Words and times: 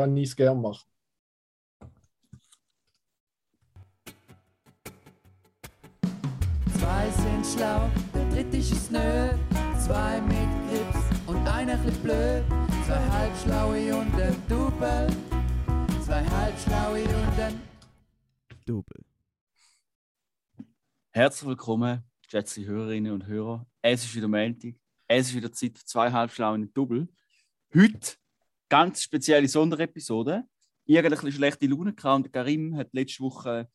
kann 0.00 0.16
ich 0.16 0.30
es 0.30 0.36
gerne 0.36 0.58
machen. 0.58 0.88
Zwei 6.78 7.10
sind 7.10 7.46
schlau, 7.46 7.90
der 8.14 8.30
dritte 8.30 8.56
ist 8.56 8.90
nö. 8.90 9.28
Zwei 9.78 10.22
mit 10.22 10.48
Grips 10.70 11.04
und 11.26 11.46
einer 11.46 11.76
bisschen 11.76 12.02
blöd. 12.02 12.44
Zwei 12.86 13.08
halbschlaue 13.10 13.94
und 13.94 14.14
ein 14.14 14.36
Double. 14.48 15.08
Zwei 16.02 16.24
halbschlaue 16.24 17.02
und 17.02 17.38
ein 17.38 17.60
Double. 18.64 19.04
Herzlich 21.10 21.46
willkommen, 21.46 22.04
geschätzte 22.22 22.64
Hörerinnen 22.64 23.12
und 23.12 23.26
Hörer. 23.26 23.66
Es 23.82 24.04
ist 24.04 24.14
wieder 24.14 24.28
Montag. 24.28 24.76
Es 25.08 25.28
ist 25.28 25.34
wieder 25.34 25.52
Zeit 25.52 25.76
für 25.76 25.84
zwei 25.84 26.10
halbschlaue 26.10 26.66
Double. 26.68 27.06
Heute 27.74 28.16
ganz 28.70 29.02
spezielle 29.02 29.48
Sonderepisode. 29.48 30.44
Bisschen 30.86 31.32
schlechte 31.32 31.66
Laune 31.66 31.92
gehabt 31.92 32.24
und 32.24 32.32
Karim 32.32 32.76
hat 32.76 32.88
letzte 32.92 33.22
Woche 33.22 33.68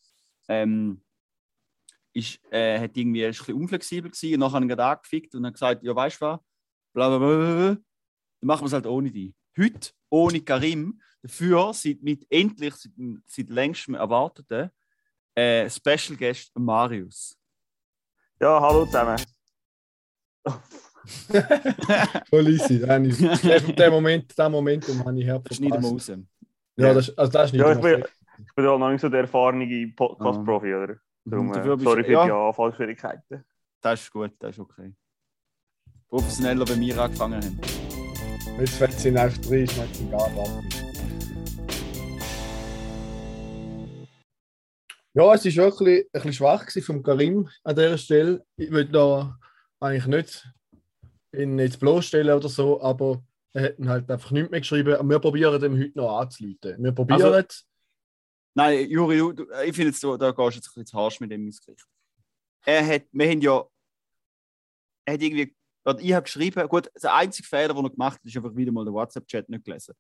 ähm, 0.50 1.02
ist, 2.12 2.40
äh, 2.52 2.80
hat 2.80 2.98
irgendwie 2.98 3.26
ein 3.26 3.32
bisschen 3.32 3.56
unflexibel 3.56 4.10
gewesen 4.10 4.34
und 4.34 4.40
nachher 4.40 4.62
er 4.62 4.68
gerade 4.68 4.86
angefickt 4.86 5.36
und 5.36 5.46
hat 5.46 5.54
gesagt, 5.54 5.84
ja 5.84 5.96
weißt 5.96 6.22
du 6.22 6.26
was, 6.26 6.40
bla 6.94 7.10
bla 7.10 7.18
bla, 7.20 7.28
bla, 7.28 7.56
dann 7.68 7.82
machen 8.42 8.64
wir 8.64 8.68
es 8.68 8.74
halt 8.74 8.88
ohne 8.88 9.12
dich. 9.12 9.34
Heute 9.58 9.92
ohne 10.10 10.42
Karim, 10.42 11.02
dafür 11.22 11.74
seit 11.74 12.02
mit 12.02 12.26
endlich 12.30 12.74
seit, 12.76 12.94
seit 13.28 13.50
längstem 13.50 13.96
erwarteten 13.96 14.72
äh, 15.36 15.70
Special 15.70 16.18
Guest 16.18 16.52
Marius. 16.58 17.38
Ja, 18.40 18.60
hallo 18.60 18.86
zusammen. 18.86 19.22
Voll 22.30 22.48
easy. 22.50 22.80
Dann 22.80 23.06
ist, 23.06 23.22
den, 23.22 23.76
den 23.76 23.92
Moment, 23.92 24.38
den 24.38 24.52
Momentum 24.52 25.06
habe 25.06 25.20
ich 25.20 25.28
Das 25.28 25.58
schneiden 25.58 25.82
wir 25.82 25.90
raus. 25.90 26.12
Ja, 26.78 26.94
das, 26.94 27.18
also 27.18 27.32
das 27.32 27.46
ist 27.48 27.54
nicht 27.54 27.62
Ja, 27.62 27.72
ich 27.72 27.82
bin, 27.82 28.04
ich 28.40 28.56
bin 28.56 28.66
ja 28.66 28.78
noch 28.78 28.90
nicht 28.90 29.02
so 29.02 29.10
der 29.10 29.22
erfahrene 29.22 29.94
Podcast-Profi, 29.96 30.74
oder? 30.74 30.96
Darum, 31.26 31.54
äh, 31.54 31.78
sorry 31.80 32.04
für 32.04 32.12
ja. 32.12 32.26
die 32.26 32.32
Anfallsschwierigkeiten. 32.32 33.44
Das 33.82 34.02
ist 34.02 34.12
gut, 34.12 34.32
das 34.40 34.52
ist 34.52 34.60
okay. 34.60 34.94
Professioneller 36.08 36.66
bei 36.66 36.76
mir 36.76 36.98
angefangen 37.00 37.44
haben. 37.44 37.60
Jetzt, 38.60 38.80
wenn 38.80 38.92
sie 38.92 39.18
einfach 39.18 39.42
drin 39.42 39.70
macht 39.78 39.92
es 39.92 40.02
egal, 40.02 40.32
was 40.36 40.86
Ja, 45.18 45.34
es 45.34 45.46
war 45.46 45.66
wirklich 45.66 46.06
ein 46.06 46.10
bisschen 46.12 46.34
schwach 46.34 46.70
vom 46.86 47.02
Karim 47.02 47.48
an 47.64 47.76
dieser 47.76 47.98
Stelle. 47.98 48.46
Ich 48.58 48.70
will 48.70 48.86
da 48.86 49.38
eigentlich 49.80 50.08
nicht 50.08 50.55
ihn 51.40 51.60
jetzt 51.60 51.80
bloßstellen 51.80 52.36
oder 52.36 52.50
so, 52.50 52.82
aber 52.82 53.24
er 53.54 53.64
hat 53.66 53.80
ihn 53.80 53.90
halt 53.90 54.10
einfach 54.12 54.32
nicht 54.32 54.52
mehr 54.52 54.60
geschrieben. 54.60 54.96
Und 54.98 55.10
wir 55.10 55.20
probieren 55.20 55.64
ihm 55.64 55.80
heute 55.80 55.98
noch 55.98 56.18
anzuleiten. 56.20 56.84
Wir 56.84 56.92
probieren 56.92 57.22
Also- 57.24 57.34
es. 57.48 57.66
Nein, 58.58 58.90
Juri, 58.90 59.18
du, 59.18 59.46
ich 59.66 59.76
finde, 59.76 59.92
du- 60.00 60.18
da 60.18 60.32
gehst 60.32 60.38
du 60.38 60.44
jetzt 60.56 60.68
ein 60.68 60.72
bisschen 60.74 60.86
zu 60.86 60.98
harsch 60.98 61.20
mit 61.20 61.30
dem 61.32 61.46
ins 61.46 61.60
Gericht. 61.62 61.86
Er 62.66 62.86
hat, 62.88 63.04
wir 63.12 63.30
haben 63.30 63.42
ja, 63.42 63.64
er 65.06 65.14
hat 65.14 65.22
irgendwie, 65.22 65.56
ich 66.00 66.14
habe 66.14 66.24
geschrieben, 66.24 66.68
gut, 66.68 66.90
der 67.02 67.14
einzige 67.16 67.48
Fehler, 67.48 67.74
den 67.74 67.84
er 67.84 67.90
gemacht 67.90 68.16
hat, 68.20 68.26
ist 68.26 68.36
einfach 68.38 68.56
wieder 68.56 68.72
mal 68.72 68.86
den 68.86 68.94
WhatsApp-Chat 68.94 69.50
nicht 69.50 69.66
gelesen. 69.66 69.94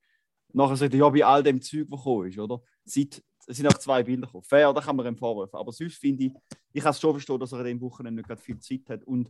Nachher 0.53 0.77
sagt 0.77 0.93
er, 0.93 0.99
ja, 0.99 1.09
bei 1.09 1.25
all 1.25 1.43
dem 1.43 1.61
Zeug, 1.61 1.85
was 1.89 1.99
gekommen 1.99 2.29
ist, 2.29 2.39
oder? 2.39 2.61
Seit, 2.85 3.21
es 3.45 3.57
sind 3.57 3.67
auch 3.67 3.77
zwei 3.77 4.01
Bilder 4.03 4.25
gekommen. 4.25 4.43
Fair, 4.43 4.71
da 4.73 4.79
kann 4.81 4.95
man 4.95 5.05
ihm 5.05 5.17
vorwerfen. 5.17 5.59
Aber 5.59 5.71
sonst 5.73 5.97
finde 5.97 6.25
ich, 6.25 6.31
ich 6.71 6.81
kann 6.81 6.91
es 6.91 6.99
schon 6.99 7.11
verstehen, 7.13 7.39
dass 7.39 7.51
er 7.51 7.59
an 7.59 7.65
dem 7.65 7.81
Wochenende 7.81 8.21
nicht 8.21 8.27
gerade 8.27 8.41
viel 8.41 8.57
Zeit 8.59 8.89
hat. 8.89 9.03
Und 9.03 9.29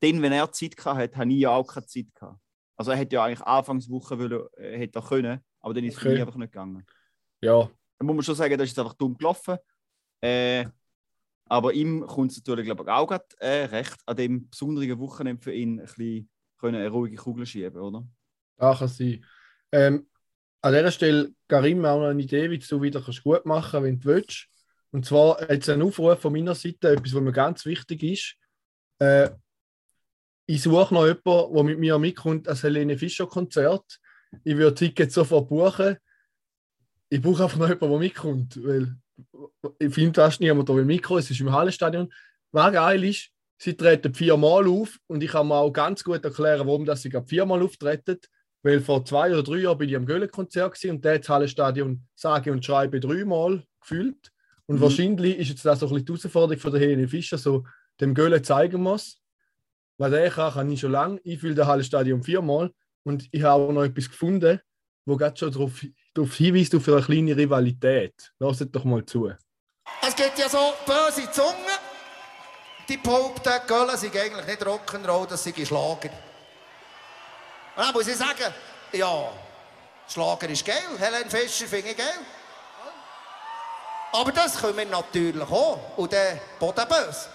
dann, 0.00 0.22
wenn 0.22 0.32
er 0.32 0.50
Zeit 0.52 0.76
gehabt 0.76 0.98
hat, 0.98 1.16
habe 1.16 1.32
ich 1.32 1.40
ja 1.40 1.50
auch 1.50 1.66
keine 1.66 1.86
Zeit 1.86 2.06
gehabt. 2.14 2.40
Also 2.76 2.90
er 2.92 2.96
hätte 2.96 3.16
ja 3.16 3.24
eigentlich 3.24 3.42
Anfangswoche 3.42 4.18
wollen, 4.18 4.46
äh, 4.56 4.78
hätte 4.78 4.98
er 4.98 5.02
können, 5.06 5.40
aber 5.60 5.74
dann 5.74 5.84
ist 5.84 5.94
es 5.96 6.00
Okay. 6.00 6.12
mich 6.12 6.20
einfach 6.20 6.36
nicht 6.36 6.52
gegangen. 6.52 6.86
Ja, 7.42 7.70
Da 7.98 8.04
muss 8.04 8.16
man 8.16 8.22
schon 8.22 8.34
sagen, 8.34 8.56
das 8.56 8.64
ist 8.64 8.70
jetzt 8.70 8.78
einfach 8.78 8.94
dumm 8.94 9.16
gelaufen. 9.16 9.58
Äh, 10.22 10.66
aber 11.46 11.72
ihm 11.72 12.06
kommt 12.06 12.30
es 12.30 12.38
natürlich 12.38 12.64
glaube 12.64 12.84
ich, 12.84 12.88
auch 12.88 13.06
grad, 13.06 13.34
äh, 13.40 13.64
recht, 13.64 13.96
an 14.06 14.16
dem 14.16 14.48
besonderen 14.48 14.98
Wochenende 14.98 15.42
für 15.42 15.52
ihn 15.52 15.80
ein 15.80 15.86
bisschen 15.86 16.30
können 16.58 16.76
eine 16.76 16.90
ruhige 16.90 17.16
Kugel 17.16 17.46
schieben, 17.46 17.80
oder? 17.80 18.06
da 18.56 18.74
kann 18.74 18.88
sein. 18.88 19.24
Ähm, 19.72 20.06
an 20.62 20.74
dieser 20.74 20.90
Stelle, 20.90 21.30
Karim, 21.48 21.84
auch 21.84 22.00
noch 22.00 22.08
eine 22.08 22.22
Idee, 22.22 22.50
wie 22.50 22.58
du 22.58 22.82
wieder 22.82 23.00
kannst 23.00 23.22
gut 23.22 23.46
machen 23.46 23.70
kannst, 23.72 23.84
wenn 23.86 24.00
du 24.00 24.08
willst. 24.08 24.46
Und 24.90 25.06
zwar 25.06 25.50
jetzt 25.50 25.68
ein 25.70 25.82
Aufruf 25.82 26.20
von 26.20 26.32
meiner 26.32 26.54
Seite, 26.54 26.90
etwas, 26.90 27.14
was 27.14 27.22
mir 27.22 27.32
ganz 27.32 27.64
wichtig 27.64 28.02
ist. 28.02 28.36
Äh, 28.98 29.30
ich 30.52 30.62
suche 30.62 30.92
noch 30.92 31.06
jemanden, 31.06 31.54
der 31.54 31.62
mit 31.62 31.78
mir 31.78 31.98
mitkommt, 31.98 32.46
das 32.48 32.62
Helene 32.64 32.98
Fischer-Konzert. 32.98 34.00
Ich 34.42 34.56
würde 34.56 34.74
Tickets 34.74 35.14
sofort 35.14 35.48
buchen. 35.48 35.96
Ich 37.08 37.22
brauche 37.22 37.44
einfach 37.44 37.58
noch 37.58 37.68
jemanden, 37.68 37.90
der 37.90 37.98
mitkommt, 37.98 38.64
weil 38.64 38.96
ich 39.78 39.94
finde 39.94 40.20
fast 40.20 40.40
niemand, 40.40 40.68
der 40.68 40.76
will 40.76 40.84
mitkommen. 40.84 41.20
Es 41.20 41.30
ist 41.30 41.40
im 41.40 41.52
Hallenstadion. 41.52 42.12
Was 42.52 42.72
geil 42.72 43.04
ist, 43.04 43.30
sie 43.58 43.74
treten 43.76 44.12
viermal 44.12 44.66
auf 44.66 44.98
und 45.06 45.22
ich 45.22 45.30
kann 45.30 45.46
mir 45.46 45.54
auch 45.54 45.70
ganz 45.70 46.02
gut 46.02 46.24
erklären, 46.24 46.66
warum 46.66 46.84
das 46.84 47.02
sie 47.02 47.10
gerade 47.10 47.28
viermal 47.28 47.62
auftreten. 47.62 48.18
Weil 48.62 48.80
vor 48.80 49.04
zwei 49.04 49.32
oder 49.32 49.42
drei 49.42 49.58
Jahren 49.58 49.78
bin 49.78 49.88
ich 49.88 49.96
am 49.96 50.04
Göhlen-Konzert 50.04 50.74
gewesen 50.74 50.96
und 50.96 51.04
der 51.04 51.14
hat 51.14 51.22
das 51.22 51.28
Hallenstadion 51.28 52.02
sage 52.14 52.50
und 52.50 52.64
schreibe 52.64 52.98
dreimal 52.98 53.62
gefüllt. 53.80 54.32
Und 54.66 54.76
Mhm. 54.76 54.80
wahrscheinlich 54.80 55.38
ist 55.38 55.48
jetzt 55.48 55.64
das 55.64 55.78
so 55.80 55.86
ein 55.86 55.92
bisschen 55.92 56.06
die 56.06 56.12
Herausforderung 56.12 56.60
von 56.60 56.72
der 56.72 56.80
Helene 56.80 57.08
Fischer, 57.08 57.38
so 57.38 57.64
dem 58.00 58.14
Göhlen 58.14 58.42
zeigen 58.44 58.82
muss. 58.82 59.19
Er 60.00 60.30
kann, 60.30 60.70
ich 60.70 60.80
schon 60.80 60.92
lange. 60.92 61.20
Ich 61.24 61.40
fülle 61.40 61.54
das 61.54 61.66
Hallenstadion 61.66 62.22
viermal 62.22 62.72
und 63.04 63.28
ich 63.30 63.42
habe 63.42 63.64
auch 63.64 63.72
noch 63.72 63.84
etwas 63.84 64.08
gefunden, 64.08 64.58
wo 65.04 65.16
gerade 65.16 65.36
schon 65.36 65.52
darauf, 65.52 65.84
darauf 66.14 66.34
hinweist, 66.34 66.74
auf 66.74 66.88
eine 66.88 67.02
kleine 67.02 67.36
Rivalität. 67.36 68.32
Lasst 68.38 68.66
doch 68.72 68.84
mal 68.84 69.04
zu. 69.04 69.30
Es 70.02 70.16
gibt 70.16 70.38
ja 70.38 70.48
so 70.48 70.72
böse 70.86 71.30
Zungen, 71.30 71.54
die 72.88 72.96
behaupten, 72.96 73.52
Göller 73.66 73.96
sei 73.96 74.06
eigentlich 74.06 74.46
nicht 74.46 74.62
Rock'n'Roll, 74.62 75.28
das 75.28 75.44
sei 75.44 75.52
Schlager. 75.52 76.10
Und 77.76 77.84
dann 77.84 77.92
muss 77.92 78.08
ich 78.08 78.16
sagen, 78.16 78.54
ja, 78.92 79.32
Schlager 80.08 80.48
ist 80.48 80.64
geil, 80.64 80.76
Helen 80.98 81.28
Fischer 81.28 81.66
finde 81.66 81.90
ich 81.90 81.96
geil. 81.96 82.06
Aber 84.12 84.32
das 84.32 84.60
können 84.60 84.78
wir 84.78 84.86
natürlich 84.86 85.42
auch. 85.42 85.98
Und 85.98 86.10
der 86.10 86.40
Boden 86.58 86.88
böse. 86.88 87.28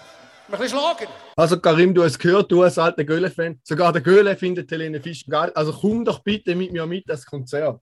Ein 0.48 0.52
bisschen 0.52 0.78
Schlager. 0.78 1.08
Also 1.36 1.60
Karim, 1.60 1.92
du 1.94 2.04
hast 2.04 2.18
gehört, 2.18 2.50
du 2.52 2.62
als 2.62 2.78
alter 2.78 3.04
Göhle-Fan, 3.04 3.60
sogar 3.64 3.92
der 3.92 4.02
Göhle 4.02 4.36
findet 4.36 4.70
Helene 4.70 5.00
Fischer 5.00 5.28
geil. 5.30 5.52
Also 5.54 5.72
komm 5.72 6.04
doch 6.04 6.20
bitte 6.22 6.54
mit 6.54 6.72
mir 6.72 6.86
mit 6.86 7.08
das 7.08 7.26
Konzert. 7.26 7.80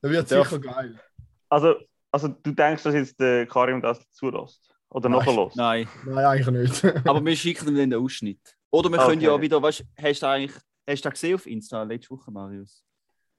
Das 0.00 0.10
wird 0.10 0.30
Ja. 0.30 0.44
sicher 0.44 0.58
geil. 0.58 1.00
Also, 1.48 1.74
also 2.10 2.28
du 2.28 2.52
denkst, 2.52 2.82
dass 2.82 2.94
jetzt 2.94 3.18
der 3.18 3.46
Karim 3.46 3.80
das 3.80 3.98
zulässt? 4.12 4.74
Oder 4.90 5.08
nachher 5.08 5.32
los? 5.32 5.54
Nein, 5.56 5.88
Nein, 6.04 6.24
eigentlich 6.26 6.82
nicht. 6.82 6.84
aber 7.08 7.24
wir 7.24 7.34
schicken 7.36 7.68
ihm 7.68 7.76
dann 7.76 7.90
den 7.90 7.98
Ausschnitt. 8.00 8.40
Oder 8.70 8.90
wir 8.90 8.98
können 8.98 9.16
Okay. 9.18 9.24
ja 9.26 9.40
wieder, 9.40 9.62
weißt, 9.62 9.84
hast 9.98 10.22
du 10.22 10.26
eigentlich, 10.26 10.52
hast 10.86 11.04
du 11.04 11.08
das 11.08 11.12
gesehen 11.14 11.34
auf 11.34 11.46
Insta 11.46 11.82
letzte 11.82 12.10
Woche, 12.10 12.30
Marius? 12.30 12.84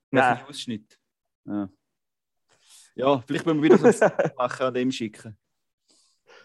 Nein. 0.10 0.40
Ausschnitt. 0.48 0.98
Ja. 1.46 1.70
ja, 2.96 3.24
vielleicht 3.28 3.46
müssen 3.46 3.62
wir 3.62 3.70
wieder 3.72 3.92
so 3.94 4.06
ein 4.06 4.32
machen 4.38 4.66
an 4.66 4.74
dem 4.74 4.92
schicken. 4.92 5.38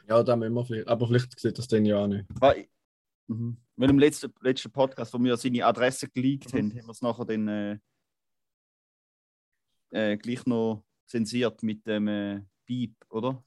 Ja, 0.08 0.22
da 0.22 0.36
müssen 0.36 0.54
wir 0.54 0.64
vielleicht. 0.64 0.88
Aber 0.88 1.06
vielleicht 1.06 1.38
sieht 1.38 1.58
das 1.58 1.68
dann 1.68 1.84
ja 1.84 1.98
auch 1.98 2.06
nicht. 2.06 2.24
Weil, 2.40 2.68
mhm. 3.26 3.58
Weil 3.76 3.90
im 3.90 3.98
letzten, 3.98 4.32
letzten 4.40 4.70
Podcast, 4.70 5.12
wo 5.12 5.22
wir 5.22 5.36
seine 5.36 5.64
Adresse 5.64 6.08
geleakt 6.08 6.52
haben, 6.52 6.70
haben 6.70 6.86
wir 6.86 6.90
es 6.90 7.02
nachher 7.02 7.24
dann 7.24 7.48
äh, 7.48 7.78
äh, 9.90 10.16
gleich 10.16 10.44
noch 10.46 10.84
zensiert 11.06 11.62
mit 11.62 11.86
dem 11.86 12.08
äh, 12.08 12.42
Beep, 12.66 12.94
oder? 13.10 13.42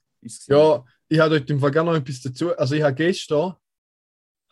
Ja, 0.46 0.84
ich 1.08 1.18
habe 1.18 1.38
dort 1.38 1.50
im 1.50 1.58
Fall 1.58 1.72
gerne 1.72 1.90
noch 1.90 1.98
etwas 1.98 2.20
dazu. 2.20 2.56
Also 2.56 2.76
ich 2.76 2.82
habe 2.82 2.94
gestern, 2.94 3.54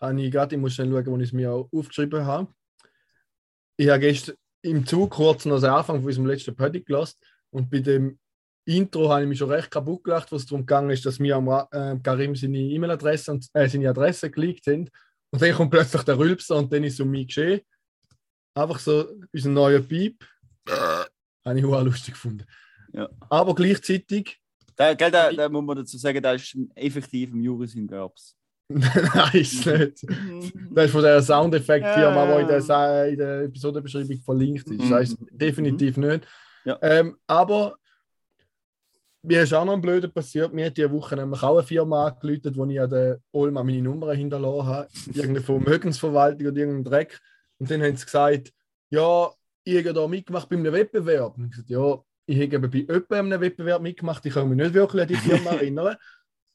habe 0.00 0.22
ich 0.22 0.32
gerade, 0.32 0.56
ich 0.56 0.60
muss 0.60 0.74
schnell 0.74 0.90
schauen, 0.90 1.06
wo 1.06 1.16
ich 1.16 1.28
es 1.28 1.32
mir 1.32 1.52
auch 1.52 1.68
aufgeschrieben 1.72 2.24
habe. 2.24 2.52
Ich 3.76 3.88
habe 3.88 4.00
gestern 4.00 4.34
im 4.62 4.84
Zug 4.84 5.10
kurz 5.10 5.44
noch 5.44 5.60
den 5.60 5.70
Anfang 5.70 5.98
von 5.98 6.06
unserem 6.06 6.26
letzten 6.26 6.56
Podcast 6.56 6.86
gelassen 6.86 7.18
und 7.50 7.70
bei 7.70 7.78
dem 7.78 8.18
Intro 8.76 9.08
habe 9.10 9.22
ich 9.22 9.28
mich 9.28 9.38
schon 9.38 9.50
recht 9.50 9.70
kaputt 9.70 10.04
gelacht, 10.04 10.30
was 10.32 10.46
darum 10.46 10.62
gegangen 10.66 10.90
ist, 10.90 11.04
dass 11.06 11.18
mir 11.18 11.36
am 11.36 11.48
äh, 11.48 11.98
Karim 12.02 12.34
seine 12.34 12.58
E-Mail-Adresse 12.58 13.32
und 13.32 13.46
äh, 13.54 13.68
seine 13.68 13.88
Adresse 13.90 14.30
geleakt 14.30 14.64
sind. 14.64 14.90
Und 15.30 15.40
dann 15.42 15.54
kommt 15.54 15.70
plötzlich 15.70 16.02
der 16.02 16.18
Rülpser 16.18 16.56
und 16.56 16.72
dann 16.72 16.84
ist 16.84 16.94
es 16.94 17.00
um 17.00 17.10
mich 17.10 17.28
geschehen. 17.28 17.60
Einfach 18.54 18.78
so 18.78 19.06
unser 19.32 19.48
neuer 19.50 19.80
Piep. 19.80 20.24
habe 21.44 21.58
ich 21.58 21.64
auch 21.64 21.82
lustig 21.82 22.14
gefunden. 22.14 22.44
Ja. 22.92 23.08
Aber 23.28 23.54
gleichzeitig 23.54 24.38
Da, 24.76 24.94
gell, 24.94 25.10
da, 25.10 25.32
da 25.32 25.48
muss 25.48 25.64
man 25.64 25.76
dazu 25.76 25.96
sagen, 25.98 26.22
da 26.22 26.32
ist 26.32 26.56
effektiv 26.74 27.30
im 27.32 27.40
Juris 27.40 27.74
im 27.74 27.86
Gerbs. 27.86 28.34
Nein, 28.68 29.30
ist 29.34 29.66
nicht. 29.66 30.04
Das 30.72 30.84
ist 30.86 30.92
von 30.92 31.02
der 31.02 31.22
Soundeffekt-Firma, 31.22 32.24
Ja. 32.24 32.36
die 32.36 32.42
in 32.42 32.66
der, 32.66 33.08
in 33.08 33.18
der 33.18 33.40
Episodenbeschreibung 33.42 34.20
verlinkt 34.20 34.68
ist. 34.68 34.72
Mhm. 34.72 34.78
Das 34.78 34.90
heißt 34.90 35.16
definitiv 35.30 35.96
nicht. 35.96 36.26
Ja. 36.64 36.78
Ähm, 36.82 37.16
aber 37.26 37.76
mir 39.22 39.42
ist 39.42 39.52
auch 39.52 39.64
noch 39.64 39.74
ein 39.74 39.80
Blöder 39.80 40.08
passiert. 40.08 40.52
Mir 40.52 40.66
hat 40.66 40.76
diese 40.76 40.90
Woche 40.90 41.16
nämlich 41.16 41.42
auch 41.42 41.58
eine 41.58 41.66
Firma 41.66 42.08
angeläutet, 42.08 42.56
wo 42.56 42.64
ich 42.66 42.80
an 42.80 42.90
der 42.90 43.18
Olma 43.32 43.62
meine 43.62 43.82
Nummer 43.82 44.12
hinterlassen 44.14 44.66
habe. 44.66 44.88
Irgendeine 45.06 45.40
Vermögensverwaltung 45.42 46.46
oder 46.46 46.56
irgendein 46.56 46.84
Dreck. 46.84 47.20
Und 47.58 47.70
dann 47.70 47.82
haben 47.82 47.96
sie 47.96 48.04
gesagt, 48.04 48.52
ja, 48.90 49.30
ich 49.64 49.78
habe 49.78 49.92
da 49.92 50.08
mitgemacht 50.08 50.48
bei 50.48 50.56
einem 50.56 50.72
Wettbewerb. 50.72 51.36
Und 51.36 51.44
ich 51.44 51.50
gesagt, 51.50 51.70
ja, 51.70 51.98
ich 52.26 52.54
habe 52.54 52.68
bei 52.68 52.78
jemandem 52.78 53.32
einem 53.32 53.40
Wettbewerb 53.40 53.82
mitgemacht, 53.82 54.24
ich 54.24 54.32
kann 54.32 54.48
mich 54.48 54.56
nicht 54.56 54.74
wirklich 54.74 55.02
an 55.02 55.08
die 55.08 55.16
Firma 55.16 55.50
erinnern. 55.50 55.96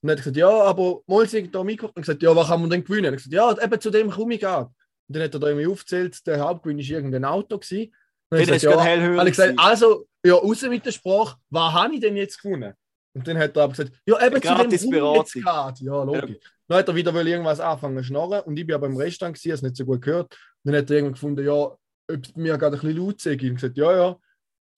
Und 0.02 0.10
dann 0.10 0.12
hat 0.12 0.18
gesagt, 0.18 0.38
ja, 0.38 0.50
aber 0.50 1.02
mal 1.06 1.28
sind 1.28 1.54
da 1.54 1.64
mitgemacht. 1.64 1.96
Und 1.96 2.02
gesagt, 2.02 2.24
ja, 2.24 2.36
was 2.36 2.48
kann 2.48 2.62
man 2.62 2.70
denn 2.70 2.84
gewinnen? 2.84 3.12
Und 3.12 3.18
gesagt, 3.18 3.34
ja, 3.34 3.64
eben 3.64 3.80
zu 3.80 3.92
dem 3.92 4.10
komme 4.10 4.36
ich 4.36 4.42
gerade. 4.42 4.66
Und 5.08 5.16
dann 5.16 5.24
hat 5.24 5.34
er 5.36 5.40
da 5.40 5.48
irgendwie 5.48 5.68
aufgezählt, 5.68 6.26
der 6.26 6.40
Hauptgewinn 6.40 6.80
war 6.80 6.86
irgendein 6.86 7.26
Auto. 7.26 7.60
Gewesen. 7.60 7.94
Dann 8.30 8.40
Hey, 8.40 8.44
ich 8.44 8.62
gesagt, 8.62 8.64
ja, 8.64 9.18
habe 9.18 9.30
ich 9.30 9.36
gesagt, 9.36 9.54
also, 9.58 10.08
ja, 10.26 10.34
raus 10.34 10.62
mit 10.64 10.86
der 10.86 10.92
Sprache, 10.92 11.38
was 11.50 11.74
habe 11.74 11.94
ich 11.94 12.02
denn 12.02 12.18
jetzt 12.18 12.42
gewonnen? 12.42 12.74
Und 13.14 13.28
dann 13.28 13.38
hat 13.38 13.56
er 13.56 13.64
aber 13.64 13.74
gesagt, 13.74 13.94
ja, 14.06 14.26
eben 14.26 14.42
zu 14.42 14.56
dem 14.56 15.16
jetzt 15.16 15.34
gerade. 15.34 15.84
Ja, 15.84 16.04
logisch. 16.04 16.38
Dann 16.68 16.80
hat 16.80 16.88
er 16.88 16.96
wieder 16.96 17.14
irgendwas 17.14 17.60
anfangen 17.60 17.98
zu 17.98 18.04
schnarren 18.04 18.42
und 18.42 18.58
ich 18.58 18.66
bin 18.66 18.76
aber 18.76 18.88
im 18.88 18.98
Restaurant, 18.98 19.38
habe 19.38 19.54
es 19.54 19.62
nicht 19.62 19.76
so 19.76 19.86
gut 19.86 20.02
gehört. 20.02 20.34
Und 20.64 20.72
dann 20.72 20.82
hat 20.82 20.90
er 20.90 20.98
irgendwann 20.98 21.14
gefunden, 21.14 21.46
ja, 21.46 21.54
ob 21.54 21.80
es 22.08 22.36
mir 22.36 22.58
gerade 22.58 22.76
ein 22.76 22.82
bisschen 22.82 22.98
laut 22.98 23.22
sei. 23.22 23.34
Und 23.34 23.56
gesagt, 23.56 23.78
ja, 23.78 23.96
ja. 23.96 24.20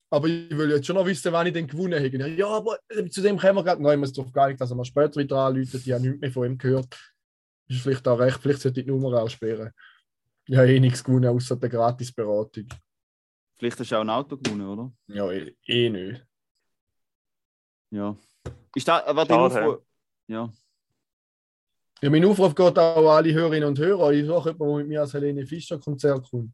Aber 0.10 0.28
ich 0.28 0.56
will 0.56 0.72
jetzt 0.72 0.86
schon 0.86 0.96
noch 0.96 1.06
wissen, 1.06 1.34
wann 1.34 1.48
ich 1.48 1.54
denn 1.54 1.68
gewonnen 1.68 2.02
habe. 2.02 2.30
Ja, 2.30 2.48
aber 2.48 2.78
äh, 2.90 3.06
zu 3.10 3.22
dem 3.22 3.38
kommen 3.38 3.56
wir 3.56 3.64
gerade. 3.64 3.82
Nein, 3.82 3.94
ich 3.94 4.00
muss 4.00 4.14
darauf 4.14 4.32
geeinigt, 4.32 4.62
dass 4.62 4.70
er 4.70 4.76
mal 4.76 4.86
später 4.86 5.20
wieder 5.20 5.38
anrufen. 5.38 5.82
Ich 5.84 5.92
habe 5.92 6.02
nichts 6.02 6.22
mehr 6.22 6.32
von 6.32 6.46
ihm 6.46 6.58
gehört. 6.58 6.98
Ist 7.68 7.82
vielleicht 7.82 8.08
auch 8.08 8.20
recht. 8.20 8.40
Vielleicht 8.42 8.62
sollte 8.62 8.80
ich 8.80 8.86
die 8.86 8.92
Nummer 8.92 9.22
aussperren. 9.22 9.72
Ich 10.46 10.56
habe 10.56 10.72
eh 10.72 10.80
nichts 10.80 11.04
gewonnen, 11.04 11.28
außer 11.28 11.58
der 11.58 11.70
Gratisberatung. 11.70 12.68
Vielleicht 13.58 13.80
hast 13.80 13.92
du 13.92 13.96
auch 13.96 14.02
ein 14.02 14.10
Auto 14.10 14.38
gewonnen, 14.38 14.68
oder? 14.68 14.92
Ja, 15.08 15.32
eh, 15.32 15.56
eh 15.66 15.90
nicht. 15.90 16.26
Ja. 17.90 18.16
Ist 18.76 18.88
da, 18.88 19.02
die 19.02 19.16
Schade, 19.16 19.36
Aufruhr, 19.36 19.86
ja. 20.28 20.52
Ja, 22.02 22.10
mein 22.12 22.26
Aufruf 22.26 22.54
geht 22.54 22.78
auch 22.78 22.98
an 22.98 23.26
alle 23.26 23.34
Hörerinnen 23.34 23.70
und 23.70 23.80
Hörer. 23.80 24.12
Ich 24.12 24.26
suche 24.26 24.52
jemanden, 24.52 24.68
der 24.68 24.78
mit 24.78 24.88
mir 24.88 25.02
als 25.02 25.14
Helene 25.14 25.48
Fischer 25.48 25.80
Konzert 25.80 26.30
kommt. 26.30 26.54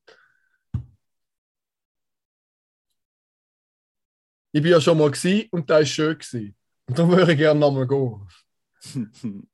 Ich 4.54 4.62
bin 4.62 4.72
ja 4.72 4.80
schon 4.80 4.98
mal 4.98 5.12
gewesen 5.12 5.50
und 5.52 5.70
da 5.70 5.76
war 5.76 5.86
schön. 5.86 6.18
Gewesen. 6.18 6.56
Und 6.88 7.00
da 7.00 7.08
würde 7.08 7.32
ich 7.34 7.38
gerne 7.38 7.60
nochmal 7.60 7.88
gehen. 7.88 8.28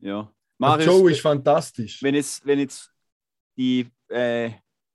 ja. 0.00 0.22
Der 0.22 0.32
Marius, 0.58 0.86
Joe 0.86 1.10
ist 1.10 1.20
fantastisch. 1.20 2.02
wenn 2.02 2.14
jetzt, 2.14 2.44
wenn 2.44 2.58
jetzt 2.58 2.92
die 3.56 3.90
äh, 4.08 4.50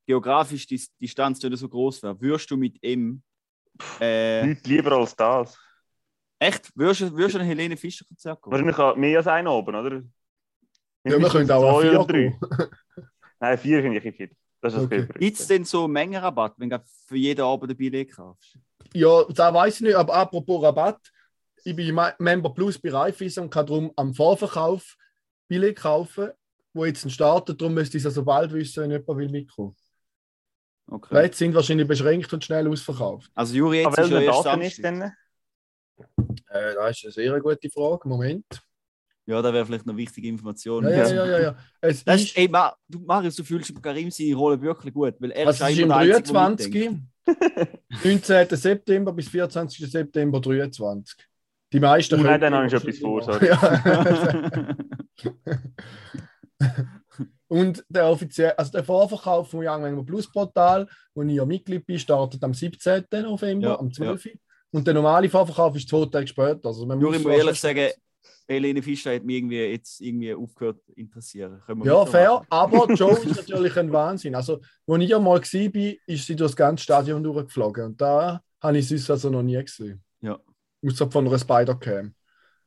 geografische 0.05 0.67
Dis 0.67 0.91
Distanz 0.97 1.41
nicht 1.41 1.57
so 1.57 1.67
groß 1.69 2.03
wäre, 2.03 2.19
würdest 2.21 2.49
du 2.51 2.57
mit 2.57 2.81
ihm 2.83 3.21
äh, 3.99 4.45
Nichts 4.47 4.67
lieber 4.67 4.93
als 4.93 5.15
das. 5.15 5.57
echt, 6.39 6.71
würdest 6.75 7.01
du, 7.01 7.11
würdest 7.13 7.35
du 7.35 7.39
ein 7.39 7.45
Helene 7.45 7.75
Fischer 7.77 8.05
Konzert 8.05 8.41
gehen? 8.41 8.51
Wahrscheinlich 8.51 8.97
mehr 8.97 9.17
als 9.17 9.27
einen 9.27 9.47
oben, 9.47 9.75
oder? 9.75 10.01
Ja, 11.03 11.19
wir 11.19 11.29
können 11.29 11.51
auch 11.51 11.79
Zwei 11.81 11.89
oder 11.91 12.05
vier 12.05 12.07
drei. 12.07 12.19
gehen. 12.19 12.39
Nein, 13.39 13.57
vier 13.57 13.81
finde 13.81 13.97
ich 13.99 14.15
viel. 14.15 14.31
Das 14.61 14.73
ist 14.73 14.77
das 14.79 14.85
Okay. 14.85 15.07
Gibt 15.19 15.39
es 15.39 15.47
denn 15.47 15.65
so 15.65 15.87
Mengenrabatt, 15.87 16.53
wenn 16.57 16.69
du 16.69 16.81
für 17.05 17.17
jeden 17.17 17.41
Abend 17.41 17.69
ein 17.71 17.77
Billett 17.77 18.11
kaufst? 18.15 18.57
Ja, 18.93 19.23
da 19.25 19.53
weiß 19.53 19.75
ich 19.75 19.81
nicht, 19.81 19.95
aber 19.95 20.13
apropos 20.13 20.63
Rabatt, 20.63 20.99
ich 21.63 21.75
bin 21.75 21.99
Member 22.19 22.49
Plus 22.53 22.79
bei 22.79 22.91
Raiffeisen 22.91 23.43
und 23.43 23.49
kann 23.49 23.65
darum 23.65 23.91
am 23.95 24.13
Vorverkauf 24.13 24.95
Billett 25.47 25.77
kaufen, 25.77 26.29
wo 26.73 26.85
jetzt 26.85 27.09
startet. 27.11 27.59
Darum 27.61 27.73
müsste 27.73 27.97
ich 27.97 28.01
es 28.01 28.07
also 28.07 28.23
bald 28.23 28.53
wissen, 28.53 28.83
wenn 28.83 28.91
jemand 28.91 29.07
will 29.19 29.29
mitkommen. 29.29 29.75
Okay. 30.87 31.09
Plätze 31.09 31.39
sind 31.39 31.55
wahrscheinlich 31.55 31.87
beschränkt 31.87 32.31
und 32.31 32.43
schnell 32.43 32.67
ausverkauft. 32.67 33.31
Also 33.33 33.55
Juri, 33.55 33.77
jetzt 33.77 33.87
Aber 33.87 34.03
ist 34.03 34.11
ja 34.11 34.19
erst 34.21 34.43
Samstag. 34.43 34.83
denn? 34.83 35.01
Äh, 35.01 36.75
das 36.75 36.97
ist 36.97 37.05
eine 37.05 37.11
sehr 37.11 37.39
gute 37.39 37.69
Frage. 37.69 38.07
Moment. 38.07 38.45
Ja, 39.25 39.41
da 39.41 39.51
wäre 39.51 39.65
vielleicht 39.65 39.87
noch 39.87 39.97
wichtige 39.97 40.27
Information. 40.27 40.83
Ja, 40.83 40.91
ja, 40.91 41.07
ja, 41.07 41.25
ja. 41.25 41.39
ja. 41.39 41.55
Es 41.81 42.03
Das 42.03 42.21
ist, 42.21 42.37
ey, 42.37 42.47
Ma, 42.47 42.75
du, 42.87 42.99
Marius, 42.99 43.35
du 43.35 43.43
fühlst 43.43 43.71
im 43.71 43.81
Karim 43.81 44.11
seine 44.11 44.35
Rolle 44.35 44.61
wirklich 44.61 44.93
gut, 44.93 45.15
weil 45.19 45.31
er 45.31 45.47
was 45.47 45.59
ist 45.59 45.79
im 45.79 45.87
der 45.87 45.97
Einzige, 45.97 46.33
der 46.33 46.49
mitdenkt. 46.49 47.01
23. 47.25 48.45
19. 48.47 48.57
September 48.57 49.11
bis 49.13 49.27
24. 49.29 49.91
September 49.91 50.39
23. 50.39 51.27
Die 51.73 51.79
meisten 51.79 52.21
Nein, 52.21 52.39
dann 52.39 52.53
habe 52.53 52.67
ich 52.67 52.73
etwas 52.73 52.99
vor, 52.99 53.23
sorry. 53.23 53.47
Ja. 53.47 54.75
Und 57.47 57.85
der 57.89 58.07
offizielle, 58.07 58.57
also 58.57 58.71
der 58.71 58.83
Vorverkauf 58.83 59.51
vom 59.51 59.59
Young 59.63 59.81
Mengo 59.81 60.03
Plus 60.03 60.31
Portal, 60.31 60.87
wo 61.13 61.23
ich 61.23 61.33
ja 61.33 61.45
Mitglied 61.45 61.85
bin, 61.85 61.99
startet 61.99 62.43
am 62.43 62.53
17. 62.53 63.05
November, 63.21 63.67
Ja, 63.67 63.79
am 63.79 63.91
12. 63.91 64.29
Und 64.71 64.87
der 64.87 64.93
normale 64.93 65.29
Vorverkauf 65.29 65.75
ist 65.75 65.87
zwei 65.87 66.05
Tage 66.05 66.27
später. 66.27 66.65
Also 66.65 66.85
man 66.85 66.99
ich 66.99 67.23
muss 67.23 67.33
ehrlich 67.33 67.59
sagen, 67.59 67.89
Helene 68.47 68.81
Fischer 68.81 69.15
hat 69.15 69.23
mich 69.23 69.37
irgendwie 69.37 69.59
jetzt 69.59 70.01
irgendwie 70.01 70.33
aufgehört 70.33 70.83
zu 70.83 70.91
interessieren. 70.93 71.61
Ja, 71.83 72.05
fair, 72.05 72.45
aber 72.49 72.91
Joe 72.93 73.17
ist 73.17 73.35
natürlich 73.37 73.75
ein 73.77 73.91
Wahnsinn. 73.91 74.35
Also, 74.35 74.61
als 74.87 75.03
ich 75.03 75.09
ja 75.09 75.19
mal 75.19 75.39
war, 75.39 75.93
ist 76.07 76.25
sie 76.25 76.35
durch 76.35 76.51
das 76.51 76.55
ganze 76.55 76.83
Stadion 76.83 77.23
durchgeflogen. 77.23 77.85
Und 77.85 78.01
da 78.01 78.41
habe 78.61 78.77
ich 78.77 78.87
sonst 78.87 79.09
also 79.09 79.29
noch 79.29 79.43
nie 79.43 79.63
gesehen. 79.63 80.03
Ja. 80.21 80.39
Außer 80.85 81.09
von 81.09 81.27
einer 81.27 81.39
Spider-Cam. 81.39 82.13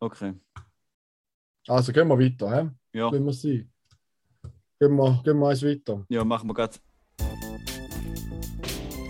Okay. 0.01 0.35
Also 1.69 1.93
gehen 1.93 2.09
wir 2.09 2.19
weiter, 2.19 2.51
hä? 2.51 2.71
Ja, 2.99 3.13
Wenn 3.13 3.25
wir 3.25 3.33
sie. 3.33 3.69
Gehen 4.81 4.95
wir, 4.95 5.21
gehen 5.25 5.39
wir 5.41 5.49
eins 5.49 5.63
weiter. 5.65 6.05
ja 6.09 6.23
machen 6.25 6.49
wir 6.49 6.55
gerade. 6.55 6.79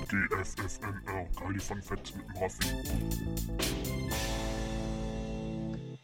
GFFNR, 0.08 1.28
Kali 1.36 1.58
von 1.58 1.82
Fett 1.82 2.14
mit 2.16 2.24
dem 2.26 2.36
Raffi. 2.42 2.68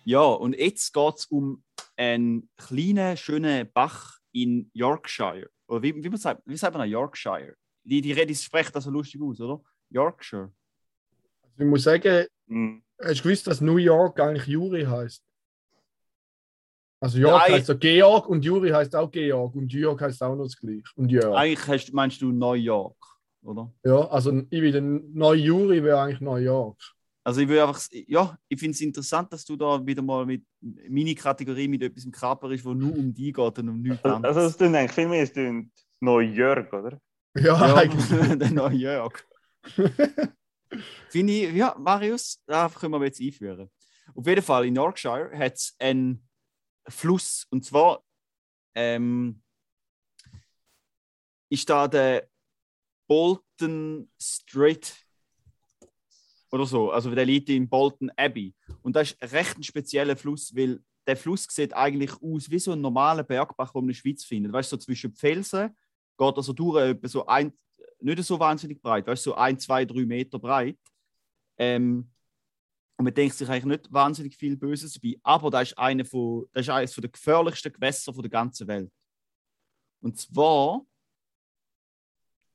Ja, 0.05 0.21
und 0.21 0.55
jetzt 0.55 0.93
geht 0.93 1.15
es 1.17 1.25
um 1.27 1.63
einen 1.97 2.51
kleinen, 2.59 3.17
schönen 3.17 3.71
Bach 3.73 4.19
in 4.33 4.71
Yorkshire. 4.75 5.49
Oder 5.67 5.83
wie, 5.83 5.95
wie, 6.05 6.11
man 6.11 6.19
sagt, 6.19 6.43
wie 6.45 6.57
sagt 6.59 6.75
man 6.75 6.81
da? 6.81 6.85
Yorkshire? 6.85 7.55
Die, 7.85 8.03
die 8.03 8.13
Rede 8.13 8.35
spricht 8.35 8.77
das 8.77 8.85
so 8.85 8.91
lustig 8.91 9.23
aus, 9.23 9.41
oder? 9.41 9.63
Yorkshire. 9.89 10.53
Also 11.41 11.55
ich 11.59 11.65
muss 11.67 11.85
sagen, 11.85 12.27
Hm. 12.49 12.83
hast 13.03 13.21
du 13.21 13.23
gewusst, 13.23 13.47
dass 13.47 13.63
New 13.63 13.79
York 13.79 14.21
eigentlich 14.21 14.47
Juri 14.47 14.85
heißt? 14.85 15.25
Also 17.05 17.19
York 17.19 17.43
Nein. 17.43 17.53
heißt 17.59 17.69
ja 17.69 17.75
Georg 17.75 18.29
und 18.31 18.43
Juri 18.47 18.71
heißt 18.71 18.97
auch 18.97 19.11
Georg 19.11 19.55
und 19.55 19.71
Jörg 19.71 20.01
heißt 20.01 20.23
auch 20.23 20.35
noch 20.35 20.45
das 20.45 20.57
gleiche. 20.57 20.85
Und 20.97 21.11
Jörg. 21.11 21.37
Eigentlich 21.37 21.69
hast, 21.69 21.93
meinst 21.93 22.23
du 22.23 22.33
New 22.33 22.55
York, 22.55 22.97
oder? 23.43 23.71
Ja, 23.85 24.09
also 24.09 24.33
ich 24.49 24.63
will 24.63 24.73
den 24.73 25.13
neue 25.13 25.39
Juri 25.39 25.85
wäre 25.85 26.01
eigentlich 26.01 26.23
New 26.23 26.37
York. 26.37 26.79
Also 27.23 27.43
ich 27.43 27.49
will 27.49 27.61
einfach, 27.61 27.79
ja, 28.07 28.39
ich 28.49 28.59
finde 28.59 28.73
es 28.73 28.81
interessant, 28.81 29.31
dass 29.35 29.45
du 29.45 29.55
da 29.55 29.85
wieder 29.85 30.01
mal 30.01 30.25
mit 30.25 30.45
Mini-Kategorie 30.63 31.69
mit 31.69 31.83
etwas 31.83 32.07
im 32.07 32.11
Körper 32.11 32.51
ist, 32.53 32.65
wo 32.65 32.73
nur 32.73 32.97
um 32.97 33.13
die 33.13 33.33
geht 33.33 33.59
und 33.59 33.69
um 33.69 33.83
nichts 33.83 34.03
Also, 34.03 34.17
anderes. 34.17 34.37
also 34.39 34.49
es 34.49 34.57
klingt 34.57 34.75
eigentlich 34.75 34.93
viel 34.93 35.09
mehr, 35.09 35.27
klingt 35.27 35.73
Neu-Jörg, 36.01 36.73
oder? 36.73 36.99
Ja, 37.37 37.67
ja, 37.69 37.75
eigentlich. 37.75 38.39
der 38.39 38.51
neue 38.51 38.77
Jörg. 38.77 39.13
Finde 41.11 41.33
ich, 41.35 41.53
ja, 41.55 41.77
Marius, 41.79 42.41
da 42.47 42.71
können 42.71 42.95
wir 42.95 43.05
jetzt 43.05 43.21
einführen. 43.21 43.71
Auf 44.15 44.27
jeden 44.27 44.43
Fall, 44.43 44.65
in 44.65 44.75
Yorkshire 44.75 45.31
hat 45.37 45.53
es 45.55 45.75
einen 45.79 46.27
Fluss. 46.89 47.47
Und 47.51 47.65
zwar 47.65 48.05
ähm, 48.75 49.43
ist 51.49 51.69
da 51.69 51.89
der 51.89 52.29
Bolton 53.07 54.11
Street 54.21 54.95
oder 56.51 56.67
so. 56.67 56.91
Also 56.91 57.15
der 57.15 57.27
liegt 57.27 57.49
in 57.49 57.69
Bolton 57.69 58.11
Abbey. 58.17 58.55
Und 58.83 58.97
das 58.97 59.13
ist 59.13 59.33
recht 59.33 59.59
ein 59.59 59.63
spezieller 59.63 60.17
Fluss, 60.17 60.55
weil 60.55 60.81
der 61.07 61.17
Fluss 61.17 61.47
sieht 61.51 61.75
eigentlich 61.75 62.13
aus 62.23 62.51
wie 62.51 62.59
so 62.59 62.73
ein 62.73 62.81
normaler 62.81 63.23
Bergbach, 63.23 63.73
den 63.73 63.81
man 63.81 63.85
in 63.85 63.89
der 63.89 63.95
Schweiz 63.95 64.25
findet. 64.25 64.53
Weißt 64.53 64.73
du, 64.73 64.77
so 64.77 64.81
zwischen 64.83 65.13
Felsen 65.13 65.77
geht 66.17 66.37
also 66.37 66.53
durch, 66.53 66.83
etwa 66.83 67.09
so 67.09 67.27
ein, 67.27 67.53
nicht 68.01 68.23
so 68.25 68.39
wahnsinnig 68.39 68.81
breit, 68.81 69.07
weißt 69.07 69.27
du, 69.27 69.31
so 69.31 69.37
ein, 69.37 69.59
zwei, 69.59 69.85
drei 69.85 70.05
Meter 70.05 70.39
breit. 70.39 70.79
Ähm, 71.59 72.11
und 72.97 73.05
man 73.05 73.15
denkt 73.15 73.35
sich 73.35 73.49
eigentlich 73.49 73.65
nicht 73.65 73.93
wahnsinnig 73.93 74.37
viel 74.37 74.57
Böses 74.57 74.95
dabei, 74.95 75.17
aber 75.23 75.51
da 75.51 75.61
ist, 75.61 75.77
eine 75.77 76.05
von, 76.05 76.47
das 76.53 76.63
ist 76.63 76.71
eines 76.71 76.95
der 76.95 77.11
gefährlichsten 77.11 77.73
Gewässer 77.73 78.13
der 78.13 78.31
ganzen 78.31 78.69
Welt. 78.69 78.93
Und 80.01 80.19
zwar, 80.19 80.87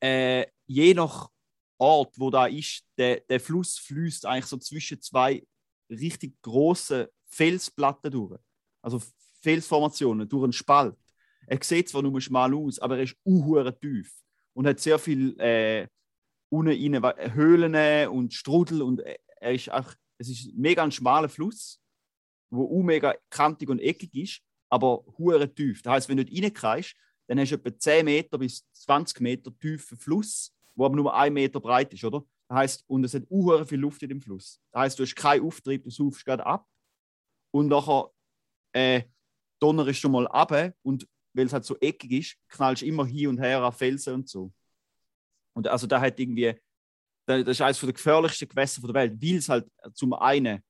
äh, 0.01 0.45
je 0.65 0.93
nach 0.93 1.29
Ort, 1.77 2.17
wo 2.17 2.29
da 2.29 2.45
ist, 2.45 2.85
der, 2.97 3.21
der 3.21 3.39
Fluss 3.39 3.77
fließt 3.79 4.25
eigentlich 4.25 4.45
so 4.45 4.57
zwischen 4.57 5.01
zwei 5.01 5.45
richtig 5.89 6.41
großen 6.41 7.07
Felsplatten 7.25 8.11
durch. 8.11 8.39
Also 8.81 9.01
Felsformationen 9.41 10.27
durch 10.27 10.43
einen 10.43 10.53
Spalt. 10.53 10.97
Er 11.47 11.59
sieht 11.63 11.89
zwar 11.89 12.01
nur 12.01 12.19
schmal 12.21 12.53
aus, 12.53 12.79
aber 12.79 12.97
er 12.97 13.03
ist 13.03 13.15
unhure 13.23 13.77
tief 13.77 14.13
und 14.53 14.67
hat 14.67 14.79
sehr 14.79 14.99
viel 14.99 15.39
äh, 15.39 15.87
unten 16.49 16.95
rein, 16.95 17.33
Höhlen 17.33 18.09
und 18.09 18.33
Strudel 18.33 18.81
und 18.81 18.99
äh, 18.99 19.17
er 19.39 19.53
ist 19.53 19.71
auch, 19.71 19.93
es 20.19 20.29
ist 20.29 20.53
mega 20.55 20.83
ein 20.83 20.91
schmaler 20.91 21.29
Fluss, 21.29 21.81
wo 22.51 22.65
auch 22.65 22.83
mega 22.83 23.15
kantig 23.29 23.69
und 23.69 23.79
eckig 23.79 24.13
ist, 24.15 24.41
aber 24.69 25.03
hure 25.17 25.51
tief. 25.53 25.81
Das 25.81 25.93
heißt, 25.93 26.09
wenn 26.09 26.17
du 26.17 26.23
nicht 26.23 26.43
reinkreist, 26.43 26.95
dann 27.27 27.39
hast 27.39 27.51
du 27.51 27.55
etwa 27.55 27.77
10 27.77 28.05
Meter 28.05 28.37
bis 28.37 28.65
20 28.73 29.21
Meter 29.21 29.57
tiefen 29.57 29.97
Fluss, 29.97 30.53
wo 30.75 30.85
aber 30.85 30.95
nur 30.95 31.15
ein 31.15 31.33
Meter 31.33 31.59
breit 31.59 31.93
ist, 31.93 32.03
oder? 32.03 32.23
Das 32.47 32.57
heißt, 32.57 32.83
und 32.87 33.03
es 33.03 33.13
hat 33.13 33.23
unhure 33.29 33.65
viel 33.65 33.79
Luft 33.79 34.01
in 34.03 34.09
dem 34.09 34.21
Fluss. 34.21 34.59
Das 34.71 34.81
heißt, 34.81 34.99
du 34.99 35.03
hast 35.03 35.15
keinen 35.15 35.45
Auftrieb, 35.45 35.83
du 35.83 35.89
saufst 35.89 36.25
gerade 36.25 36.45
ab 36.45 36.67
und 37.51 37.67
nachher 37.67 38.11
äh, 38.73 39.03
donnerst 39.59 40.03
du 40.03 40.09
mal 40.09 40.27
ab 40.27 40.73
und 40.81 41.07
weil 41.33 41.45
es 41.45 41.53
halt 41.53 41.65
so 41.65 41.77
eckig 41.79 42.11
ist, 42.11 42.37
knallst 42.47 42.81
du 42.81 42.87
immer 42.87 43.05
hin 43.05 43.27
und 43.27 43.39
her 43.39 43.61
an 43.61 43.71
Felsen 43.71 44.15
und 44.15 44.29
so. 44.29 44.51
Und 45.53 45.67
also 45.67 45.85
da 45.85 46.01
hat 46.01 46.19
irgendwie, 46.19 46.55
Das 47.29 47.47
ist 47.47 47.61
eines 47.61 47.79
der 47.79 47.93
gefährlichsten 47.93 48.49
Gewässer 48.49 48.81
der 48.81 48.93
Welt, 48.95 49.21
weil 49.21 49.35
es 49.35 49.49
halt 49.49 49.69
zum 49.93 50.13
einen, 50.13 50.63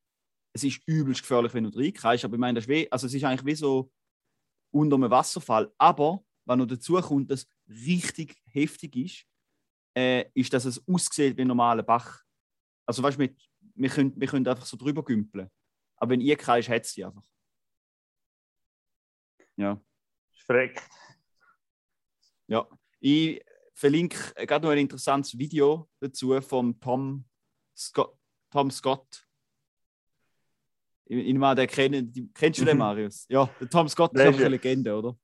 es 0.52 0.66
ist 0.66 0.82
übelst 0.86 1.22
gefährlich, 1.22 1.54
wenn 1.54 1.64
du 1.64 1.78
reinkreist, 1.78 2.26
aber 2.26 2.34
ich 2.36 2.40
meine, 2.40 2.56
das 2.56 2.66
ist 2.66 2.70
wie, 2.70 2.92
also 2.92 3.08
es 3.08 3.14
ist 3.14 3.24
eigentlich 3.24 3.46
wie 3.46 3.56
so 3.56 3.90
unter 4.72 4.98
einem 4.98 5.10
Wasserfall. 5.10 5.72
Aber, 5.78 6.22
wenn 6.46 6.60
noch 6.60 6.66
dazu 6.66 6.96
kommt, 6.96 7.32
dass 7.32 7.44
es 7.44 7.48
richtig 7.86 8.36
heftig 8.46 8.96
ist, 8.98 9.26
äh, 9.96 10.30
ist, 10.34 10.52
dass 10.52 10.66
es 10.66 10.86
aussieht 10.86 11.38
wie 11.38 11.42
ein 11.42 11.48
normaler 11.48 11.84
Bach. 11.84 12.24
Also 12.86 13.04
weißt 13.04 13.18
du, 13.18 13.22
wir, 13.22 13.36
wir, 13.76 13.90
können, 13.90 14.20
wir 14.20 14.28
können 14.28 14.46
einfach 14.46 14.66
so 14.66 14.76
drüber 14.76 15.04
gümpeln. 15.04 15.50
Aber 15.96 16.12
wenn 16.12 16.22
ihr 16.22 16.36
kreist, 16.36 16.68
hat 16.68 16.86
sie 16.86 17.06
einfach. 17.06 17.24
Ja. 19.56 19.82
Schreck. 20.34 20.82
Ja, 22.48 22.68
ich 23.00 23.42
verlinke 23.80 24.34
gerade 24.46 24.66
noch 24.66 24.72
ein 24.74 24.78
interessantes 24.80 25.38
Video 25.38 25.88
dazu 26.00 26.40
von 26.42 26.78
Tom 26.80 27.26
Scott. 27.76 28.18
Tom 28.52 28.70
Scott. 28.72 29.26
Ich, 31.06 31.34
meine, 31.36 31.56
der 31.56 31.68
kennt, 31.68 32.16
die- 32.16 32.30
kennst 32.34 32.60
du 32.60 32.66
den, 32.66 32.76
Mhm. 32.76 32.80
Marius? 32.80 33.26
Ja, 33.30 33.50
der 33.60 33.70
Tom 33.70 33.88
Scott 33.88 34.12
ist 34.14 34.20
Der 34.20 34.28
einfach 34.28 34.40
eine 34.42 34.50
Legende, 34.50 34.96
oder? 34.96 35.18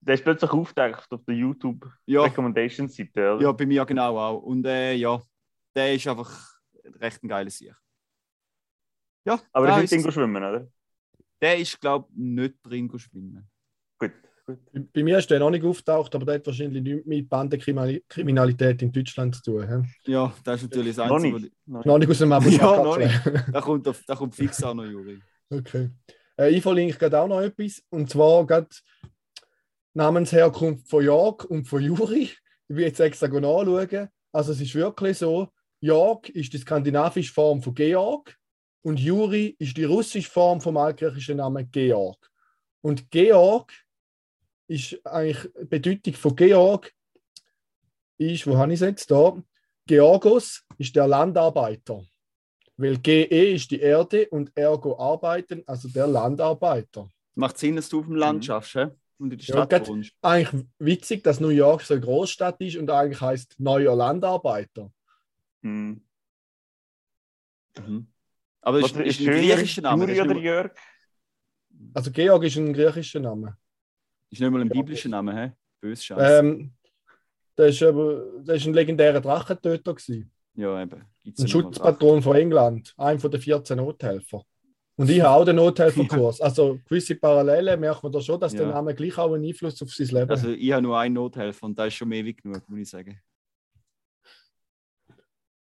Der 0.00 0.14
ist 0.14 0.24
plötzlich 0.24 0.50
aufgetaucht 0.50 1.10
auf 1.12 1.24
der 1.24 1.34
YouTube 1.34 1.86
Ja, 2.06 2.22
Recommendation-Seite, 2.22 3.34
oder? 3.34 3.42
ja, 3.42 3.52
bei 3.52 3.66
mir 3.66 3.84
genau 3.86 4.18
auch. 4.18 4.42
Und 4.42 4.64
äh, 4.66 4.94
ja, 4.94 5.20
der 5.74 5.94
ist 5.94 6.06
einfach 6.06 6.60
recht 7.00 7.22
ein 7.22 7.28
geiler 7.28 7.50
Sieg. 7.50 7.74
Ja, 9.24 9.40
Aber 9.52 9.66
da 9.66 9.76
er 9.76 9.84
ist 9.84 9.90
nicht 9.90 9.92
irgendwo 9.92 10.10
schwimmen, 10.12 10.42
oder? 10.42 10.68
der 11.40 11.58
ist, 11.58 11.80
glaube 11.80 12.08
ich, 12.10 12.16
nicht 12.18 12.54
drin 12.62 12.90
schwimmen. 12.98 13.48
Gut, 13.98 14.12
gut. 14.48 14.72
Bei- 14.72 14.80
Bei 14.92 15.02
mir 15.02 15.18
ist 15.18 15.30
der 15.30 15.38
noch 15.38 15.50
nicht 15.50 15.64
auftaucht, 15.64 16.14
aber 16.14 16.24
der 16.26 16.34
hat 16.36 16.46
wahrscheinlich 16.46 16.82
nichts 16.82 17.06
mit 17.06 17.28
Bandenkriminalität 17.28 18.82
in 18.82 18.90
Deutschland 18.92 19.34
zu 19.36 19.42
tun. 19.42 19.68
hä? 19.68 20.10
Ja, 20.10 20.32
das 20.44 20.62
ist 20.62 20.70
natürlich 20.70 20.96
das 20.96 21.08
Noch 21.08 21.16
Einzige. 21.16 21.40
nicht. 21.40 21.52
Noch 21.66 21.84
Noch 21.84 21.98
nicht 21.98 22.10
aus 22.10 22.18
dem 22.18 22.32
Abo. 22.32 22.48
Ja, 22.48 22.82
noch 22.82 22.98
Da 23.52 23.60
kommt, 23.60 23.86
auf- 23.88 24.02
da 24.06 24.14
kommt 24.16 24.34
fix 24.34 24.62
auch 24.62 24.74
noch 24.74 24.84
Juri. 24.84 25.20
Okay. 25.50 25.90
Äh, 26.38 26.50
ich 26.50 26.62
verlinke 26.62 26.96
gerade 26.98 27.20
auch 27.20 27.28
noch 27.28 27.40
etwas. 27.40 27.82
Und 27.90 28.10
zwar 28.10 28.46
gerade 28.46 28.68
Namensherkunft 29.94 30.88
von 30.88 31.04
Jörg 31.04 31.44
und 31.44 31.64
von 31.66 31.82
Juri. 31.82 32.30
Ich 32.68 32.76
will 32.76 32.84
jetzt 32.84 33.00
extra 33.00 33.26
nachschauen. 33.28 34.08
Also 34.32 34.52
es 34.52 34.60
ist 34.60 34.74
wirklich 34.74 35.18
so, 35.18 35.48
Jörg 35.80 36.28
ist 36.30 36.52
die 36.52 36.58
skandinavische 36.58 37.32
Form 37.32 37.62
von 37.62 37.74
Georg 37.74 38.36
und 38.82 39.00
Juri 39.00 39.56
ist 39.58 39.76
die 39.76 39.84
russische 39.84 40.30
Form 40.30 40.60
vom 40.60 40.76
altgriechischen 40.76 41.38
Namen 41.38 41.70
Georg. 41.70 42.18
Und 42.82 43.10
Georg 43.10 43.72
ist 44.68 45.04
eigentlich 45.06 45.50
die 45.60 45.64
Bedeutung 45.64 46.14
von 46.14 46.36
Georg 46.36 46.92
ist, 48.18 48.46
wo 48.46 48.56
habe 48.56 48.72
ich 48.72 48.80
es 48.80 48.86
jetzt 48.86 49.10
da? 49.10 49.36
Georgos 49.86 50.64
ist 50.76 50.94
der 50.94 51.06
Landarbeiter. 51.08 52.04
Weil 52.76 52.98
GE 52.98 53.54
ist 53.54 53.70
die 53.70 53.80
Erde 53.80 54.28
und 54.28 54.52
ergo 54.56 54.96
arbeiten, 54.98 55.62
also 55.66 55.88
der 55.88 56.06
Landarbeiter. 56.06 57.08
Macht 57.34 57.58
Sinn, 57.58 57.76
dass 57.76 57.88
du 57.88 58.00
auf 58.00 58.06
dem 58.06 58.14
Land 58.16 58.38
Mhm. 58.40 58.42
schaffst, 58.42 58.74
hä? 58.74 58.86
Und 59.18 59.32
in 59.32 59.38
der 59.38 59.46
Ja, 59.46 59.54
Stadt 59.54 59.70
grad- 59.70 59.88
wohnst. 59.88 60.12
Eigentlich 60.22 60.64
witzig, 60.78 61.24
dass 61.24 61.40
New 61.40 61.48
York 61.48 61.82
so 61.82 61.94
eine 61.94 62.00
Großstadt 62.02 62.60
ist 62.60 62.76
und 62.76 62.88
eigentlich 62.90 63.20
heißt 63.20 63.58
neuer 63.58 63.96
Landarbeiter. 63.96 64.92
Hm. 65.62 66.00
Mhm. 67.84 68.06
Aber 68.60 68.80
Was 68.82 68.92
ist, 68.92 68.98
ist 69.00 69.20
ein 69.20 69.26
griechischer 69.26 69.82
Name. 69.82 70.04
Juri 70.04 70.18
ist 70.18 70.20
oder 70.24 70.36
Jörg? 70.40 70.72
Also 71.94 72.10
Georg 72.12 72.44
ist 72.44 72.56
ein 72.56 72.72
griechischer 72.72 73.20
Name. 73.20 73.56
Ist 74.30 74.40
nicht 74.40 74.50
mal 74.50 74.60
ein 74.60 74.68
biblischer 74.68 75.08
Name, 75.08 75.34
hä? 75.34 75.52
Böse 75.80 76.02
Scheiße. 76.02 76.38
Ähm, 76.38 76.72
der 77.56 77.66
ist 77.66 77.82
aber 77.82 78.24
der 78.40 78.54
ist 78.56 78.66
ein 78.66 78.74
legendärer 78.74 79.20
Drachentöter 79.20 79.94
gewesen. 79.94 80.30
ja, 80.54 80.80
eben. 80.82 81.04
Gibt's 81.22 81.40
Ein 81.42 81.48
Schutzpatron 81.48 82.22
von 82.22 82.36
England, 82.36 82.94
einer 82.96 83.18
von 83.18 83.30
den 83.30 83.40
14 83.40 83.76
Nothelfer. 83.76 84.42
Und 84.96 85.08
ich 85.10 85.20
habe 85.20 85.30
auch 85.36 85.44
den 85.44 85.56
Nothelferkurs. 85.56 86.40
Also 86.40 86.78
gewisse 86.88 87.14
Parallelen 87.14 87.78
merkt 87.78 88.02
man 88.02 88.10
da 88.10 88.20
schon, 88.20 88.40
dass 88.40 88.52
der 88.52 88.66
Ja. 88.66 88.72
Name 88.74 88.94
gleich 88.94 89.16
auch 89.18 89.32
einen 89.32 89.44
Einfluss 89.44 89.80
auf 89.82 89.92
sein 89.92 90.08
Leben. 90.08 90.30
Also 90.30 90.48
hat. 90.50 90.56
ich 90.56 90.72
habe 90.72 90.82
nur 90.82 90.98
einen 90.98 91.14
Nothelfer 91.14 91.66
und 91.66 91.78
das 91.78 91.88
ist 91.88 91.94
schon 91.94 92.08
mehr 92.08 92.24
wie 92.24 92.34
genug, 92.34 92.68
muss 92.68 92.80
ich 92.80 92.88
sagen. 92.90 93.20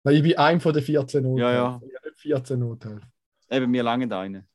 Weil 0.04 0.16
ich 0.18 0.24
bin 0.24 0.38
einer 0.38 0.60
von 0.62 0.74
den 0.74 0.84
14 0.84 1.24
Nothelfer. 1.24 1.52
Ja, 1.52 1.54
ja. 1.54 1.82
Ich 1.86 1.96
habe 1.96 2.08
nicht 2.08 2.20
14 2.20 2.60
Nothelfer. 2.60 3.08
Eben, 3.50 3.74
wir 3.74 3.84
langen 3.84 4.12
einen. 4.14 4.48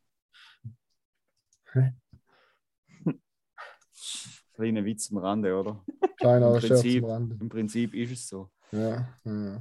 Kleiner 4.61 4.85
Witz 4.85 5.11
am 5.11 5.17
Rande, 5.17 5.59
oder? 5.59 5.83
Kleiner 6.19 6.55
Im 6.55 6.61
Scherz 6.61 6.83
Prinzip. 6.83 7.05
am 7.05 7.11
Rande. 7.11 7.39
Im 7.41 7.49
Prinzip 7.49 7.95
ist 7.95 8.13
es 8.13 8.29
so. 8.29 8.51
Ja, 8.73 9.09
ja. 9.25 9.61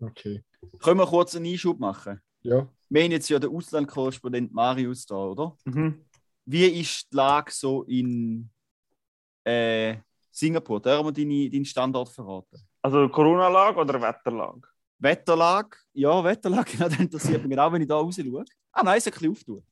Okay. 0.00 0.42
Können 0.80 0.98
wir 0.98 1.06
kurz 1.06 1.36
einen 1.36 1.46
Einschub 1.46 1.78
machen? 1.78 2.20
Ja. 2.42 2.66
Wir 2.88 3.04
haben 3.04 3.12
jetzt 3.12 3.28
ja 3.28 3.38
den 3.38 3.54
Auslandkorrespondent 3.54 4.52
Marius 4.52 5.06
da, 5.06 5.14
oder? 5.14 5.56
Mhm. 5.64 6.04
Wie 6.44 6.64
ist 6.64 7.12
die 7.12 7.16
Lage 7.16 7.52
so 7.52 7.84
in 7.84 8.50
äh, 9.44 9.98
Singapur? 10.32 10.80
Da 10.80 10.98
haben 10.98 11.06
wir 11.06 11.12
deine, 11.12 11.48
deinen 11.48 11.64
Standort 11.64 12.08
verraten. 12.08 12.58
Also 12.82 13.08
Corona-Lage 13.08 13.78
oder 13.78 14.02
Wetterlage? 14.02 14.62
Wetterlage, 14.98 15.76
ja, 15.92 16.24
Wetterlage, 16.24 16.72
genau, 16.72 16.88
das 16.88 16.98
interessiert 16.98 17.42
mich 17.42 17.50
genau, 17.50 17.72
wenn 17.72 17.82
ich 17.82 17.86
da 17.88 17.94
raus 17.94 18.16
schaue. 18.16 18.44
Ah, 18.72 18.82
nein, 18.82 18.98
ist 18.98 19.06
ein 19.06 19.12
bisschen 19.12 19.30
auftun. 19.30 19.62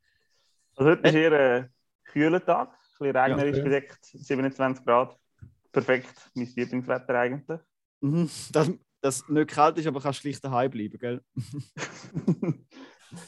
Also 0.77 0.91
heute 0.93 1.09
ist 1.09 1.15
eher 1.15 1.33
ein 1.33 1.75
kühler 2.05 2.45
Tag, 2.45 2.79
ein 3.01 3.13
bisschen 3.13 3.17
regnerisch 3.17 3.57
Ja, 3.59 3.65
bedeckt, 3.65 4.05
27 4.05 4.85
Grad. 4.85 5.17
Perfekt, 5.73 6.31
mein 6.35 6.47
Lieblingswetter 6.57 7.15
eigentlich. 7.19 7.61
Mhm. 8.01 8.31
Dass 8.53 8.71
das 9.01 9.29
nicht 9.29 9.51
kalt 9.51 9.79
ist, 9.79 9.87
aber 9.87 10.01
kannst 10.01 10.21
schlicht 10.21 10.43
daheim 10.45 10.71
bleiben, 10.71 10.99
gell? 10.99 11.23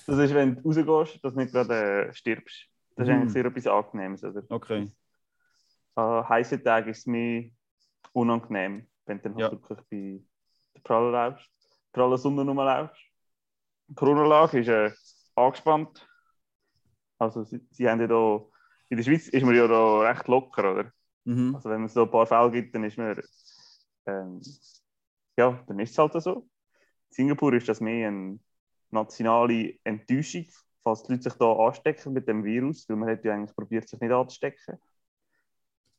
das 0.06 0.18
ist, 0.18 0.34
wenn 0.34 0.62
du 0.62 0.68
rausgehst, 0.82 1.24
dass 1.24 1.34
du 1.34 1.40
nicht 1.40 1.52
gerade 1.52 2.08
äh, 2.08 2.12
stirbst. 2.14 2.66
Das 2.96 3.06
ist 3.06 3.14
Mhm. 3.14 3.20
eigentlich 3.20 3.32
sehr 3.32 3.44
etwas 3.44 3.66
Angenehmes. 3.66 4.24
Oder? 4.24 4.42
Okay. 4.48 4.90
An 5.94 6.28
heißen 6.28 6.62
Tagen 6.62 6.90
ist 6.90 6.98
es 6.98 7.06
mir 7.06 7.50
unangenehm, 8.12 8.86
wenn 9.06 9.18
du 9.18 9.22
dann 9.24 9.34
halt 9.34 9.52
Ja. 9.52 9.52
wirklich 9.52 9.78
bei 9.90 10.24
der 10.74 10.80
prallen 10.82 11.12
laufst, 11.12 11.50
prallen 11.92 12.16
Sonne 12.16 12.42
rumlaufst. 12.42 13.00
Die 13.88 13.94
Corona-Lage 13.94 14.58
ist 14.60 14.68
äh, 14.68 14.90
angespannt. 15.34 16.06
Also 17.18 17.44
sie, 17.44 17.60
sie 17.70 17.88
haben 17.88 18.00
ja 18.00 18.06
da, 18.06 18.40
in 18.88 18.96
der 18.96 19.04
Schweiz 19.04 19.28
ist 19.28 19.44
man 19.44 19.54
ja 19.54 19.66
da 19.66 20.00
recht 20.00 20.28
locker, 20.28 20.72
oder? 20.72 20.92
Mhm. 21.24 21.54
Also 21.54 21.70
wenn 21.70 21.84
es 21.84 21.94
so 21.94 22.04
ein 22.04 22.10
paar 22.10 22.26
Fälle 22.26 22.50
gibt, 22.50 22.74
dann 22.74 22.84
ist 22.84 22.96
man, 22.96 23.20
ähm, 24.06 24.40
ja, 25.36 25.62
dann 25.66 25.78
ist 25.80 25.90
es 25.90 25.98
halt 25.98 26.12
so. 26.22 26.48
In 27.10 27.14
Singapur 27.14 27.52
ist 27.54 27.68
das 27.68 27.80
mehr 27.80 28.08
eine 28.08 28.38
nationale 28.90 29.78
Enttäuschung, 29.84 30.46
falls 30.82 31.02
die 31.02 31.12
Leute 31.12 31.24
sich 31.24 31.34
da 31.34 31.52
anstecken 31.52 32.12
mit 32.12 32.26
dem 32.28 32.44
Virus, 32.44 32.88
weil 32.88 32.96
man 32.96 33.10
hat 33.10 33.24
ja 33.24 33.34
eigentlich 33.34 33.54
probiert, 33.54 33.88
sich 33.88 34.00
nicht 34.00 34.12
anzustecken. 34.12 34.78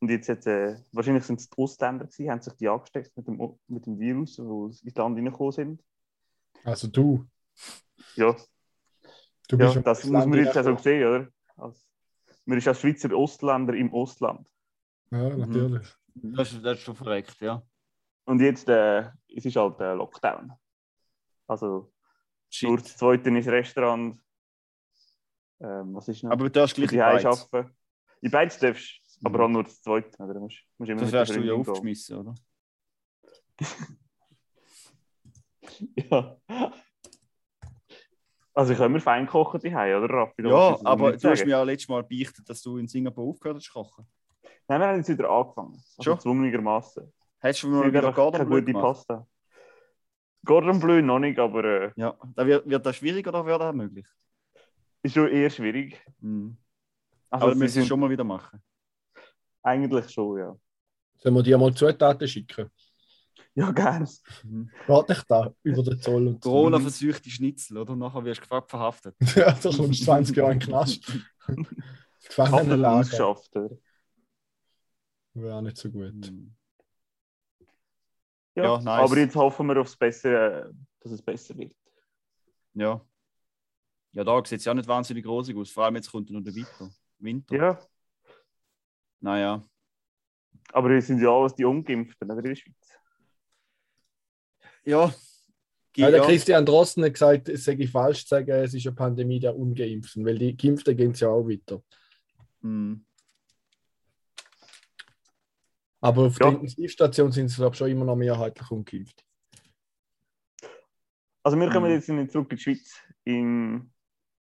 Und 0.01 0.09
jetzt 0.09 0.29
hat, 0.29 0.45
äh, 0.47 0.77
wahrscheinlich 0.91 1.25
sind 1.25 1.39
es 1.39 1.49
die 1.49 1.61
Ausländer 1.61 2.05
gewesen, 2.05 2.31
haben 2.31 2.41
sich 2.41 2.53
die 2.53 2.69
angesteckt 2.69 3.15
mit 3.17 3.27
dem, 3.27 3.59
mit 3.67 3.85
dem 3.85 3.99
Virus, 3.99 4.37
die 4.37 4.41
ins 4.41 4.95
Land 4.95 5.17
reingekommen 5.17 5.51
sind. 5.51 5.83
Also 6.63 6.87
du. 6.87 7.25
Ja, 8.15 8.35
Du 9.49 9.57
ja 9.57 9.73
schon 9.73 9.83
das 9.83 10.03
muss 10.05 10.25
man 10.27 10.45
jetzt 10.45 10.55
auch 10.57 10.63
so 10.63 10.77
sehen, 10.77 11.07
oder? 11.07 11.27
Als, 11.57 11.88
man 12.49 12.57
ist 12.57 12.67
als 12.67 12.81
Schweizer 12.81 13.15
Ausländer 13.15 13.73
im 13.75 13.93
Ausland. 13.93 14.49
Ja, 15.11 15.35
natürlich. 15.37 15.87
Das, 16.15 16.51
ist- 16.51 16.63
das 16.65 16.77
ist 16.77 16.83
schon 16.83 16.95
verreckt, 16.95 17.39
ja. 17.39 17.61
Und 18.25 18.41
jetzt 18.41 18.67
äh, 18.69 19.09
es 19.35 19.45
ist 19.45 19.55
halt 19.55 19.79
äh, 19.79 19.93
Lockdown. 19.93 20.51
Also 21.47 21.91
nur 22.63 22.77
Shit. 22.77 22.85
das 22.85 22.97
zweite 22.97 23.29
ist 23.37 23.47
Restaurant. 23.47 24.19
Ähm, 25.61 25.93
was 25.95 26.07
ist 26.07 26.23
noch? 26.23 26.31
Aber 26.31 26.45
du 26.45 26.51
darfst 26.51 26.75
gleich 26.75 26.89
die 26.89 26.95
in 26.95 27.01
arbeiten. 27.01 27.75
In 28.21 28.31
beides 28.31 28.59
darfst 28.59 29.01
du, 29.21 29.27
aber 29.27 29.39
Mhm. 29.39 29.43
auch 29.45 29.49
nur 29.49 29.63
das 29.63 29.81
zweite. 29.81 30.23
Oder? 30.23 30.33
Du 30.33 30.39
musst, 30.41 30.59
musst 30.77 30.89
immer 30.91 31.01
Das 31.01 31.11
wärst 31.11 31.35
du 31.35 31.41
ja 31.41 31.53
aufgeschmissen, 31.53 32.17
oder? 32.17 32.35
Ja. 35.95 36.37
Also 38.59 38.75
können 38.75 38.93
wir 38.93 38.99
fein 38.99 39.25
kochen 39.25 39.61
die 39.61 39.69
oder 39.69 40.09
Raffi? 40.09 40.45
Ja, 40.45 40.77
aber 40.83 41.15
du 41.15 41.29
hast 41.29 41.45
mir 41.45 41.51
ja 41.51 41.63
letztes 41.63 41.87
Mal 41.87 42.03
beichtet, 42.03 42.49
dass 42.49 42.61
du 42.61 42.75
in 42.77 42.89
Singapur 42.89 43.23
aufgehört 43.29 43.55
hast 43.55 43.67
zu 43.67 43.71
kochen. 43.71 44.05
Nein, 44.67 44.81
wir 44.81 44.87
haben 44.87 44.97
jetzt 44.97 45.07
wieder 45.07 45.29
angefangen. 45.29 45.75
Also 45.97 46.03
Schon? 46.03 46.19
zwungenermaßen. 46.19 47.09
Hättest 47.39 47.63
du 47.63 47.69
mir 47.69 47.77
mal 47.77 47.87
wieder 47.87 47.99
einfach 47.99 48.15
Gordon 48.15 48.45
Bleu 48.47 48.59
gute 48.59 48.73
gemacht? 48.73 48.83
Pasta. 48.83 49.25
Gordon 50.43 50.77
Bleu 50.81 51.01
noch 51.01 51.19
nicht, 51.19 51.39
aber 51.39 51.63
äh, 51.63 51.91
Ja, 51.95 52.17
da 52.35 52.45
wird, 52.45 52.69
wird 52.69 52.85
das 52.85 52.97
schwierig 52.97 53.25
oder 53.27 53.45
wäre 53.45 53.59
das 53.59 53.73
möglich? 53.73 54.05
ist 55.03 55.13
schon 55.15 55.29
eher 55.29 55.49
schwierig. 55.49 56.01
Mhm. 56.19 56.57
Also 57.29 57.45
Aber 57.45 57.53
wir 57.55 57.59
müssen 57.59 57.81
es 57.81 57.87
schon 57.87 57.99
mal 58.01 58.09
wieder 58.09 58.25
machen. 58.25 58.61
eigentlich 59.63 60.09
schon, 60.09 60.37
ja. 60.37 60.53
Sollen 61.19 61.35
wir 61.35 61.43
dir 61.43 61.57
mal 61.57 61.73
Zutaten 61.73 62.27
schicken? 62.27 62.69
Ja, 63.59 63.71
gerne. 63.71 64.07
Mhm. 64.43 64.69
Geht 64.87 65.09
nicht 65.09 65.25
da 65.31 65.53
über 65.63 65.83
den 65.83 65.99
Zoll 66.01 66.27
und. 66.27 66.41
Corona 66.41 66.79
versucht 66.79 67.25
die 67.25 67.31
Schnitzel, 67.31 67.77
oder? 67.77 67.95
Nachher 67.95 68.23
wirst 68.23 68.39
du 68.39 68.43
gefragt, 68.43 68.69
verhaftet. 68.69 69.15
Ja, 69.35 69.51
da 69.51 69.69
kommst 69.69 70.01
du 70.01 70.05
20 70.05 70.35
Jahre 70.37 70.53
in 70.53 70.59
den 70.59 70.67
Knast. 70.69 71.11
Gefangenenlager. 72.23 72.99
ausgeschafft. 73.01 73.55
Oder? 73.55 73.77
Wäre 75.33 75.55
auch 75.55 75.61
nicht 75.61 75.77
so 75.77 75.89
gut. 75.91 76.13
Mhm. 76.13 76.55
Ja, 78.55 78.63
Ja, 78.63 78.77
nice. 78.81 79.09
aber 79.11 79.17
jetzt 79.19 79.35
hoffen 79.35 79.67
wir 79.67 79.79
aufs 79.81 79.95
Bessere, 79.97 80.73
dass 81.01 81.11
es 81.11 81.21
besser 81.21 81.57
wird. 81.57 81.75
Ja. 82.73 83.01
Ja, 84.11 84.23
da 84.23 84.43
sieht 84.45 84.59
es 84.59 84.65
ja 84.65 84.73
nicht 84.73 84.87
wahnsinnig 84.87 85.25
rosig 85.25 85.55
aus. 85.57 85.69
Vor 85.69 85.85
allem 85.85 85.95
jetzt 85.95 86.11
kommt 86.11 86.29
noch 86.29 86.41
der 86.41 86.55
Winter. 86.55 86.89
Winter. 87.19 87.55
Ja, 87.55 87.79
Naja. 89.21 89.61
aber 90.73 90.89
wir 90.89 91.01
sind 91.01 91.21
ja 91.21 91.29
alles 91.29 91.53
die 91.55 91.65
Ungeimpften 91.65 92.29
oder, 92.31 92.39
in 92.39 92.45
der 92.45 92.55
Schweiz. 92.55 92.78
Ja. 94.89 95.13
Ja, 95.95 96.09
der 96.11 96.19
ja. 96.21 96.25
Christian 96.25 96.65
Drosten 96.65 97.03
hat 97.03 97.13
gesagt, 97.13 97.49
es 97.49 97.65
sei 97.65 97.87
falsch 97.87 98.23
zu 98.23 98.29
sagen, 98.29 98.51
es 98.51 98.73
ist 98.73 98.85
eine 98.87 98.95
Pandemie 98.95 99.39
der 99.39 99.55
Ungeimpften, 99.55 100.25
weil 100.25 100.37
die 100.37 100.55
Geimpften 100.55 100.95
gehen 100.95 101.11
es 101.11 101.19
ja 101.19 101.29
auch 101.29 101.47
weiter. 101.47 101.81
Hm. 102.61 103.05
Aber 106.01 106.23
auf 106.27 106.39
Ja. 106.39 106.45
der 106.45 106.53
Intensivstation 106.53 107.31
sind 107.31 107.47
es, 107.47 107.55
glaube 107.57 107.73
ich, 107.73 107.77
schon 107.77 107.89
immer 107.89 108.05
noch 108.05 108.15
mehrheitlich 108.15 108.69
ungeimpft. 108.71 109.23
Also 111.43 111.57
wir 111.57 111.69
kommen 111.69 111.87
Mhm. 111.87 111.95
jetzt 111.95 112.09
nicht 112.09 112.31
zurück 112.31 112.51
in 112.51 112.57
die 112.57 112.63
Schweiz 112.63 112.93
im 113.25 113.91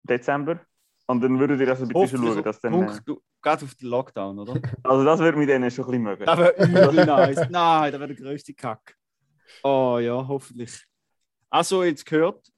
Dezember. 0.03 0.61
Und 1.07 1.21
dann 1.21 1.39
würdet 1.39 1.59
ihr 1.61 1.69
also 1.69 1.85
bitte 1.87 2.07
schon 2.07 2.25
schauen, 2.25 2.43
dass 2.43 2.59
dann... 2.59 2.73
Äh, 2.73 2.85
Punkt, 2.85 3.01
du, 3.07 3.21
gerade 3.41 3.65
auf 3.65 3.75
den 3.75 3.89
Lockdown, 3.89 4.39
oder? 4.39 4.61
also 4.83 5.03
das 5.05 5.19
würde 5.19 5.37
mit 5.37 5.49
denen 5.49 5.71
schon 5.71 5.85
ein 5.85 5.91
bisschen 5.91 6.03
mögen. 6.03 6.25
Das 6.25 6.37
wäre 6.37 7.05
nice. 7.05 7.49
Nein, 7.49 7.91
das 7.91 7.99
wäre 7.99 8.13
der 8.13 8.15
größte 8.15 8.53
Kack. 8.53 8.97
Oh 9.63 9.99
ja, 9.99 10.27
hoffentlich. 10.27 10.83
Also, 11.49 11.83
jetzt 11.83 12.05
gehört, 12.05 12.51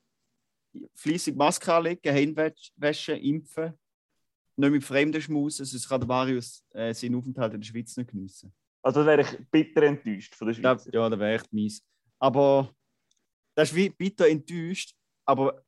fließig 0.95 1.35
Maske 1.35 1.73
anlegen, 1.73 2.13
Hände 2.13 2.53
waschen, 2.75 3.15
impfen, 3.17 3.73
nicht 4.55 4.71
mit 4.71 4.83
Fremden 4.83 5.21
schmusen, 5.21 5.65
sonst 5.65 5.87
kann 5.87 6.01
der 6.01 6.07
Marius 6.07 6.63
äh, 6.71 6.93
seinen 6.93 7.15
Aufenthalt 7.15 7.53
in 7.53 7.61
der 7.61 7.67
Schweiz 7.67 7.95
nicht 7.97 8.09
geniessen. 8.11 8.53
Also 8.81 9.01
da 9.01 9.07
wäre 9.07 9.21
ich 9.21 9.49
bitter 9.49 9.83
enttäuscht 9.83 10.35
von 10.35 10.47
der 10.47 10.55
Da, 10.61 10.77
Schweiz. 10.77 10.89
ja, 10.93 11.09
das 11.09 11.19
wäre 11.19 11.35
echt 11.35 11.51
mies. 11.53 11.83
Aber 12.19 12.73
das 13.55 13.69
ist 13.69 13.75
wie 13.75 13.89
bitter 13.89 14.27
enttäuscht, 14.27 14.95
aber 15.25 15.63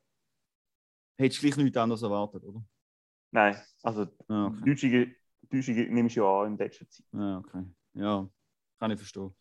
hättest 1.17 1.41
du 1.41 1.47
gleich 1.47 1.57
nichts 1.57 1.77
anderes 1.77 2.01
erwartet, 2.01 2.43
oder? 2.43 2.63
Nein, 3.31 3.57
also 3.83 4.07
Ja, 4.29 4.47
okay. 4.47 5.15
Deutsche 5.49 5.71
nimmst 5.71 6.15
du 6.15 6.21
ja 6.21 6.41
an 6.41 6.51
in 6.53 6.57
letzter 6.57 6.89
Zeit. 6.89 7.05
Ja, 7.13 7.37
okay. 7.39 7.63
Ja, 7.93 8.29
kann 8.79 8.91
ich 8.91 8.97
verstehen. 8.97 9.33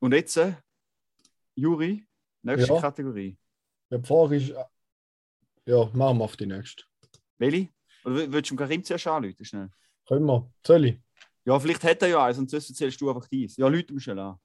Und 0.00 0.12
jetzt, 0.12 0.36
äh, 0.36 0.54
Juri, 1.54 2.06
nächste 2.42 2.72
Ja. 2.74 2.80
Kategorie. 2.80 3.36
Ja, 3.90 3.98
die 3.98 4.06
Frage 4.06 4.36
ist, 4.36 4.50
äh, 4.50 4.64
ja, 5.66 5.84
machen 5.92 6.18
wir 6.18 6.24
auf 6.24 6.36
die 6.36 6.46
nächste. 6.46 6.84
Welche? 7.38 7.68
Oder 8.04 8.14
will- 8.16 8.32
willst 8.32 8.50
du 8.50 8.56
Karim 8.56 8.82
zuerst 8.82 9.06
anrufen? 9.06 9.44
Schnell? 9.44 9.70
Können 10.06 10.26
wir? 10.26 10.50
Soll 10.66 10.86
ich? 10.86 11.00
Ja, 11.44 11.58
vielleicht 11.58 11.84
hat 11.84 12.02
er 12.02 12.08
ja 12.08 12.24
eins 12.24 12.38
und 12.38 12.50
sonst 12.50 12.70
erzählst 12.70 13.00
du 13.00 13.08
einfach 13.10 13.28
dies. 13.28 13.56
Ja, 13.56 13.68
Leute 13.68 13.98
schnell 14.00 14.18
an. 14.18 14.38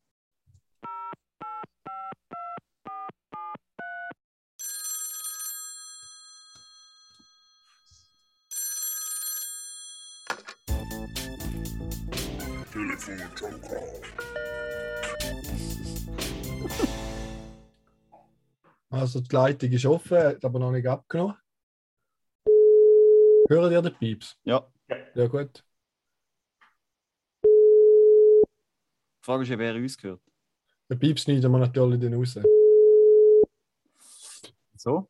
Also 18.90 19.20
die 19.20 19.36
Leitung 19.36 19.72
ist 19.72 19.86
offen, 19.86 20.18
hat 20.18 20.44
aber 20.44 20.60
noch 20.60 20.72
nicht 20.72 20.88
abgenommen. 20.88 21.36
Hören 23.50 23.72
ihr 23.72 23.82
den 23.82 23.94
Pieps? 23.96 24.38
Ja. 24.44 24.68
Ja, 25.14 25.28
gut. 25.28 25.64
Die 27.44 29.24
Frage 29.24 29.44
ist, 29.44 29.50
ja, 29.50 29.60
wer 29.60 29.76
uns 29.76 29.98
gehört. 29.98 30.22
Den 30.90 31.00
Pieps 31.00 31.24
schneiden 31.24 31.52
wir 31.52 31.60
natürlich 31.60 32.00
dann 32.00 32.14
raus. 32.14 32.40
So? 34.76 35.10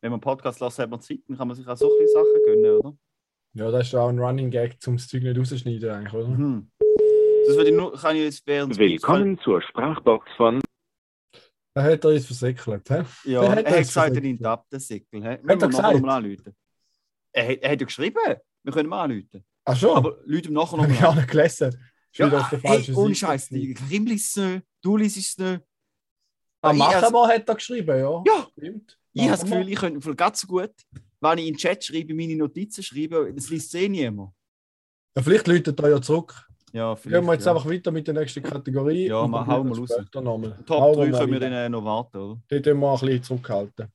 Wenn 0.00 0.10
man 0.10 0.18
einen 0.18 0.20
Podcast 0.20 0.60
lässt, 0.60 0.78
hat 0.78 0.90
man 0.90 1.00
Zeit, 1.00 1.20
dann 1.26 1.36
kann 1.36 1.48
man 1.48 1.56
sich 1.56 1.66
auch 1.66 1.76
so 1.76 1.90
ein 1.90 1.98
bisschen 1.98 2.22
Sachen 2.22 2.44
gönnen, 2.44 2.78
oder? 2.78 2.96
Ja, 3.54 3.70
das 3.70 3.88
ist 3.88 3.94
auch 3.94 4.08
ein 4.08 4.18
Running 4.18 4.50
Gag, 4.50 4.76
um 4.86 4.96
das 4.96 5.08
Zeug 5.08 5.22
nicht 5.22 5.38
rauszuschneiden, 5.38 5.90
eigentlich, 5.90 6.12
oder? 6.12 6.28
Mhm. 6.28 6.70
Das 7.46 7.56
würde 7.56 7.70
ich 7.70 7.76
nur, 7.76 7.92
kann 7.98 8.16
ich 8.16 8.22
jetzt 8.22 8.46
während 8.46 8.76
Willkommen 8.78 9.38
zur 9.40 9.60
Sprachbox 9.62 10.26
von 10.36 10.60
Da 11.74 11.82
hat 11.82 12.04
er 12.04 12.10
uns 12.10 12.26
versäckelt. 12.26 12.88
Hä? 12.88 13.02
Ja, 13.24 13.42
er 13.42 13.50
hat 13.50 13.58
hat 13.58 13.66
das 13.66 13.86
gesagt, 13.88 14.14
er 14.14 14.20
nimmt 14.22 14.44
ab, 14.44 14.66
den 14.70 14.80
Säckel. 14.80 15.22
Er 15.22 15.42
wir 15.42 15.56
nachher 15.56 15.68
gesagt? 15.68 15.94
nochmal 15.94 16.24
anrufen. 16.24 16.54
Er, 17.32 17.48
hat- 17.48 17.58
er 17.62 17.72
hat 17.72 17.80
ja 17.80 17.86
geschrieben, 17.86 18.16
wir 18.62 18.72
können 18.72 18.88
mal 18.88 19.04
anrufen. 19.04 19.44
Ach 19.64 19.76
schon? 19.76 19.96
Aber 19.96 20.18
Leute 20.24 20.52
nachher 20.52 20.78
Habe 20.78 20.92
ich 20.92 21.00
nochmal 21.00 21.10
auch 21.10 21.14
nicht 21.16 21.28
gelesen. 21.30 21.90
Ja, 22.16 22.28
der 22.28 22.60
hey, 22.62 22.94
ohne 22.94 23.14
Scheiß. 23.14 23.48
Karim 23.48 24.06
liest 24.06 24.36
es 24.36 24.44
nicht, 24.44 24.62
du 24.82 24.96
liest 24.96 25.16
es 25.16 25.36
nicht. 25.36 25.60
Ah, 26.62 26.70
ich 26.72 26.78
machen 26.78 26.94
has- 26.94 27.12
wir, 27.12 27.26
hat 27.28 27.48
er 27.48 27.54
geschrieben, 27.56 27.98
ja. 27.98 28.22
Ja. 28.24 28.46
Stimmt. 28.56 28.98
Ich 29.12 29.22
habe 29.22 29.30
das. 29.32 29.42
Gefühl, 29.44 29.68
ich 29.68 29.76
könnte 29.76 30.00
voll 30.00 30.14
ganz 30.14 30.40
so 30.40 30.46
gut, 30.46 30.70
wenn 31.20 31.38
ich 31.38 31.46
in 31.48 31.54
den 31.54 31.58
Chat 31.58 31.84
schreibe, 31.84 32.14
meine 32.14 32.36
Notizen 32.36 32.82
schreibe, 32.82 33.32
das 33.34 33.48
liest 33.50 33.74
eh 33.74 33.88
niemand. 33.88 34.32
Ja, 35.16 35.22
vielleicht 35.22 35.46
läutet 35.48 35.78
er 35.80 35.90
ja 35.90 36.00
zurück. 36.00 36.48
Ja, 36.74 36.94
Gehen 36.94 37.24
wir 37.24 37.34
jetzt 37.34 37.46
ja. 37.46 37.52
einfach 37.52 37.70
weiter 37.70 37.92
mit 37.92 38.04
der 38.08 38.14
nächsten 38.14 38.42
Kategorie. 38.42 39.06
Ja, 39.06 39.20
und 39.20 39.30
mal 39.30 39.46
hauen 39.46 39.68
wir 39.68 39.78
raus. 39.78 39.90
nochmal. 40.12 40.58
Top 40.66 40.80
Hauen 40.80 40.96
3 40.96 41.06
mal 41.06 41.18
können 41.20 41.32
wir 41.32 41.38
dann 41.38 41.70
noch 41.70 41.84
warten, 41.84 42.16
oder? 42.16 42.40
Dort 42.48 42.66
müssen 42.66 42.80
wir 42.80 42.92
ein 42.92 42.98
bisschen 42.98 43.22
zurückhalten. 43.22 43.92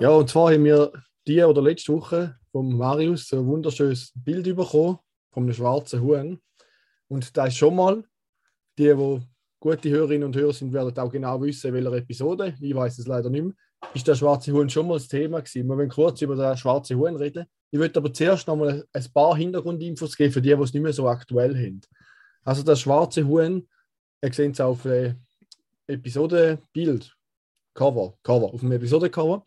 Ja, 0.00 0.08
und 0.08 0.30
zwar 0.30 0.54
haben 0.54 0.64
wir 0.64 0.90
die 1.26 1.42
oder 1.42 1.60
letzte 1.60 1.92
Woche 1.92 2.38
vom 2.50 2.74
Marius 2.74 3.28
so 3.28 3.36
ein 3.36 3.46
wunderschönes 3.46 4.14
Bild 4.14 4.44
bekommen 4.56 4.98
von 5.30 5.42
einem 5.42 5.52
schwarzen 5.52 6.00
Huhn. 6.00 6.40
Und 7.08 7.36
da 7.36 7.44
ist 7.44 7.58
schon 7.58 7.76
mal, 7.76 8.02
die, 8.78 8.94
die 8.94 9.20
gute 9.60 9.90
Hörerinnen 9.90 10.24
und 10.24 10.36
Hörer 10.36 10.52
sind, 10.52 10.72
werden 10.72 10.96
auch 10.98 11.10
genau 11.10 11.40
wissen, 11.42 11.68
in 11.68 11.74
welcher 11.74 11.92
Episode. 11.94 12.54
Ich 12.60 12.74
weiß 12.74 12.98
es 12.98 13.06
leider 13.06 13.30
nicht 13.30 13.44
mehr. 13.44 13.54
Ist 13.94 14.08
der 14.08 14.14
schwarze 14.14 14.52
Huhn 14.52 14.68
schon 14.68 14.88
mal 14.88 14.94
das 14.94 15.08
Thema 15.08 15.40
gewesen? 15.40 15.68
Wir 15.68 15.76
wollen 15.76 15.88
kurz 15.88 16.20
über 16.22 16.36
den 16.36 16.56
schwarzen 16.56 16.98
Huhn 16.98 17.16
reden. 17.16 17.46
Ich 17.70 17.78
würde 17.78 17.98
aber 17.98 18.12
zuerst 18.12 18.46
noch 18.48 18.56
mal 18.56 18.84
ein 18.92 19.06
paar 19.12 19.36
Hintergrundinfos 19.36 20.16
geben 20.16 20.32
für 20.32 20.42
die, 20.42 20.54
die 20.54 20.62
es 20.62 20.72
nicht 20.72 20.82
mehr 20.82 20.92
so 20.92 21.08
aktuell 21.08 21.54
haben. 21.54 21.80
Also 22.44 22.62
das 22.62 22.80
schwarze 22.80 23.26
Huhn, 23.26 23.68
ihr 24.22 24.32
seht 24.32 24.52
es 24.52 24.60
auf 24.60 24.84
äh, 24.84 25.14
Episodenbild, 25.86 27.14
Cover, 27.74 28.14
Cover, 28.22 28.52
auf 28.52 28.60
dem 28.60 28.72
Episodencover. 28.72 29.44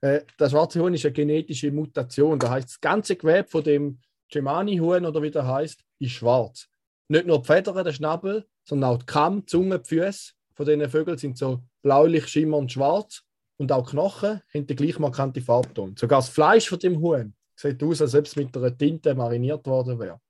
Äh, 0.00 0.22
das 0.38 0.52
schwarze 0.52 0.80
Huhn 0.80 0.94
ist 0.94 1.04
eine 1.04 1.12
genetische 1.12 1.70
Mutation. 1.70 2.38
Das 2.38 2.50
heißt, 2.50 2.68
das 2.68 2.80
ganze 2.80 3.16
Gewebe 3.16 3.48
von 3.48 3.64
dem 3.64 3.98
Gemani-Huhn 4.30 5.04
oder 5.04 5.22
wie 5.22 5.30
der 5.30 5.46
heißt, 5.46 5.80
ist 5.98 6.12
schwarz. 6.12 6.68
Nicht 7.08 7.26
nur 7.26 7.40
die 7.40 7.46
Federn, 7.46 7.84
der 7.84 7.92
Schnabel, 7.92 8.46
sondern 8.64 8.90
auch 8.90 8.98
die 8.98 9.06
Kamm, 9.06 9.40
die 9.40 9.46
Zunge, 9.46 9.78
die 9.78 9.88
Füße 9.88 10.32
von 10.54 10.66
diesen 10.66 10.88
Vögeln 10.88 11.18
sind 11.18 11.36
so 11.36 11.60
blaulich 11.82 12.28
schimmernd 12.28 12.72
schwarz 12.72 13.22
und 13.56 13.70
auch 13.72 13.84
die 13.84 13.90
Knochen 13.90 14.40
haben 14.52 14.66
den 14.66 14.76
gleich 14.76 14.98
markante 14.98 15.40
Farbton. 15.40 15.94
Sogar 15.96 16.20
das 16.20 16.28
Fleisch 16.28 16.68
von 16.68 16.78
dem 16.78 17.00
Huhn 17.00 17.34
sieht 17.56 17.82
aus, 17.82 18.00
als 18.00 18.14
ob 18.14 18.26
es 18.26 18.36
mit 18.36 18.56
einer 18.56 18.76
Tinte 18.76 19.14
mariniert 19.14 19.66
worden 19.66 19.98
wäre. 19.98 20.20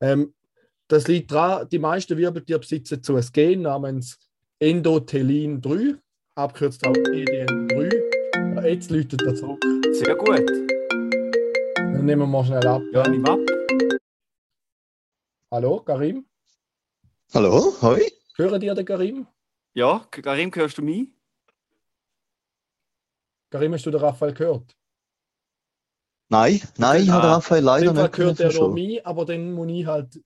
Ähm, 0.00 0.34
das 0.88 1.08
liegt 1.08 1.32
daran, 1.32 1.68
die 1.68 1.78
meisten 1.78 2.16
Wirbeltiere 2.16 2.60
besitzen 2.60 3.02
so 3.02 3.16
ein 3.16 3.26
Gen 3.32 3.62
namens 3.62 4.18
Endothelin 4.58 5.60
3, 5.60 5.96
abgekürzt 6.36 6.86
auch 6.86 6.92
EDN3. 6.92 8.54
Ja, 8.54 8.64
jetzt 8.66 8.90
läutet 8.90 9.22
er 9.22 9.34
zurück. 9.34 9.64
Sehr 9.92 10.14
gut. 10.14 10.48
Dann 11.76 12.04
nehmen 12.04 12.22
wir 12.22 12.26
mal 12.26 12.44
schnell 12.44 12.66
ab. 12.66 12.82
Ja, 12.92 13.08
nimm 13.08 13.24
ab. 13.24 13.40
Hallo, 15.50 15.80
Karim? 15.80 16.26
Hallo, 17.32 17.72
hoi. 17.80 18.00
Hören 18.36 18.60
dir 18.60 18.74
den 18.74 18.84
Karim? 18.84 19.26
Ja, 19.74 20.04
Karim, 20.10 20.50
hörst 20.54 20.78
du 20.78 20.82
mich? 20.82 21.08
Karim, 23.50 23.72
hast 23.74 23.86
du 23.86 23.90
den 23.90 24.00
Raphael 24.00 24.34
gehört? 24.34 24.76
Nein, 26.28 26.60
nein, 26.78 27.02
ich 27.02 27.10
habe 27.10 27.28
Ah, 27.28 27.34
Raphael 27.34 27.60
In 27.60 27.64
leider 27.66 27.86
dem 27.92 27.96
Fall 27.96 28.04
nicht 28.06 28.18
hört 28.18 28.40
er 28.40 28.52
noch 28.60 28.72
mich, 28.74 29.06
aber 29.06 29.24
dann 29.24 29.52
muss 29.52 29.68
ich 29.68 29.86
halt, 29.86 30.20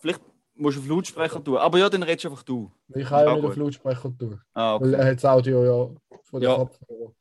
Vielleicht 0.00 0.20
musst 0.54 0.78
du 0.78 0.80
auf 0.80 0.88
Lautsprecher 0.88 1.44
tun. 1.44 1.58
Aber 1.58 1.78
ja, 1.78 1.90
dann 1.90 2.02
redest 2.02 2.24
du 2.24 2.28
einfach 2.30 2.42
du. 2.42 2.72
ich 2.88 3.06
kann 3.06 3.20
ja 3.26 3.30
Ah, 3.30 3.34
nicht 3.34 3.42
gut. 3.42 3.50
auf 3.50 3.56
Lautsprecher 3.56 4.16
tun, 4.18 4.40
Ah, 4.54 4.80
weil 4.80 4.94
okay. 4.94 5.02
er 5.02 5.06
hat 5.10 5.16
das 5.16 5.24
Audio 5.26 5.64
ja 5.64 5.94
von 6.24 6.40
den 6.40 6.48
Ja. 6.50 6.56
Kopfhörern. 6.56 7.14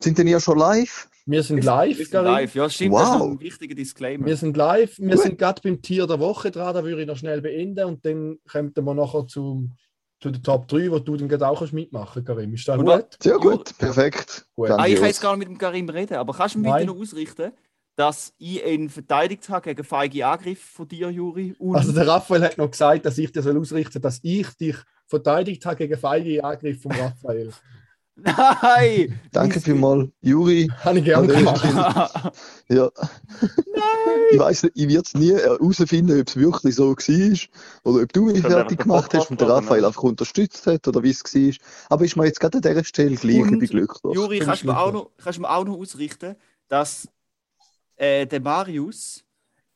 Sind 0.00 0.18
denn 0.18 0.26
ihr 0.26 0.40
schon 0.40 0.58
live? 0.58 1.08
Wir 1.28 1.42
sind 1.42 1.64
live, 1.64 1.88
Wir 1.98 2.04
sind 2.04 2.12
Karim. 2.12 2.26
live. 2.26 2.54
Ja, 2.54 2.70
stimmt, 2.70 2.94
das 2.94 3.02
ist 3.02 3.14
Wow. 3.20 3.30
ein 3.32 3.40
wichtiger 3.40 3.74
Disclaimer. 3.74 4.26
Wir 4.26 4.36
sind 4.36 4.56
live, 4.56 4.96
wir 4.98 5.16
Gut. 5.16 5.24
sind 5.24 5.38
gerade 5.38 5.60
beim 5.60 5.82
Tier 5.82 6.06
der 6.06 6.20
Woche 6.20 6.52
dran, 6.52 6.72
da 6.72 6.84
würde 6.84 7.00
ich 7.02 7.06
noch 7.08 7.16
schnell 7.16 7.40
beenden 7.42 7.84
und 7.84 8.04
dann 8.06 8.38
kommen 8.50 8.72
wir 8.76 8.94
nachher 8.94 9.26
zu, 9.26 9.68
zu 10.20 10.30
den 10.30 10.42
Top 10.44 10.68
3, 10.68 10.88
wo 10.92 11.00
du 11.00 11.16
dann 11.16 11.28
gerade 11.28 11.48
auch 11.48 11.58
kannst 11.58 11.72
mitmachen 11.72 12.24
Karim. 12.24 12.54
Ist 12.54 12.68
das 12.68 12.78
gut? 12.78 13.16
Sehr 13.20 13.32
Ja. 13.32 13.38
gut, 13.38 13.76
perfekt. 13.76 14.46
Gut. 14.54 14.70
Ah, 14.70 14.86
ich 14.86 14.94
kann 14.94 15.06
jetzt 15.06 15.20
gar 15.20 15.36
nicht 15.36 15.48
mit 15.48 15.56
dem 15.56 15.58
Karim 15.58 15.88
reden, 15.88 16.14
aber 16.14 16.32
kannst 16.32 16.54
du 16.54 16.60
mir 16.60 16.72
bitte 16.72 16.86
noch 16.86 16.96
ausrichten, 16.96 17.50
dass 17.96 18.32
ich 18.38 18.64
ihn 18.64 18.88
verteidigt 18.88 19.48
habe 19.48 19.64
gegen 19.74 19.82
feige 19.82 20.24
Angriffe 20.26 20.64
von 20.74 20.86
dir, 20.86 21.10
Juri? 21.10 21.56
Und 21.58 21.74
Also 21.74 21.90
der 21.92 22.06
Raphael 22.06 22.42
hat 22.44 22.56
noch 22.56 22.70
gesagt, 22.70 23.04
dass 23.04 23.18
ich 23.18 23.32
dir 23.32 23.42
soll 23.42 23.58
ausrichten 23.58 24.00
dass 24.00 24.20
ich 24.22 24.46
dich 24.56 24.76
verteidigt 25.08 25.66
habe 25.66 25.76
gegen 25.76 25.98
feige 25.98 26.44
Angriffe 26.44 26.82
von 26.82 26.92
Raphael. 26.92 27.50
Nein! 28.16 29.20
Danke 29.32 29.60
vielmals, 29.60 30.08
Juri. 30.22 30.70
Habe 30.82 30.98
ich 30.98 31.04
gerne 31.04 31.26
gemacht. 31.26 31.62
Ja. 32.68 32.90
Ich 34.32 34.38
weiß 34.40 34.64
nicht, 34.64 34.76
ich 34.76 34.88
werde 34.88 35.02
es 35.06 35.14
nie 35.14 35.32
herausfinden, 35.32 36.20
ob 36.20 36.26
es 36.26 36.34
wirklich 36.36 36.74
so 36.74 36.90
war 36.90 37.38
oder 37.84 38.02
ob 38.02 38.12
du 38.12 38.24
mich 38.24 38.40
fertig 38.40 38.80
gemacht 38.80 39.14
hast 39.14 39.30
und 39.30 39.40
der 39.40 39.48
Raphael 39.48 39.84
einfach 39.84 40.02
unterstützt 40.02 40.66
hat 40.66 40.88
oder 40.88 41.00
wie 41.04 41.10
es 41.10 41.22
war. 41.22 41.54
Aber 41.90 42.04
ist 42.04 42.16
mir 42.16 42.24
jetzt 42.26 42.40
gerade 42.40 42.58
an 42.58 42.62
dieser 42.62 42.84
Stelle 42.84 43.14
gleich, 43.14 43.38
Und, 43.40 43.52
ich 43.52 43.58
bin 43.60 43.68
glücklich. 43.68 44.14
Juri, 44.14 44.38
kannst 44.40 44.62
du 44.62 44.66
ich 44.68 44.72
mir 44.72 44.80
auch 44.80 44.92
noch, 44.92 45.10
kannst 45.16 45.36
du 45.36 45.42
mir 45.42 45.50
auch 45.50 45.64
noch 45.64 45.76
ausrichten, 45.76 46.34
dass 46.66 47.08
äh, 47.96 48.26
der 48.26 48.40
Marius 48.40 49.22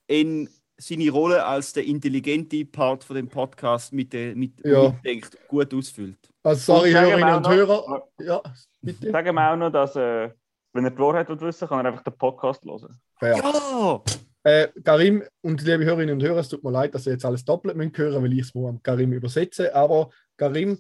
in 0.08 0.48
seine 0.76 1.10
Rolle 1.10 1.44
als 1.44 1.74
der 1.74 1.84
intelligente 1.84 2.64
Part 2.64 3.04
von 3.04 3.16
dem 3.16 3.28
Podcast 3.28 3.92
mit, 3.92 4.12
mit 4.14 4.54
Ja. 4.64 4.88
mitdenkt, 4.88 5.36
gut 5.46 5.72
ausfüllt. 5.74 6.29
Also, 6.42 6.74
sorry, 6.74 6.88
Und 6.88 6.94
sagen 6.94 7.06
wir 7.06 7.16
Hörerinnen 7.18 7.30
auch 7.32 7.36
und 7.36 7.42
noch- 7.42 7.50
Hörer. 7.52 8.08
Ja, 8.20 8.42
bitte. 8.80 9.10
Sagen 9.10 9.34
wir 9.34 9.52
auch 9.52 9.56
noch, 9.56 9.70
dass, 9.70 9.96
äh, 9.96 10.30
wenn 10.72 10.84
er 10.84 10.90
die 10.90 10.98
Wahrheit 10.98 11.28
will 11.28 11.40
wissen 11.40 11.68
kann 11.68 11.84
er 11.84 11.90
einfach 11.92 12.02
den 12.04 12.16
Podcast 12.16 12.64
hören. 12.64 12.98
Fair. 13.18 13.36
Ja! 13.36 14.02
Äh, 14.42 14.68
Karim 14.82 15.22
und 15.42 15.60
liebe 15.62 15.84
Hörerinnen 15.84 16.14
und 16.14 16.22
Hörer, 16.22 16.38
es 16.38 16.48
tut 16.48 16.64
mir 16.64 16.70
leid, 16.70 16.94
dass 16.94 17.06
ihr 17.06 17.12
jetzt 17.12 17.26
alles 17.26 17.44
doppelt 17.44 17.76
müsst 17.76 17.98
hören 17.98 18.22
weil 18.22 18.32
ich 18.32 18.40
es 18.40 18.54
nur 18.54 18.70
am 18.70 18.82
Karim 18.82 19.12
übersetze. 19.12 19.74
Aber 19.74 20.08
Karim, 20.38 20.78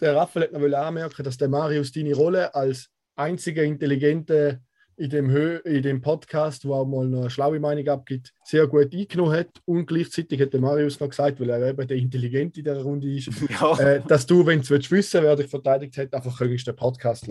der 0.00 0.16
Raphael 0.16 0.44
hat 0.44 0.52
noch 0.52 0.78
anmerken, 0.78 1.22
dass 1.22 1.36
der 1.36 1.48
Marius 1.48 1.92
deine 1.92 2.14
Rolle 2.14 2.54
als 2.54 2.88
einziger 3.16 3.64
Intelligente 3.64 4.62
in 4.96 5.10
dem, 5.10 5.30
Hö 5.30 5.58
in 5.58 5.82
dem 5.82 6.00
Podcast, 6.00 6.64
wo 6.64 6.74
auch 6.74 6.86
mal 6.86 7.06
eine 7.06 7.30
schlaue 7.30 7.60
Meinung 7.60 7.86
abgibt, 7.88 8.32
sehr 8.44 8.66
gut 8.66 8.92
eingenommen 8.94 9.32
hat. 9.32 9.48
Und 9.64 9.86
gleichzeitig 9.86 10.40
hat 10.40 10.52
der 10.52 10.60
Marius 10.60 10.98
noch 11.00 11.08
gesagt, 11.08 11.38
weil 11.40 11.50
er 11.50 11.68
eben 11.68 11.86
der 11.86 11.96
Intelligente 11.96 12.60
in 12.60 12.64
der 12.64 12.82
Runde 12.82 13.14
ist, 13.14 13.30
ja. 13.60 13.78
äh, 13.78 14.02
dass 14.06 14.26
du, 14.26 14.46
wenn 14.46 14.62
du 14.62 14.70
willst 14.70 14.90
wissen 14.90 15.22
wer 15.22 15.36
dich 15.36 15.48
verteidigt 15.48 15.96
hat, 15.98 16.14
einfach 16.14 16.38
könntest 16.38 16.66
den 16.66 16.76
Podcast. 16.76 17.26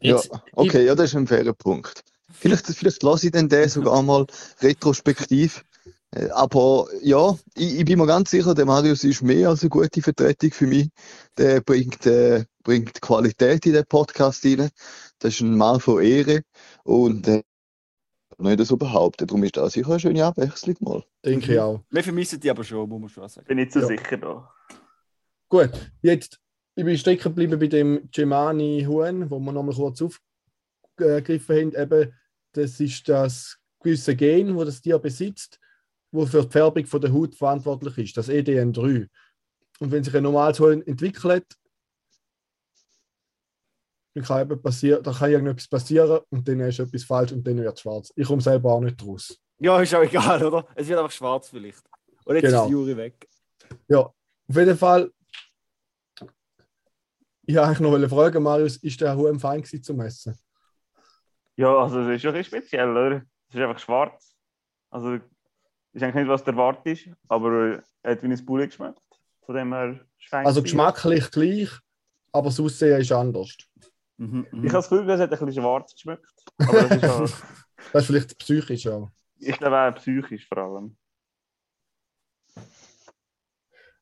Ja, 0.00 0.16
Jetzt- 0.16 0.30
okay, 0.52 0.84
ja, 0.84 0.94
das 0.94 1.10
ist 1.10 1.16
ein 1.16 1.26
fairer 1.26 1.54
Punkt. 1.54 2.02
Vielleicht, 2.30 2.66
vielleicht 2.66 3.02
lasse 3.02 3.26
ich 3.26 3.32
den 3.32 3.48
sogar 3.68 4.02
mal 4.02 4.26
retrospektiv. 4.60 5.64
Äh, 6.10 6.28
Aber 6.30 6.86
ja, 7.02 7.36
ich, 7.54 7.78
ich 7.78 7.84
bin 7.84 7.98
mir 7.98 8.06
ganz 8.06 8.30
sicher, 8.30 8.54
der 8.54 8.66
Marius 8.66 9.04
ist 9.04 9.22
mehr 9.22 9.48
als 9.48 9.62
eine 9.62 9.70
gute 9.70 10.02
Vertretung 10.02 10.50
für 10.50 10.66
mich. 10.66 10.88
Der 11.38 11.60
bringt, 11.60 12.06
äh, 12.06 12.44
bringt 12.64 13.00
Qualität 13.00 13.64
in 13.66 13.74
den 13.74 13.86
Podcast 13.86 14.44
rein. 14.44 14.70
Das 15.20 15.34
ist 15.34 15.40
ein 15.40 15.56
Mann 15.56 15.78
von 15.78 16.02
Ehre. 16.02 16.42
Und 16.82 17.28
äh, 17.28 17.42
nicht 18.38 18.64
so 18.66 18.76
behaupten. 18.76 19.26
Darum 19.26 19.44
ist 19.44 19.56
das 19.56 19.74
sicher 19.74 19.90
eine 19.90 20.00
schöne 20.00 20.24
Abwechslung 20.24 20.76
mal. 20.80 21.04
Denke 21.24 21.52
ich 21.52 21.60
auch. 21.60 21.80
Wir 21.90 22.02
vermissen 22.02 22.40
die 22.40 22.50
aber 22.50 22.64
schon, 22.64 22.88
muss 22.88 23.00
man 23.00 23.08
schon 23.08 23.28
sagen. 23.28 23.46
Bin 23.46 23.58
nicht 23.58 23.72
so 23.72 23.80
Ja. 23.80 23.86
sicher 23.86 24.16
da. 24.16 24.50
Gut, 25.48 25.70
jetzt, 26.02 26.40
ich 26.74 26.84
bin 26.84 26.98
stecken 26.98 27.22
geblieben 27.22 27.58
bei 27.60 27.68
dem 27.68 28.08
Gemani 28.10 28.84
Huhn, 28.88 29.30
wo 29.30 29.38
wir 29.38 29.52
nochmal 29.52 29.74
kurz 29.74 30.02
aufgegriffen 30.02 31.56
haben. 31.56 31.74
Eben, 31.76 32.12
das 32.52 32.80
ist 32.80 33.08
das 33.08 33.58
gewisse 33.80 34.16
Gen, 34.16 34.56
wo 34.56 34.64
das 34.64 34.80
Tier 34.80 34.98
besitzt, 34.98 35.60
wo 36.10 36.26
für 36.26 36.42
die 36.44 36.50
Färbung 36.50 36.86
von 36.86 37.00
der 37.00 37.12
Haut 37.12 37.34
verantwortlich 37.34 37.98
ist, 37.98 38.16
das 38.16 38.28
E 38.28 38.40
EDN3. 38.40 39.08
Und 39.80 39.90
wenn 39.92 40.02
sich 40.02 40.14
ein 40.16 40.22
normales 40.22 40.58
Huhn 40.58 40.84
entwickelt, 40.86 41.44
dann 44.14 44.24
kann, 44.24 44.42
eben 44.42 44.62
passieren, 44.62 45.02
dann 45.02 45.14
kann 45.14 45.30
irgendetwas 45.30 45.68
passieren 45.68 46.20
und 46.30 46.46
dann 46.46 46.60
ist 46.60 46.78
etwas 46.78 47.04
falsch 47.04 47.32
und 47.32 47.46
dann 47.46 47.56
wird 47.58 47.74
es 47.74 47.80
schwarz. 47.80 48.12
Ich 48.14 48.26
komme 48.26 48.40
selber 48.40 48.72
auch 48.72 48.80
nicht 48.80 49.04
raus. 49.04 49.38
Ja, 49.58 49.80
ist 49.80 49.94
auch 49.94 50.02
egal, 50.02 50.42
oder? 50.44 50.66
Es 50.74 50.86
wird 50.88 50.98
einfach 50.98 51.10
schwarz 51.10 51.48
vielleicht. 51.48 51.82
Und 52.24 52.36
jetzt 52.36 52.44
Genau. 52.44 52.64
ist 52.64 52.70
Juri 52.70 52.96
weg. 52.96 53.28
Ja, 53.88 54.00
auf 54.00 54.14
jeden 54.56 54.76
Fall. 54.76 55.10
Ich 57.46 57.54
wollte 57.54 57.68
eigentlich 57.68 57.80
noch 57.80 58.08
fragen, 58.08 58.42
Marius, 58.42 58.76
ist 58.78 59.00
der 59.00 59.16
Huhn 59.16 59.38
fein 59.38 59.60
gewesen 59.60 59.82
zum 59.82 60.00
Essen? 60.00 60.38
Ja, 61.56 61.76
also 61.76 62.00
es 62.00 62.16
ist 62.16 62.22
schon 62.22 62.30
ein 62.34 62.38
bisschen 62.38 62.58
speziell, 62.60 62.90
oder? 62.90 63.22
Es 63.48 63.54
ist 63.54 63.60
einfach 63.60 63.78
schwarz. 63.78 64.34
Also, 64.90 65.14
ich 65.92 66.02
eigentlich 66.02 66.14
nicht, 66.14 66.28
was 66.28 66.42
der 66.44 66.56
Wart 66.56 66.84
ist, 66.86 67.08
aber 67.28 67.82
er 68.02 68.12
hat 68.12 68.22
wie 68.22 68.26
ein 68.26 68.44
Bulli 68.46 68.66
geschmeckt. 68.66 69.00
Von 69.44 69.54
dem 69.54 69.72
her 69.72 70.00
ist 70.18 70.28
fein 70.28 70.46
Also 70.46 70.62
geschmacklich 70.62 71.30
gleich, 71.30 71.68
aber 72.32 72.46
das 72.48 72.58
Aussehen 72.60 73.00
ist 73.00 73.12
anders. 73.12 73.56
Mhm, 74.16 74.46
Ich 74.46 74.52
mhm. 74.52 74.58
habe 74.68 74.72
das 74.72 74.88
Gefühl, 74.88 75.10
es 75.10 75.20
hat 75.20 75.32
ein 75.32 75.38
bisschen 75.46 75.62
schwarz 75.62 75.92
geschmeckt. 75.94 76.44
Aber 76.58 76.82
das 76.82 76.96
ist 76.96 77.04
auch, 77.04 77.28
Das 77.92 78.02
ist 78.02 78.06
vielleicht 78.06 78.38
psychisch 78.38 78.86
auch. 78.86 79.10
ich 79.38 79.58
glaube 79.58 79.76
auch 79.78 79.94
psychisch 79.96 80.46
vor 80.46 80.58
allem. 80.58 80.96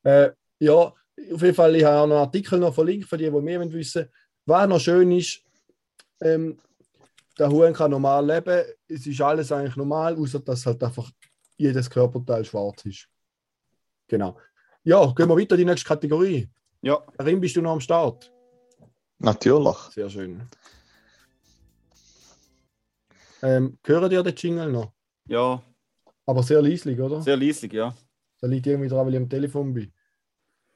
Äh, 0.05 0.31
ja, 0.59 0.75
auf 0.75 0.95
jeden 1.17 1.55
Fall, 1.55 1.77
ich 1.77 1.85
habe 1.85 1.99
auch 1.99 2.07
noch 2.07 2.17
einen 2.17 2.25
Artikel 2.27 2.59
noch 2.59 2.75
verlinkt 2.75 3.09
für 3.09 3.17
die, 3.17 3.25
die 3.25 3.41
mehr 3.41 3.61
wollen 3.61 3.73
wissen 3.73 4.09
Was 4.47 4.69
noch 4.69 4.81
schön 4.81 5.11
ist, 5.13 5.43
ähm, 6.21 6.59
der 7.39 7.49
Huhn 7.49 7.73
kann 7.73 7.91
normal 7.91 8.27
leben. 8.27 8.65
Es 8.89 9.07
ist 9.07 9.21
alles 9.21 9.51
eigentlich 9.53 9.77
normal, 9.77 10.17
außer 10.17 10.41
dass 10.41 10.67
halt 10.67 10.83
einfach 10.83 11.11
jedes 11.57 11.89
Körperteil 11.89 12.45
schwarz 12.45 12.85
ist. 12.85 13.09
Genau. 14.09 14.39
Ja, 14.85 15.07
gehen 15.13 15.29
wir 15.29 15.37
weiter 15.39 15.55
in 15.55 15.61
die 15.61 15.65
nächste 15.65 15.89
Kategorie. 15.89 16.49
Ja, 16.83 16.99
Karim, 17.17 17.41
bist 17.41 17.57
du 17.57 17.63
noch 17.63 17.73
am 17.73 17.81
Start? 17.81 18.33
Natürlich. 19.23 19.77
Sehr 19.95 20.11
schön. 20.11 20.43
Ähm, 23.43 23.79
hören 23.85 24.11
dir 24.11 24.23
den 24.23 24.35
Jingle 24.37 24.71
noch? 24.71 24.93
ja, 25.29 25.63
Aber 26.27 26.43
sehr 26.43 26.63
leislich, 26.63 26.99
oder? 27.01 27.21
sehr 27.23 27.37
leislich, 27.37 27.73
ja. 27.73 27.95
Da 28.41 28.47
liegt 28.47 28.67
irgendwie 28.67 28.89
dran, 28.89 29.07
weil 29.07 29.15
ich 29.15 29.21
am 29.21 29.29
Telefon 29.29 29.73
bin. 29.75 29.93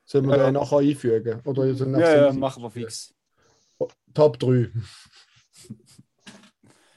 Sollen 0.04 0.26
wir 0.28 0.36
Ja. 0.36 0.44
den 0.46 0.54
nachher 0.54 0.78
einfügen? 0.78 1.40
Oder 1.44 1.66
Ja, 1.66 2.26
ja, 2.26 2.32
machen 2.32 2.62
wir 2.62 2.70
fix. 2.70 3.14
Top 4.14 4.38
3. 4.38 4.70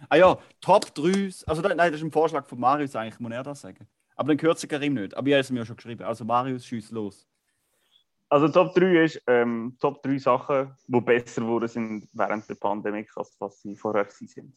Ah 0.10 0.16
ja, 0.16 0.40
Top 0.62 0.94
3. 0.96 1.30
Also 1.46 1.62
nein, 1.62 1.78
das 1.78 1.96
ist 1.96 2.04
ein 2.04 2.12
Vorschlag 2.12 2.48
von 2.48 2.60
Marius 2.60 2.96
eigentlich, 2.96 3.20
muss 3.20 3.32
er 3.32 3.44
das 3.44 3.62
sagen. 3.62 3.88
Aber 4.16 4.30
dann 4.30 4.38
gehört 4.38 4.58
es 4.62 4.68
Karim 4.68 4.94
nicht. 4.96 5.16
Aber 5.16 5.28
ich 5.28 5.34
habe 5.34 5.42
es 5.42 5.52
mir 5.52 5.66
schon 5.66 5.76
geschrieben. 5.76 6.04
Also 6.04 6.26
Marius, 6.26 6.66
schieß 6.66 6.92
los. 6.92 7.28
Also 8.32 8.48
Top 8.48 8.76
3 8.76 9.04
ist 9.04 9.22
ähm, 9.26 9.76
Top 9.80 10.04
3 10.04 10.20
Sachen, 10.20 10.76
die 10.88 11.02
besser 11.02 11.42
geworden 11.42 11.68
sind 11.68 12.08
während 12.14 12.48
der 12.48 12.56
Pandemie, 12.56 13.08
als 13.16 13.36
was 13.40 13.60
sie 13.62 13.76
vorher 13.76 14.08
sind. 14.08 14.56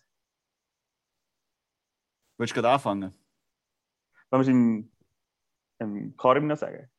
Willst 2.37 2.53
du 2.53 2.61
gerade 2.61 2.75
anfangen? 2.75 3.15
Wenn 4.31 4.41
wir 4.41 4.43
es 4.43 4.49
im, 4.49 4.93
im 5.79 6.17
Karim 6.17 6.49
noch 6.49 6.59
sagen. 6.59 6.91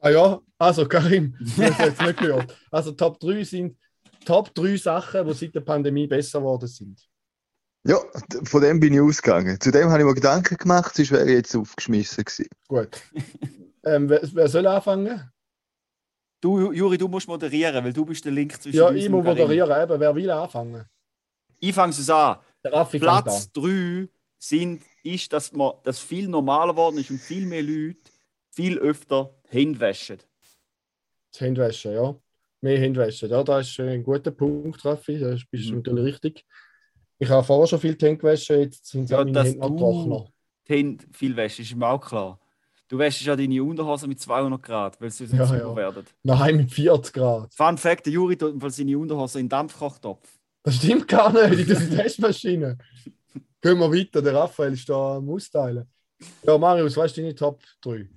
Ah 0.00 0.10
ja, 0.10 0.40
also 0.56 0.86
Karim, 0.86 1.34
du 1.40 1.64
hast 1.64 1.80
jetzt 1.80 2.00
nicht 2.00 2.18
gehört. 2.18 2.56
Also 2.70 2.92
Top 2.92 3.18
3 3.18 3.42
sind 3.42 3.76
Top 4.24 4.54
3 4.54 4.76
Sachen, 4.76 5.26
die 5.26 5.34
seit 5.34 5.54
der 5.54 5.62
Pandemie 5.62 6.06
besser 6.06 6.38
geworden 6.38 6.68
sind. 6.68 7.08
Ja, 7.84 7.98
von 8.44 8.60
dem 8.60 8.78
bin 8.78 8.92
ich 8.92 9.00
ausgegangen. 9.00 9.60
Zu 9.60 9.72
dem 9.72 9.88
habe 9.88 10.00
ich 10.00 10.06
mir 10.06 10.14
Gedanken 10.14 10.56
gemacht, 10.56 10.94
sonst 10.94 11.10
wäre 11.10 11.24
ich 11.24 11.36
jetzt 11.36 11.56
aufgeschmissen 11.56 12.24
gewesen. 12.24 12.48
Gut. 12.68 13.02
ähm, 13.84 14.08
wer, 14.08 14.20
wer 14.32 14.48
soll 14.48 14.66
anfangen? 14.66 15.32
Du, 16.40 16.72
Juri, 16.72 16.96
du 16.96 17.08
musst 17.08 17.26
moderieren, 17.26 17.84
weil 17.84 17.92
du 17.92 18.04
bist 18.04 18.24
der 18.24 18.32
Link 18.32 18.60
zwischen 18.62 18.76
Ja, 18.76 18.90
ich 18.92 19.08
muss 19.08 19.24
moderieren. 19.24 19.82
Eben, 19.82 20.00
wer 20.00 20.14
will 20.14 20.30
anfangen? 20.30 20.84
Ich 21.58 21.74
fange 21.74 21.90
es 21.90 22.08
an. 22.08 22.38
Platz 22.62 23.50
3 23.52 24.08
sind, 24.38 24.82
ist, 25.02 25.32
dass 25.32 25.52
man, 25.52 25.72
dass 25.82 25.98
viel 25.98 26.28
normaler 26.28 26.72
geworden 26.72 26.98
ist 26.98 27.10
und 27.10 27.20
viel 27.20 27.46
mehr 27.46 27.62
Leute 27.62 27.98
viel 28.50 28.78
öfter 28.78 29.34
Hände 29.48 29.80
waschen. 29.80 30.18
Das 31.32 31.40
Handwaschen, 31.40 31.92
ja. 31.92 32.16
Mehr 32.60 32.80
Handwaschen. 32.80 33.30
Ja, 33.30 33.42
das 33.42 33.68
ist 33.68 33.80
ein 33.80 34.02
guter 34.02 34.30
Punkt, 34.30 34.84
Raffi. 34.84 35.18
Da 35.18 35.30
bist 35.50 35.68
du 35.68 35.70
Mhm. 35.72 35.76
natürlich 35.78 36.04
richtig. 36.14 36.44
Ich 37.18 37.28
habe 37.28 37.44
vorher 37.44 37.66
schon 37.66 37.80
viel 37.80 37.94
die 37.96 38.06
Hände 38.06 38.18
gewaschen, 38.18 38.60
jetzt 38.60 38.86
sind 38.86 39.10
Ja, 39.10 39.24
meine 39.24 39.42
Hände. 39.42 40.30
Die 40.68 40.74
Hände 40.74 41.04
viel 41.12 41.36
waschen, 41.36 41.62
ist 41.64 41.74
mir 41.74 41.88
auch 41.88 42.00
klar. 42.04 42.40
Du 42.88 42.96
wäschst 42.98 43.22
ja 43.22 43.36
deine 43.36 43.62
Unterhosen 43.62 44.08
mit 44.08 44.18
200 44.18 44.62
Grad, 44.62 45.00
weil 45.00 45.10
sie 45.10 45.26
sonst 45.26 45.38
Ja, 45.38 45.46
sauber 45.46 45.68
ja. 45.68 45.76
werden. 45.76 46.04
Nein, 46.22 46.56
mit 46.56 46.72
40 46.72 47.12
Grad. 47.12 47.52
Fun 47.54 47.76
Fact: 47.76 48.06
der 48.06 48.12
Juri 48.14 48.36
tut 48.36 48.60
seine 48.72 48.98
Unterhosen 48.98 49.40
in 49.40 49.44
den 49.46 49.50
Dampfkochtopf. 49.50 50.26
Das 50.62 50.76
stimmt 50.76 51.06
gar 51.06 51.32
nicht, 51.32 51.70
das 51.70 51.80
ist 51.82 51.92
die 51.92 51.96
Testmaschine. 51.96 52.78
Gehen 53.60 53.78
wir 53.78 53.92
weiter, 53.92 54.22
der 54.22 54.34
Raphael 54.34 54.72
ist 54.72 54.88
da 54.88 55.16
am 55.16 55.28
Austeilen. 55.30 55.86
Ja, 56.42 56.56
Marius, 56.58 56.96
weißt 56.96 57.16
du 57.16 57.20
deine 57.22 57.34
Top 57.34 57.60
3? 57.82 58.08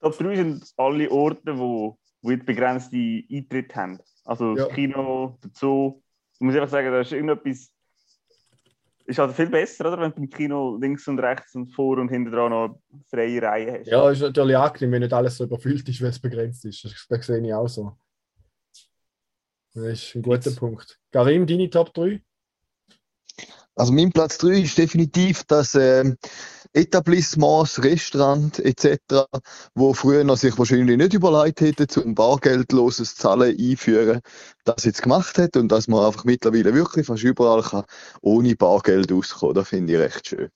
Top 0.00 0.18
3 0.18 0.36
sind 0.36 0.72
alle 0.76 1.10
Orte, 1.10 1.58
wo, 1.58 1.98
wo 2.22 2.30
jetzt 2.30 2.46
begrenzte 2.46 2.96
Eintritt 3.30 3.74
haben. 3.74 3.98
Also 4.24 4.56
Ja. 4.56 4.66
das 4.66 4.74
Kino, 4.74 5.38
der 5.42 5.50
Zoo. 5.54 6.00
Ich 6.34 6.40
muss 6.40 6.54
einfach 6.54 6.68
sagen, 6.70 6.90
das 6.92 7.06
ist 7.08 7.12
irgendetwas. 7.12 7.70
Ist 9.12 9.18
halt 9.18 9.36
viel 9.36 9.50
besser, 9.50 9.92
oder? 9.92 10.00
Wenn 10.00 10.10
du 10.12 10.22
im 10.22 10.30
Kino 10.30 10.78
links 10.80 11.06
und 11.06 11.18
rechts 11.18 11.54
und 11.54 11.66
vor 11.66 11.98
und 11.98 12.08
hinten 12.08 12.32
dran 12.32 12.50
noch 12.50 12.80
freie 13.10 13.42
Reihen 13.42 13.80
hast. 13.80 13.86
Ja, 13.88 14.08
ist 14.08 14.22
natürlich 14.22 14.56
angenehm, 14.56 14.92
wenn 14.92 15.02
nicht 15.02 15.12
alles 15.12 15.36
so 15.36 15.44
überfüllt 15.44 15.86
ist, 15.86 16.00
weil 16.00 16.08
es 16.08 16.18
begrenzt 16.18 16.64
ist. 16.64 16.82
Das, 16.82 17.06
das 17.10 17.26
sehe 17.26 17.46
ich 17.46 17.52
auch 17.52 17.68
so. 17.68 17.92
Das 19.74 19.84
ist 19.84 20.14
ein 20.14 20.22
guter 20.22 20.48
Jetzt. 20.48 20.58
Punkt. 20.58 20.98
Karim, 21.10 21.46
deine 21.46 21.68
Top 21.68 21.92
3? 21.92 22.22
Also 23.74 23.92
mein 23.92 24.12
Platz 24.12 24.38
3 24.38 24.60
ist 24.60 24.78
definitiv, 24.78 25.44
dass, 25.44 25.74
ähm, 25.74 26.16
Etablissements, 26.74 27.82
Restaurants 27.82 28.58
etc., 28.58 28.98
wo 29.74 29.92
früher 29.92 30.24
noch 30.24 30.36
sich 30.36 30.56
wahrscheinlich 30.58 30.96
nicht 30.96 31.14
überlegt 31.14 31.60
hätten, 31.60 31.88
zum 31.88 32.14
bargeldloses 32.14 33.16
Zahlen 33.16 33.56
einführen, 33.58 34.20
das 34.64 34.84
jetzt 34.84 35.02
gemacht 35.02 35.36
hat 35.38 35.56
und 35.56 35.70
dass 35.70 35.88
man 35.88 36.04
einfach 36.04 36.24
mittlerweile 36.24 36.74
wirklich 36.74 37.06
fast 37.06 37.22
überall 37.22 37.62
kann 37.62 37.84
ohne 38.22 38.56
Bargeld 38.56 39.12
auskommen. 39.12 39.54
Das 39.54 39.68
finde 39.68 39.92
ich 39.92 39.98
recht 39.98 40.26
schön. 40.26 40.48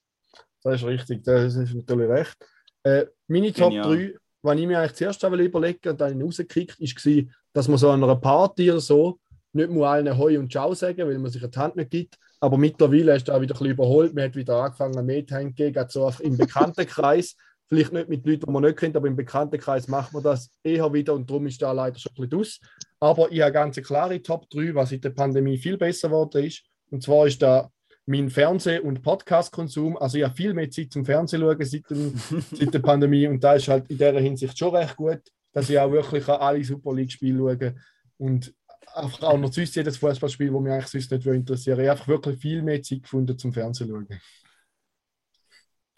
Das 0.62 0.82
ist 0.82 0.86
richtig, 0.86 1.22
das 1.24 1.54
ist 1.54 1.74
natürlich 1.74 2.08
recht. 2.08 2.36
Äh, 2.82 3.06
meine 3.28 3.52
Top 3.52 3.70
Genial. 3.70 3.96
3, 3.96 4.14
was 4.42 4.58
ich 4.58 4.66
mir 4.66 4.78
eigentlich 4.78 4.94
zuerst 4.94 5.22
überlegen 5.22 5.88
und 5.88 6.00
dann 6.00 6.22
rausgekickt, 6.22 6.80
war, 6.80 7.22
dass 7.52 7.68
man 7.68 7.78
so 7.78 7.90
an 7.90 8.02
einer 8.02 8.16
Party 8.16 8.70
oder 8.70 8.80
so 8.80 9.18
nicht 9.56 9.70
muss 9.70 9.86
allen 9.86 10.16
Hoi 10.16 10.38
und 10.38 10.52
Ciao 10.52 10.74
sagen, 10.74 10.98
weil 10.98 11.18
man 11.18 11.30
sich 11.30 11.42
die 11.42 11.58
Hand 11.58 11.76
nicht 11.76 11.90
gibt. 11.90 12.16
Aber 12.40 12.58
mittlerweile 12.58 13.16
ist 13.16 13.28
da 13.28 13.40
wieder 13.40 13.54
ein 13.54 13.58
bisschen 13.58 13.72
überholt. 13.72 14.14
Man 14.14 14.24
hat 14.24 14.36
wieder 14.36 14.56
angefangen, 14.62 15.06
mehr 15.06 15.26
zu 15.26 15.52
geben, 15.52 15.86
so 15.88 16.06
einfach 16.06 16.20
im 16.20 16.36
Bekanntenkreis. 16.36 17.36
Vielleicht 17.68 17.92
nicht 17.92 18.08
mit 18.08 18.24
Leuten, 18.24 18.46
die 18.46 18.52
man 18.52 18.62
nicht 18.62 18.76
kennt, 18.76 18.96
aber 18.96 19.08
im 19.08 19.16
Bekanntenkreis 19.16 19.88
macht 19.88 20.12
man 20.12 20.22
das 20.22 20.50
eher 20.62 20.92
wieder 20.92 21.14
und 21.14 21.28
darum 21.28 21.46
ist 21.46 21.60
da 21.60 21.72
leider 21.72 21.98
schon 21.98 22.12
ein 22.16 22.28
bisschen 22.28 22.38
aus. 22.38 22.60
Aber 23.00 23.32
ich 23.32 23.40
habe 23.40 23.52
ganz 23.52 23.76
klare 23.82 24.22
Top 24.22 24.48
3, 24.50 24.72
was 24.74 24.90
seit 24.90 25.02
der 25.02 25.10
Pandemie 25.10 25.58
viel 25.58 25.76
besser 25.76 26.08
geworden 26.08 26.44
ist. 26.44 26.62
Und 26.90 27.02
zwar 27.02 27.26
ist 27.26 27.42
da 27.42 27.68
mein 28.06 28.30
Fernseh- 28.30 28.78
und 28.78 29.02
Podcast-Konsum. 29.02 29.96
Also 29.96 30.18
ich 30.18 30.24
habe 30.24 30.34
viel 30.34 30.54
mehr 30.54 30.70
Zeit 30.70 30.92
zum 30.92 31.04
Fernsehen 31.04 31.40
schauen 31.40 31.64
seit, 31.64 31.90
dem, 31.90 32.14
seit 32.52 32.72
der 32.72 32.78
Pandemie 32.78 33.26
und 33.26 33.42
da 33.42 33.54
ist 33.54 33.68
halt 33.68 33.90
in 33.90 33.98
dieser 33.98 34.20
Hinsicht 34.20 34.56
schon 34.56 34.74
recht 34.74 34.96
gut, 34.96 35.20
dass 35.52 35.68
ich 35.68 35.78
auch 35.78 35.90
wirklich 35.90 36.28
alle 36.28 36.62
Super 36.62 36.94
League-Spiele 36.94 37.38
schaue 37.38 37.74
und 38.18 38.54
einfach 38.94 39.22
auch 39.22 39.38
noch 39.38 39.52
sonst 39.52 39.74
jedes 39.74 39.96
Fußballspiel, 39.98 40.50
das 40.50 40.60
mich 40.60 40.72
eigentlich 40.72 40.86
sonst 40.86 41.10
nicht 41.10 41.26
interessieren 41.26 41.80
Ich 41.80 41.88
habe 41.88 41.92
einfach 41.92 42.08
wirklich 42.08 42.38
viel 42.38 42.62
mehr 42.62 42.82
Zeit 42.82 43.02
gefunden 43.02 43.38
zum 43.38 43.52
Fernsehen 43.52 43.88
schauen. 43.88 44.20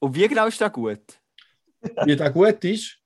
Und 0.00 0.14
wie 0.14 0.28
genau 0.28 0.46
ist 0.46 0.60
das 0.60 0.72
gut? 0.72 1.20
Wie 2.04 2.16
das 2.16 2.32
gut 2.32 2.64
ist, 2.64 2.98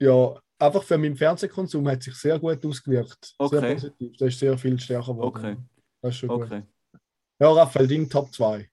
ja, 0.00 0.40
einfach 0.58 0.82
für 0.82 0.98
meinen 0.98 1.16
Fernsehkonsum 1.16 1.88
hat 1.88 2.02
sich 2.02 2.14
sehr 2.14 2.38
gut 2.38 2.64
ausgewirkt. 2.64 3.34
Okay. 3.38 3.60
Sehr 3.60 3.74
positiv. 3.74 4.16
Das 4.18 4.28
ist 4.28 4.38
sehr 4.38 4.58
viel 4.58 4.78
stärker 4.78 5.12
geworden. 5.12 5.36
Okay. 5.36 5.56
Das 6.00 6.14
ist 6.14 6.18
schon 6.18 6.28
gut. 6.28 6.42
Okay. 6.42 6.62
Ja, 7.40 7.50
Raphael, 7.52 7.88
dein 7.88 8.08
Top 8.08 8.32
2. 8.32 8.68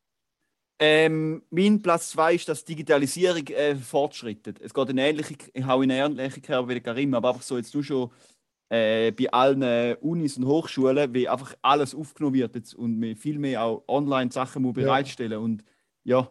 Ähm, 0.81 1.43
mein 1.49 1.81
Platz 1.81 2.11
2 2.11 2.35
ist, 2.35 2.47
dass 2.47 2.63
Digitalisierung 2.63 3.45
äh, 3.47 3.75
fortschreitet. 3.75 4.61
Es 4.61 4.73
geht 4.73 4.89
in 4.89 4.97
ähnliche, 4.97 5.35
ich 5.53 5.65
hau 5.65 5.81
in 5.81 5.89
ähnliche 5.89 6.39
Kerbe 6.39 6.69
wie 6.69 6.73
der 6.75 6.83
Karim, 6.83 7.13
aber 7.13 7.29
einfach 7.29 7.41
so 7.41 7.57
jetzt 7.57 7.73
du 7.73 7.83
schon 7.83 8.09
äh, 8.69 9.11
bei 9.11 9.31
allen 9.31 9.95
Unis 9.97 10.37
und 10.37 10.45
Hochschulen, 10.45 11.13
wie 11.13 11.27
einfach 11.27 11.55
alles 11.61 11.95
aufgenommen 11.95 12.35
wird 12.35 12.55
jetzt 12.55 12.73
und 12.75 13.01
wir 13.01 13.15
viel 13.17 13.39
mehr 13.39 13.63
auch 13.63 13.83
online 13.87 14.31
Sachen 14.31 14.61
muss 14.61 14.75
Ja. 14.77 14.83
bereitstellen 14.83 15.39
und 15.39 15.63
ja, 16.03 16.29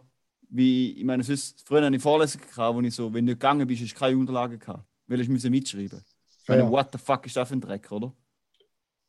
wie, 0.49 0.93
ich 0.93 1.03
meine, 1.03 1.21
sonst, 1.23 1.67
früher 1.67 1.85
hatte 1.85 1.95
ich 1.95 2.01
Vorlesungen, 2.01 2.45
gehabt, 2.47 2.75
wo 2.75 2.81
ich 2.81 2.95
so, 2.95 3.13
wenn 3.13 3.25
du 3.25 3.31
nicht 3.33 3.39
gegangen 3.41 3.67
bist, 3.67 3.83
hast 3.83 3.93
du 3.93 3.99
keine 3.99 4.17
Unterlagen 4.17 4.57
gehabt, 4.57 4.83
weil 5.07 5.21
ich 5.21 5.29
müssen 5.29 5.51
mitschreiben. 5.51 6.01
Ich 6.41 6.47
meine, 6.47 6.63
Ja. 6.63 6.71
what 6.71 6.87
the 6.91 6.97
fuck 6.97 7.25
ist 7.25 7.35
das 7.35 7.47
für 7.49 7.55
ein 7.55 7.61
Dreck, 7.61 7.91
oder? 7.91 8.13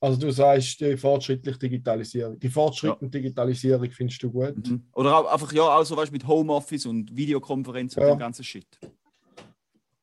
Also 0.02 0.18
du 0.18 0.30
sagst 0.32 0.80
die 0.80 0.96
fortschrittliche 0.96 1.58
Digitalisierung. 1.58 2.38
Die 2.38 2.48
fortschrittliche 2.48 3.10
Digitalisierung 3.10 3.90
findest 3.90 4.22
du 4.22 4.30
gut. 4.30 4.56
Mhm. 4.68 4.86
Oder 4.94 5.16
auch, 5.18 5.32
einfach, 5.32 5.52
ja, 5.52 5.62
auch 5.62 5.84
so 5.84 5.96
weißt, 5.96 6.10
mit 6.12 6.26
Homeoffice 6.26 6.86
und 6.86 7.14
Videokonferenz 7.14 7.96
und 7.96 8.02
Ja. 8.02 8.10
dem 8.14 8.18
ganzen 8.18 8.42
Shit. 8.44 8.66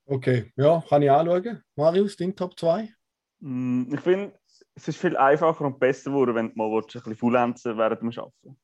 Okay, 0.05 0.51
ja, 0.55 0.83
kann 0.87 1.01
ich 1.01 1.11
anschauen. 1.11 1.61
Marius, 1.75 2.15
dein 2.15 2.35
Top 2.35 2.57
2? 2.57 2.93
Mm, 3.39 3.93
Ich 3.93 3.99
finde, 4.01 4.33
es 4.75 4.87
ist 4.87 4.97
viel 4.97 5.17
einfacher 5.17 5.65
und 5.65 5.79
besser 5.79 6.11
geworden, 6.11 6.35
wenn 6.35 6.49
du 6.49 6.55
mal 6.55 6.69
willst, 6.71 6.95
ein 6.95 7.01
bisschen 7.01 7.15
faulenzen 7.15 7.77
während 7.77 8.01
dem 8.01 8.09
Arbeiten. 8.09 8.57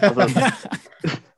Also, 0.00 0.20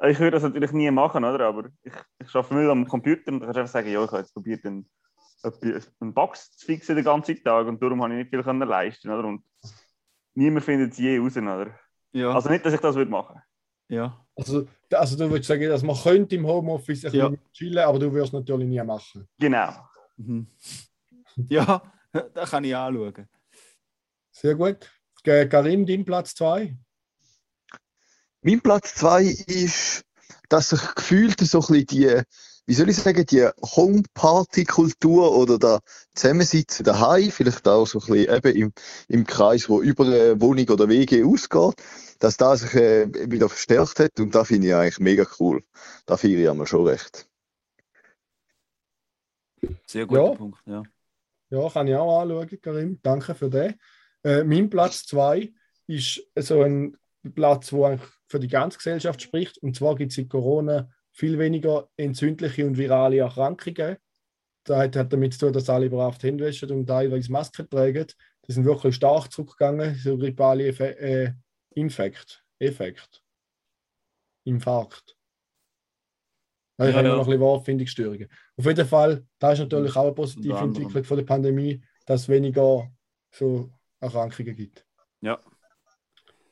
ich 0.09 0.19
würde 0.19 0.31
das 0.33 0.43
natürlich 0.43 0.73
nie 0.73 0.91
machen, 0.91 1.25
oder? 1.25 1.47
aber 1.47 1.69
ich, 1.83 1.93
ich 2.19 2.35
arbeite 2.35 2.55
viel 2.55 2.71
am 2.71 2.87
Computer 2.87 3.33
und 3.33 3.41
dann 3.41 3.53
kannst 3.53 3.57
du 3.57 3.61
einfach 3.61 3.73
sagen, 3.73 3.91
ja, 3.91 4.03
ich 4.05 4.11
habe 4.11 4.19
jetzt 4.23 4.33
probiert, 4.35 4.65
einen, 4.65 4.89
eine 5.43 6.13
Box 6.13 6.57
zu 6.57 6.67
fixen 6.67 6.97
den 6.97 7.05
ganzen 7.05 7.43
Tag 7.43 7.67
und 7.67 7.83
darum 7.83 8.03
habe 8.03 8.13
ich 8.15 8.19
nicht 8.21 8.31
viel 8.31 8.43
können 8.43 8.69
leisten 8.69 9.11
oder? 9.11 9.27
Und 9.27 9.43
niemand 10.35 10.65
findet 10.65 10.93
es 10.93 10.99
je 10.99 11.19
raus. 11.19 11.37
Oder? 11.37 11.75
Ja. 12.13 12.33
Also 12.33 12.51
nicht, 12.51 12.65
dass 12.65 12.75
ich 12.75 12.81
das 12.81 12.95
würde 12.95 13.11
machen. 13.11 13.41
ja. 13.89 14.17
Also, 14.37 14.67
also 14.95 15.17
du 15.19 15.29
würdest 15.31 15.49
sagen, 15.49 15.69
dass 15.69 15.83
man 15.83 15.97
könnte 15.97 16.35
im 16.37 16.47
Homeoffice 16.47 17.05
ein 17.05 17.13
Ja. 17.13 17.29
bisschen 17.29 17.53
chillen, 17.53 17.79
aber 17.85 17.99
du 17.99 18.11
wirst 18.15 18.33
natürlich 18.33 18.69
nie 18.69 18.83
machen. 18.83 19.29
Genau. 19.39 19.71
Mhm. 20.17 20.47
Ja, 21.49 21.83
das 22.13 22.51
kann 22.51 22.65
ich 22.65 22.75
anschauen. 22.77 23.29
Sehr 24.33 24.55
gut. 24.55 24.91
Äh, 25.25 25.47
Karim, 25.47 25.87
dein 25.87 26.05
Platz 26.05 26.35
2? 26.35 26.77
Mein 28.43 28.61
Platz 28.61 28.95
2 28.95 29.25
ist, 29.25 30.03
dass 30.49 30.73
ich 30.73 30.95
gefühlt 30.95 31.41
so 31.41 31.61
ein 31.61 31.67
bisschen 31.67 31.87
die, 31.87 32.23
wie 32.67 32.75
soll 32.75 32.89
ich 32.89 32.97
sagen, 32.97 33.27
die 33.27 33.47
Home-Party-Kultur 33.63 35.37
oder 35.37 35.59
da 35.59 35.81
Zusammensitzen 36.15 36.85
daheim, 36.85 37.31
vielleicht 37.31 37.69
auch 37.69 37.87
so 37.87 38.01
ein 38.01 38.07
bisschen 38.07 38.35
eben 38.35 38.57
im, 38.57 38.73
im 39.09 39.27
Kreis, 39.27 39.69
wo 39.69 39.83
über 39.83 40.05
eine 40.07 40.41
Wohnung 40.41 40.69
oder 40.71 40.89
WG 40.89 41.25
ausgeht, 41.25 41.75
dass 42.19 42.37
das 42.37 42.61
sich 42.61 42.75
äh, 42.75 43.09
wieder 43.31 43.49
verstärkt 43.49 44.01
hat 44.01 44.19
und 44.21 44.35
das 44.35 44.49
finde 44.49 44.69
ich 44.69 44.75
eigentlich 44.75 45.01
mega 45.01 45.27
cool. 45.39 45.63
Da 46.07 46.17
feiere 46.17 46.41
ich 46.41 46.49
einmal 46.49 46.67
schon 46.67 46.87
recht. 46.87 47.29
Sehr 49.87 50.07
guter 50.07 50.31
Ja. 50.31 50.35
Punkt. 50.35 50.59
Ja. 50.67 50.83
Ja, 51.51 51.69
kann 51.69 51.89
ich 51.89 51.95
auch 51.95 52.21
anschauen, 52.21 52.61
Karim. 52.61 53.01
Danke 53.03 53.35
für 53.35 53.51
den. 53.51 53.75
Äh, 54.23 54.45
mein 54.45 54.71
Platz 54.71 55.05
2 55.07 55.53
ist 55.87 56.23
so 56.37 56.63
ein 56.63 56.97
Platz, 57.35 57.73
wo 57.73 57.85
eigentlich 57.85 58.09
für 58.29 58.39
die 58.39 58.49
ganze 58.49 58.79
Gesellschaft 58.79 59.21
spricht. 59.21 59.59
Und 59.59 59.77
zwar 59.77 59.97
gibt 59.97 60.13
es 60.13 60.19
in 60.19 60.29
Corona 60.29 60.89
viel 61.13 61.39
weniger 61.39 61.89
entzündliche 61.97 62.67
und 62.67 62.79
virale 62.79 63.19
Erkrankungen. 63.19 63.97
Das 64.65 64.95
hat, 64.95 65.13
damit 65.13 65.35
zu 65.35 65.41
tun, 65.41 65.53
dass 65.53 65.69
alle 65.69 65.91
brav 65.91 66.19
die 66.19 66.29
Hände 66.29 66.47
waschen 66.47 66.71
und 66.71 66.87
teilweise 66.87 67.33
Masken 67.33 67.69
tragen. 67.69 68.07
Die 68.47 68.53
sind 68.53 68.65
wirklich 68.65 68.95
stark 68.95 69.33
zurückgegangen, 69.33 69.95
so 69.97 70.17
grippale 70.17 70.69
Effe 70.69 70.99
äh, 70.99 71.33
Infekt. 71.75 72.45
Effekt. 72.59 73.23
Infarkt. 74.45 75.17
Ja, 76.81 76.89
ich 76.89 76.93
Ja, 76.93 76.99
habe 76.99 77.09
ja. 77.09 77.15
noch 77.15 77.21
ein 77.23 77.27
bisschen 77.27 77.41
Wortfindungsstörungen. 77.41 78.29
Auf 78.57 78.65
jeden 78.67 78.89
Fall, 78.89 79.25
das 79.39 79.53
ist 79.55 79.59
natürlich 79.61 79.95
auch 79.97 80.05
eine 80.05 80.13
positive. 80.13 80.57
Entwicklung 80.59 81.05
von 81.05 81.17
der 81.19 81.25
Pandemie, 81.25 81.83
dass 82.07 82.23
es 82.23 82.29
weniger 82.29 82.91
so 83.31 83.71
Erkrankungen 84.01 84.57
gibt. 84.57 84.85
Ja. 85.21 85.39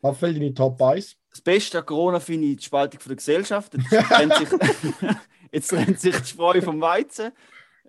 Raphael, 0.02 0.34
deine 0.34 0.54
Top 0.54 0.80
1? 0.80 1.16
Das 1.30 1.40
Beste 1.40 1.78
an 1.78 1.86
Corona 1.86 2.20
finde 2.20 2.46
ich 2.48 2.56
die 2.58 2.64
Spaltung 2.64 3.00
von 3.00 3.10
der 3.10 3.16
Gesellschaft. 3.16 3.74
Jetzt 3.74 3.90
trennt 4.08 4.34
sich, 4.34 4.48
jetzt 5.52 5.68
trennt 5.68 6.00
sich 6.00 6.16
die 6.16 6.28
Spreu 6.28 6.60
vom 6.60 6.80
Weizen. 6.80 7.32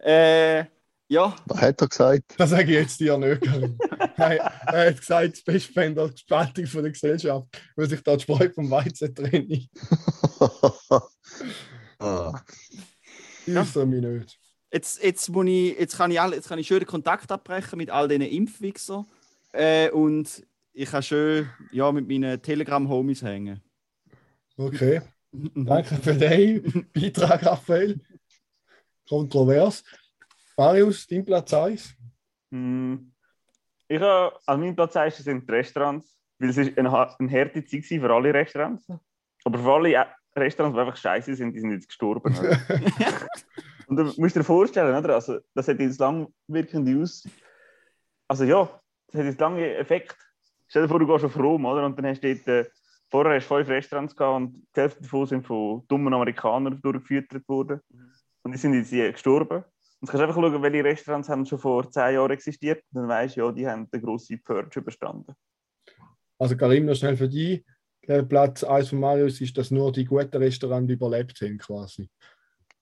Äh, 0.02 0.66
ja, 1.12 1.36
Was 1.48 1.62
hat 1.62 1.82
er 1.82 1.88
gesagt? 1.88 2.36
Das 2.38 2.52
sage 2.52 2.64
ich 2.64 2.70
jetzt 2.70 3.00
dir 3.00 3.18
nicht. 3.18 3.42
Nein, 3.46 4.38
er 4.68 4.88
hat 4.88 4.98
gesagt, 4.98 5.34
das 5.34 5.44
Beste 5.44 5.74
fände 5.74 6.10
die 6.10 6.18
Spaltung 6.18 6.66
von 6.68 6.84
der 6.84 6.92
Gesellschaft, 6.92 7.48
weil 7.76 7.90
sich 7.90 8.04
da 8.04 8.16
die 8.16 8.22
Spreu 8.24 8.50
vom 8.54 8.70
Weizen 8.70 9.14
trenne. 9.14 9.68
Ah. 12.00 12.42
Ich 13.46 13.56
wüsste 13.56 13.86
mich 13.86 14.02
nicht. 14.02 14.40
jetzt, 14.72 15.04
jetzt, 15.04 15.30
muss 15.30 15.46
ich, 15.48 15.80
jetzt, 15.80 15.98
kann 15.98 16.12
ich 16.12 16.18
jetzt 16.18 16.48
kann 16.48 16.60
ich 16.60 16.68
schön 16.68 16.80
den 16.80 16.88
Kontakt 16.88 17.32
abbrechen 17.32 17.78
mit 17.78 17.90
all 17.90 18.08
diesen 18.08 18.22
Impfwichsern. 18.24 19.06
Äh, 19.52 19.90
und 19.92 20.46
ich 20.74 20.90
kann 20.90 21.04
schön 21.04 21.50
ja, 21.72 21.92
mit 21.92 22.08
meinen 22.08 22.42
Telegram-Homies 22.42 23.24
hängen. 23.24 23.62
Okay, 24.58 25.02
danke 25.32 25.96
für 25.96 26.14
den 26.14 26.88
Beitrag, 26.94 27.46
Raphael. 27.46 28.00
Kontrovers. 29.08 29.84
Marius, 30.56 31.08
dein 31.08 31.26
Platz 31.26 31.54
1? 31.54 31.96
Mm, 32.52 32.96
Ich 33.88 34.00
habe, 34.00 34.38
an 34.46 34.60
meinem 34.60 34.76
Platz 34.76 34.96
1 34.96 35.18
sind 35.18 35.48
die 35.48 35.52
Restaurants, 35.52 36.16
weil 36.38 36.50
es 36.50 36.58
ist 36.58 36.78
eine, 36.78 36.90
eine 36.90 37.32
harte 37.32 37.64
Zeit 37.64 37.82
gewesen 37.82 38.02
für 38.02 38.14
alle 38.14 38.34
Restaurants. 38.34 38.86
Aber 39.46 39.58
für 39.58 39.74
alle 39.74 39.94
äh, 39.94 40.06
Restaurants, 40.40 40.76
die 40.76 40.80
einfach 40.82 40.98
scheiße 40.98 41.36
sind, 41.36 41.54
die 41.54 41.60
sind 41.60 41.72
jetzt 41.72 41.88
gestorben. 41.88 42.34
Und 43.88 43.96
du 43.96 44.04
musst 44.18 44.36
dir 44.36 44.44
vorstellen, 44.44 44.96
oder? 44.96 45.16
Also, 45.16 45.40
das 45.54 45.68
hat 45.68 45.80
jetzt 45.80 46.00
langwirkende 46.00 47.02
Aus... 47.02 47.28
Also 48.28 48.44
ja, 48.44 48.70
das 49.08 49.20
hat 49.20 49.26
jetzt 49.26 49.40
lange 49.40 49.76
Effekt. 49.76 50.16
Stell 50.68 50.84
dir 50.84 50.88
vor, 50.88 51.00
du 51.00 51.08
gehst 51.08 51.26
auf 51.26 51.38
Rom, 51.38 51.66
oder? 51.66 51.86
Und 51.86 51.98
dann 51.98 52.06
hast 52.06 52.24
du 52.24 52.36
dort... 52.36 52.48
Äh, 52.48 52.70
vorher 53.10 53.36
hast 53.36 53.50
du 53.50 53.56
fünf 53.56 53.70
Restaurants 53.70 54.16
gehabt 54.16 54.36
und 54.36 54.68
die 54.76 54.82
Hälfte 54.82 55.02
davon 55.02 55.26
sind 55.26 55.46
von 55.46 55.84
dummen 55.88 56.14
Amerikanern 56.14 56.80
durchgeführt 56.82 57.32
worden. 57.48 57.82
Und 58.44 58.52
die 58.52 58.58
sind 58.58 58.74
jetzt 58.74 58.90
hier 58.90 59.12
gestorben. 59.12 59.64
Und 60.02 60.08
du 60.08 60.12
kannst 60.12 60.22
einfach 60.22 60.36
schauen, 60.36 60.62
welche 60.62 60.84
Restaurants 60.84 61.28
haben 61.28 61.46
schon 61.46 61.60
vor 61.60 61.90
zehn 61.90 62.14
Jahren 62.14 62.32
existiert. 62.32 62.84
Und 62.94 63.02
dann 63.02 63.10
weißt 63.10 63.36
du, 63.36 63.42
ja, 63.42 63.52
die 63.52 63.68
haben 63.68 63.88
eine 63.92 64.02
grosse 64.02 64.38
Purge 64.38 64.80
überstanden. 64.80 65.34
Also 66.38 66.56
Karim, 66.56 66.86
noch 66.86 66.96
schnell 66.96 67.18
für 67.18 67.28
dich. 67.28 67.66
Der 68.10 68.24
Platz 68.24 68.64
1 68.64 68.90
von 68.90 69.00
Marius 69.02 69.40
ist, 69.40 69.56
dass 69.56 69.70
nur 69.70 69.92
die 69.92 70.04
guten 70.04 70.38
Restaurants 70.38 70.92
überlebt 70.92 71.40
haben, 71.42 71.60
quasi. 71.60 72.10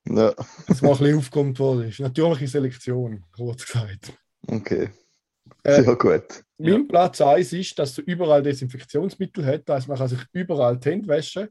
Ja, 0.08 0.34
Dass 0.68 0.82
mal 0.82 0.94
ein 0.94 0.98
bisschen 1.00 1.18
aufkommt 1.18 1.60
worden 1.60 1.90
ist. 1.90 2.00
Natürliche 2.00 2.48
Selektion, 2.48 3.26
kurz 3.36 3.66
gesagt. 3.66 4.14
okay. 4.48 4.90
Äh, 5.64 5.84
Sehr 5.84 5.96
gut. 5.98 6.44
Mein 6.58 6.88
Platz 6.88 7.20
1 7.20 7.52
ist, 7.52 7.78
dass 7.78 7.96
du 7.96 8.02
überall 8.04 8.42
Desinfektionsmittel 8.42 9.46
hast. 9.46 9.70
Heißt, 9.70 9.88
man 9.90 9.98
kann 9.98 10.08
sich 10.08 10.20
überall 10.32 10.78
die 10.78 10.90
Hände 10.90 11.10
waschen. 11.10 11.50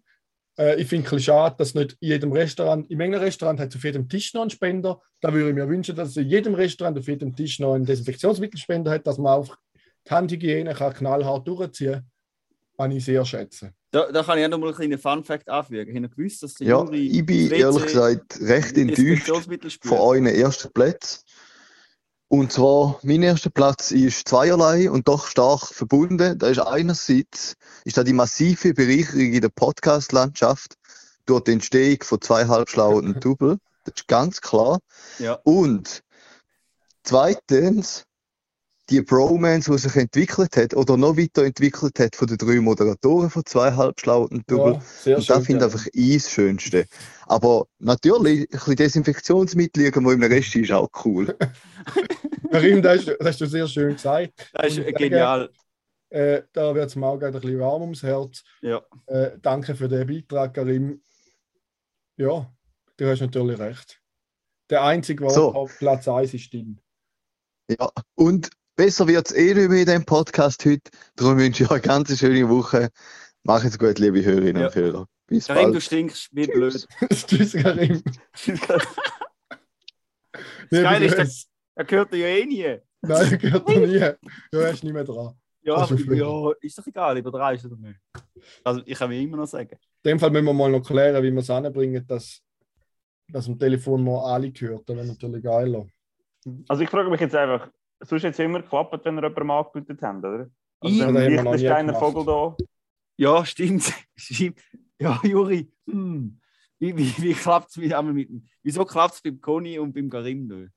Äh, 0.58 0.80
ich 0.80 0.88
finde 0.88 1.14
es 1.14 1.24
schade, 1.24 1.56
dass 1.58 1.74
nicht 1.74 1.98
in 2.00 2.08
jedem 2.08 2.32
Restaurant, 2.32 2.90
in 2.90 3.02
einem 3.02 3.20
Restaurant 3.20 3.60
hat 3.60 3.68
es 3.68 3.76
auf 3.76 3.84
jedem 3.84 4.08
Tisch 4.08 4.32
noch 4.32 4.40
einen 4.40 4.50
Spender. 4.50 5.02
Da 5.20 5.34
würde 5.34 5.50
ich 5.50 5.54
mir 5.54 5.68
wünschen, 5.68 5.94
dass 5.94 6.10
es 6.10 6.16
in 6.16 6.28
jedem 6.28 6.54
Restaurant 6.54 6.98
auf 6.98 7.06
jedem 7.06 7.36
Tisch 7.36 7.58
noch 7.58 7.74
einen 7.74 7.84
Desinfektionsmittelspender 7.84 8.90
hat, 8.90 9.06
dass 9.06 9.18
man 9.18 9.34
auch 9.34 9.54
die 10.08 10.14
Handhygiene 10.14 10.72
kann 10.72 10.94
knallhart 10.94 11.46
durchziehen 11.46 11.92
kann. 11.92 12.10
Ich 12.90 13.04
sehr 13.04 13.24
schätzen. 13.24 13.74
Da, 13.90 14.10
da 14.12 14.22
kann 14.22 14.38
ich 14.38 14.44
auch 14.44 14.50
noch 14.50 14.58
mal 14.58 14.66
einen 14.66 14.76
kleinen 14.76 14.98
Fun-Fact 14.98 15.48
anfügen. 15.48 15.96
Ich 15.96 16.02
habe 16.02 16.14
gewusst, 16.14 16.42
dass 16.42 16.54
der 16.54 16.66
Ja, 16.66 16.82
Juri 16.82 17.06
ich 17.06 17.24
bin 17.24 17.50
WC 17.50 17.60
ehrlich 17.60 17.82
gesagt 17.84 18.40
recht 18.40 18.76
enttäuscht 18.76 19.84
von 19.84 19.98
euren 19.98 20.26
ersten 20.26 20.72
Plätzen. 20.72 21.20
Und 22.28 22.52
zwar, 22.52 22.98
mein 23.02 23.22
erster 23.22 23.50
Platz 23.50 23.92
ist 23.92 24.28
zweierlei 24.28 24.90
und 24.90 25.06
doch 25.06 25.28
stark 25.28 25.64
verbunden. 25.66 26.36
Da 26.38 26.48
ist 26.48 26.58
einerseits 26.58 27.54
ist 27.84 27.96
da 27.96 28.02
die 28.02 28.12
massive 28.12 28.74
Bereicherung 28.74 29.32
in 29.32 29.40
der 29.40 29.48
Podcast-Landschaft 29.48 30.74
durch 31.26 31.44
die 31.44 31.52
Entstehung 31.52 31.98
von 32.02 32.20
zwei 32.20 32.46
halbschlauen 32.46 33.06
und 33.06 33.20
Double. 33.24 33.58
Das 33.84 33.94
ist 33.96 34.08
ganz 34.08 34.40
klar. 34.40 34.80
Ja. 35.20 35.34
Und 35.44 36.02
zweitens, 37.04 38.04
die 38.88 39.02
Bromance, 39.02 39.70
die 39.70 39.78
sich 39.78 39.96
entwickelt 39.96 40.56
hat 40.56 40.74
oder 40.74 40.96
noch 40.96 41.16
weiterentwickelt 41.16 41.98
hat 41.98 42.14
von 42.14 42.28
den 42.28 42.36
drei 42.38 42.60
Moderatoren 42.60 43.30
von 43.30 43.44
zwei 43.44 43.72
halbschlauen 43.72 44.28
und 44.28 44.50
Double. 44.50 44.74
Ja, 44.74 44.80
sehr 44.80 45.16
Und 45.18 45.28
da 45.28 45.34
schön. 45.36 45.44
finde 45.44 45.66
ich 45.66 45.72
einfach 45.72 45.86
ich 45.92 46.22
das 46.22 46.30
Schönste. 46.30 46.86
Aber 47.26 47.66
natürlich, 47.78 48.42
ein 48.42 48.46
bisschen 48.48 48.76
Desinfektionsmittel 48.76 49.82
irgendwo 49.84 50.12
im 50.12 50.22
Rest 50.22 50.54
ist 50.54 50.70
auch 50.72 50.88
cool. 51.04 51.36
Karim, 52.50 52.80
das, 52.82 52.98
hast 52.98 53.08
du- 53.08 53.16
das 53.18 53.26
hast 53.28 53.40
du 53.40 53.46
sehr 53.46 53.66
schön 53.66 53.92
gesagt. 53.94 54.50
Das 54.52 54.76
ist 54.76 54.86
genial. 54.96 55.50
Äh, 56.08 56.42
da 56.52 56.72
wird 56.74 56.86
es 56.88 56.94
mir 56.96 57.06
auch 57.06 57.20
ein 57.20 57.32
bisschen 57.32 57.58
warm 57.58 57.82
ums 57.82 58.02
Herz. 58.04 58.44
Ja. 58.62 58.80
Äh, 59.06 59.32
danke 59.42 59.74
für 59.74 59.88
den 59.88 60.06
Beitrag, 60.06 60.54
Karim. 60.54 61.02
Ja, 62.16 62.48
du 62.96 63.06
hast 63.10 63.20
natürlich 63.20 63.58
recht. 63.58 64.00
Der 64.70 64.84
einzige, 64.84 65.24
der 65.24 65.30
So. 65.34 65.52
auf 65.52 65.76
Platz 65.78 66.06
1 66.06 66.32
ist, 66.34 66.52
Dean. 66.52 66.80
Ja, 67.68 67.90
und 68.14 68.50
besser 68.76 69.06
wird 69.08 69.26
es 69.26 69.32
eh 69.36 69.54
nicht 69.54 69.68
mehr 69.68 69.80
in 69.80 69.86
diesem 69.86 70.04
Podcast 70.04 70.64
heute. 70.64 70.90
Darum 71.16 71.38
wünsche 71.38 71.64
ich 71.64 71.70
euch 71.70 71.82
eine 71.82 71.82
ganz 71.82 72.18
schöne 72.18 72.48
Woche. 72.48 72.90
Macht 73.42 73.64
es 73.64 73.78
gut, 73.78 73.98
liebe 73.98 74.24
Hörerinnen 74.24 74.62
Ja. 74.62 74.68
und 74.68 74.74
Hörer. 74.74 75.06
Bis 75.28 75.46
Karim, 75.46 75.66
du 75.66 75.72
bald. 75.72 75.82
stinkst 75.82 76.28
wie 76.32 76.46
blöd. 76.46 76.86
Tschüss, 77.10 77.52
Karim. 77.62 78.02
Das 80.70 80.82
Geile 80.82 81.06
ist, 81.06 81.16
Grüße. 81.16 81.46
er 81.76 81.84
gehört 81.84 82.12
dir 82.12 82.18
ja 82.18 82.26
eh 82.36 82.44
nie. 82.46 82.62
Nein, 82.62 82.80
das 83.02 83.38
gehört 83.38 83.68
er 83.68 83.86
nie. 83.86 84.16
Du 84.50 84.62
hast 84.64 84.82
nicht 84.84 84.92
mehr 84.92 85.04
dran. 85.04 85.34
Ja, 85.62 85.76
Das 85.80 85.90
ist 85.92 86.06
ja, 86.06 86.50
ist 86.60 86.78
doch 86.78 86.86
egal, 86.86 87.18
über 87.18 87.30
drei 87.30 87.54
ist 87.54 87.64
oder 87.64 87.76
nicht. 87.76 87.98
Also, 88.62 88.82
ich 88.84 88.98
kann 88.98 89.08
mir 89.08 89.20
immer 89.20 89.36
noch 89.38 89.46
sagen. 89.46 89.76
In 90.02 90.10
dem 90.10 90.18
Fall 90.20 90.30
müssen 90.30 90.44
wir 90.44 90.52
mal 90.52 90.70
noch 90.70 90.82
klären, 90.86 91.22
wie 91.22 91.32
wir 91.32 91.40
es 91.40 91.50
anbringen, 91.50 92.04
dass, 92.06 92.40
dass 93.28 93.48
am 93.48 93.58
Telefon 93.58 94.04
mal 94.04 94.34
alle 94.34 94.50
gehört. 94.50 94.88
Das 94.88 94.96
wäre 94.96 95.06
natürlich 95.06 95.42
geiler. 95.42 95.86
Also 96.68 96.82
ich 96.82 96.90
frage 96.90 97.10
mich 97.10 97.20
jetzt 97.20 97.34
einfach, 97.34 97.68
sonst 98.00 98.24
hat 98.24 98.32
es 98.32 98.38
immer 98.38 98.62
geklappt, 98.62 99.04
wenn 99.04 99.16
ihr 99.18 99.22
jemanden 99.22 99.50
angerufen 99.50 99.98
habt, 100.00 100.18
oder? 100.24 100.50
Also 100.80 100.94
Ich- 100.94 100.98
der 100.98 101.06
haben 101.06 101.14
wir 101.14 101.28
Liechtensteiner 101.30 101.92
gemacht. 101.92 102.12
Vogel 102.14 102.24
da. 102.26 102.56
Ja, 103.18 103.44
stimmt. 103.46 103.92
stimmt. 104.16 104.60
Ja, 104.98 105.20
Juri, 105.24 105.70
hm. 105.86 106.40
wie, 106.78 106.96
wie, 106.96 107.14
wie 107.22 107.32
klappt 107.34 107.70
es 107.70 107.76
mit, 107.76 107.92
einmal 107.92 108.14
mit 108.14 108.28
dem? 108.28 108.46
Wieso 108.62 108.84
klappt 108.84 109.14
es 109.14 109.22
beim 109.22 109.40
Conny 109.40 109.78
und 109.78 109.92
beim 109.92 110.08
Karim 110.10 110.46
nicht? 110.46 110.72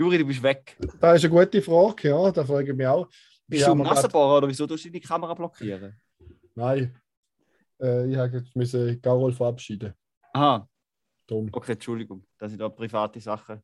Juri, 0.00 0.18
du 0.18 0.26
bist 0.26 0.42
weg. 0.42 0.76
Das 1.00 1.22
ist 1.22 1.24
eine 1.30 1.34
gute 1.44 1.62
Frage, 1.62 2.08
ja. 2.08 2.30
Da 2.32 2.44
frage 2.44 2.70
ich 2.72 2.76
mich 2.76 2.86
auch. 2.86 3.06
Bist 3.46 3.62
Ich 3.62 3.64
du 3.64 3.74
mir 3.74 3.84
grad- 3.84 4.14
oder 4.14 4.48
wieso 4.48 4.66
tust 4.66 4.84
du 4.84 4.90
deine 4.90 5.00
Kamera 5.00 5.34
blockieren? 5.34 6.00
Nein. 6.54 6.98
Äh, 7.80 8.10
ich 8.10 8.16
habe 8.16 8.38
jetzt 8.38 8.54
müssen 8.56 9.00
Carol 9.00 9.32
verabschieden. 9.32 9.94
Aha, 10.32 10.68
Dumm. 11.26 11.48
okay, 11.52 11.72
Entschuldigung, 11.72 12.24
dass 12.38 12.52
ich 12.52 12.58
da 12.58 12.68
private 12.68 13.20
Sachen. 13.20 13.62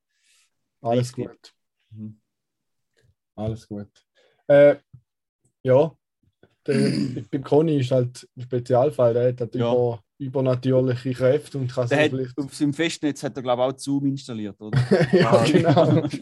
Alles 0.80 1.08
Richtig. 1.16 1.26
gut. 1.26 1.54
Mhm. 1.90 2.20
Alles 3.36 3.68
gut. 3.68 3.88
Äh, 4.46 4.76
ja, 5.62 5.92
der, 6.66 6.90
beim 7.30 7.44
Conny 7.44 7.80
ist 7.80 7.90
halt 7.90 8.28
ein 8.36 8.42
Spezialfall. 8.42 9.14
Der 9.14 9.28
hat 9.28 9.40
halt 9.40 9.54
Ja. 9.54 9.72
über, 9.72 10.02
übernatürliche 10.18 11.12
Kräfte 11.12 11.58
und 11.58 11.72
kann 11.72 11.88
Der 11.88 12.04
hat, 12.04 12.10
vielleicht. 12.10 12.38
auf 12.38 12.54
seinem 12.54 12.74
Festnetz 12.74 13.22
hat 13.22 13.36
er, 13.36 13.42
glaube 13.42 13.62
ich, 13.62 13.74
auch 13.74 13.78
Zoom 13.78 14.06
installiert, 14.06 14.60
oder? 14.60 14.78
ja, 15.12 15.44
genau. 15.44 16.08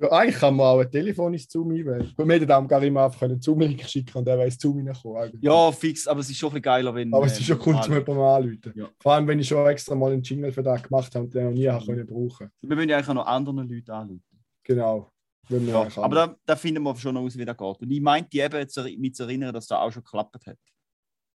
ja, 0.00 0.12
eigentlich 0.12 0.36
kann 0.36 0.56
man 0.56 0.66
auch 0.66 0.80
ein 0.80 0.90
Telefon 0.90 1.34
ins 1.34 1.48
Zoom 1.48 1.70
einwählen. 1.70 2.12
Wir 2.16 2.26
hätten 2.26 2.50
am 2.50 2.66
Karim 2.66 2.96
einfach 2.96 3.22
einen 3.22 3.40
Zoom-Link 3.40 3.82
schicken 3.82 4.18
und 4.18 4.24
der 4.24 4.38
weiß 4.38 4.58
Zoom 4.58 4.86
reinkommen. 4.86 5.38
ja, 5.40 5.72
fix, 5.72 6.06
aber 6.06 6.20
es 6.20 6.30
ist 6.30 6.38
schon 6.38 6.48
bisschen 6.50 6.62
geiler, 6.62 6.94
wenn. 6.94 7.12
Aber 7.12 7.26
es 7.26 7.36
äh, 7.36 7.40
ist 7.40 7.46
schon 7.46 7.58
cool, 7.66 7.80
zum 7.82 7.94
jemanden 7.94 8.22
anrufen. 8.22 8.72
Ja. 8.74 8.88
Vor 8.98 9.12
allem, 9.12 9.26
wenn 9.26 9.38
ich 9.38 9.48
schon 9.48 9.66
extra 9.66 9.94
mal 9.94 10.12
einen 10.12 10.22
Jingle 10.22 10.52
für 10.52 10.62
das 10.62 10.82
gemacht 10.82 11.14
habe 11.14 11.24
und 11.24 11.34
den 11.34 11.44
noch 11.44 11.52
nie 11.52 11.68
habe 11.68 11.84
können 11.84 12.06
brauchen. 12.06 12.50
Wir 12.60 12.76
müssen 12.76 12.88
ja 12.88 12.96
eigentlich 12.96 13.08
auch 13.10 13.14
noch 13.14 13.26
anderen 13.26 13.68
Leute 13.68 13.92
anrufen. 13.92 14.22
Genau. 14.64 15.12
Wenn 15.48 15.66
wir 15.66 15.72
Ja, 15.72 16.02
aber 16.02 16.14
da, 16.14 16.36
da 16.46 16.56
finden 16.56 16.82
wir 16.82 16.96
schon 16.96 17.16
aus, 17.16 17.36
wie 17.36 17.44
das 17.44 17.56
geht. 17.56 17.80
Und 17.80 17.90
ich 17.90 18.00
meinte 18.00 18.38
eben, 18.38 19.00
mich 19.00 19.14
zu 19.14 19.22
erinnern, 19.24 19.52
dass 19.52 19.66
da 19.66 19.80
auch 19.80 19.90
schon 19.90 20.04
geklappt 20.04 20.46
hat. 20.46 20.56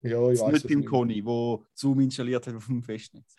ja, 0.03 0.31
ich 0.31 0.41
weiß 0.41 0.53
nicht 0.53 0.69
beim 0.69 0.79
nicht. 0.79 0.89
Conny, 0.89 1.25
wo 1.25 1.65
Zoom 1.75 2.01
installiert 2.01 2.47
hat 2.47 2.55
auf 2.55 2.67
dem 2.67 2.83
Festnetz. 2.83 3.37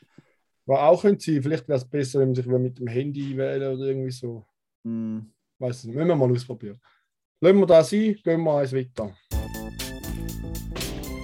Was 0.65 0.79
auch 0.79 1.01
könnte 1.01 1.23
sein, 1.23 1.41
vielleicht 1.41 1.67
wäre 1.67 1.77
es 1.77 1.85
besser, 1.85 2.19
wenn 2.19 2.29
man 2.29 2.35
sich 2.35 2.45
mit 2.45 2.79
dem 2.79 2.87
Handy 2.87 3.31
einwählen 3.31 3.75
oder 3.75 3.85
irgendwie 3.85 4.11
so. 4.11 4.45
Hm. 4.85 5.33
Weiß 5.57 5.83
nicht. 5.85 5.95
Müssen 5.95 6.07
wir 6.09 6.15
mal 6.15 6.31
ausprobieren. 6.31 6.79
Lassen 7.41 7.57
wir 7.57 7.65
das 7.65 7.89
sein, 7.89 8.15
gehen 8.23 8.43
wir 8.43 8.59
eins 8.59 8.71
weiter. 8.71 9.17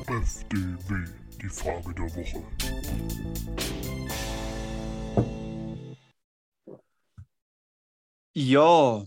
FDW, 0.08 1.06
die 1.40 1.48
Frage 1.48 1.94
der 1.94 2.06
Woche. 2.16 2.44
Ja. 8.34 9.06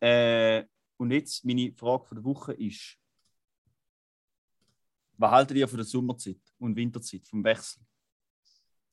Äh, 0.00 0.64
und 0.98 1.10
jetzt 1.10 1.44
meine 1.46 1.72
Frage 1.72 2.04
von 2.04 2.16
der 2.16 2.24
Woche 2.24 2.52
ist: 2.52 2.98
Was 5.16 5.30
haltet 5.30 5.56
ihr 5.56 5.66
von 5.66 5.78
der 5.78 5.86
Sommerzeit 5.86 6.40
und 6.58 6.76
Winterzeit, 6.76 7.26
vom 7.26 7.42
Wechsel? 7.42 7.82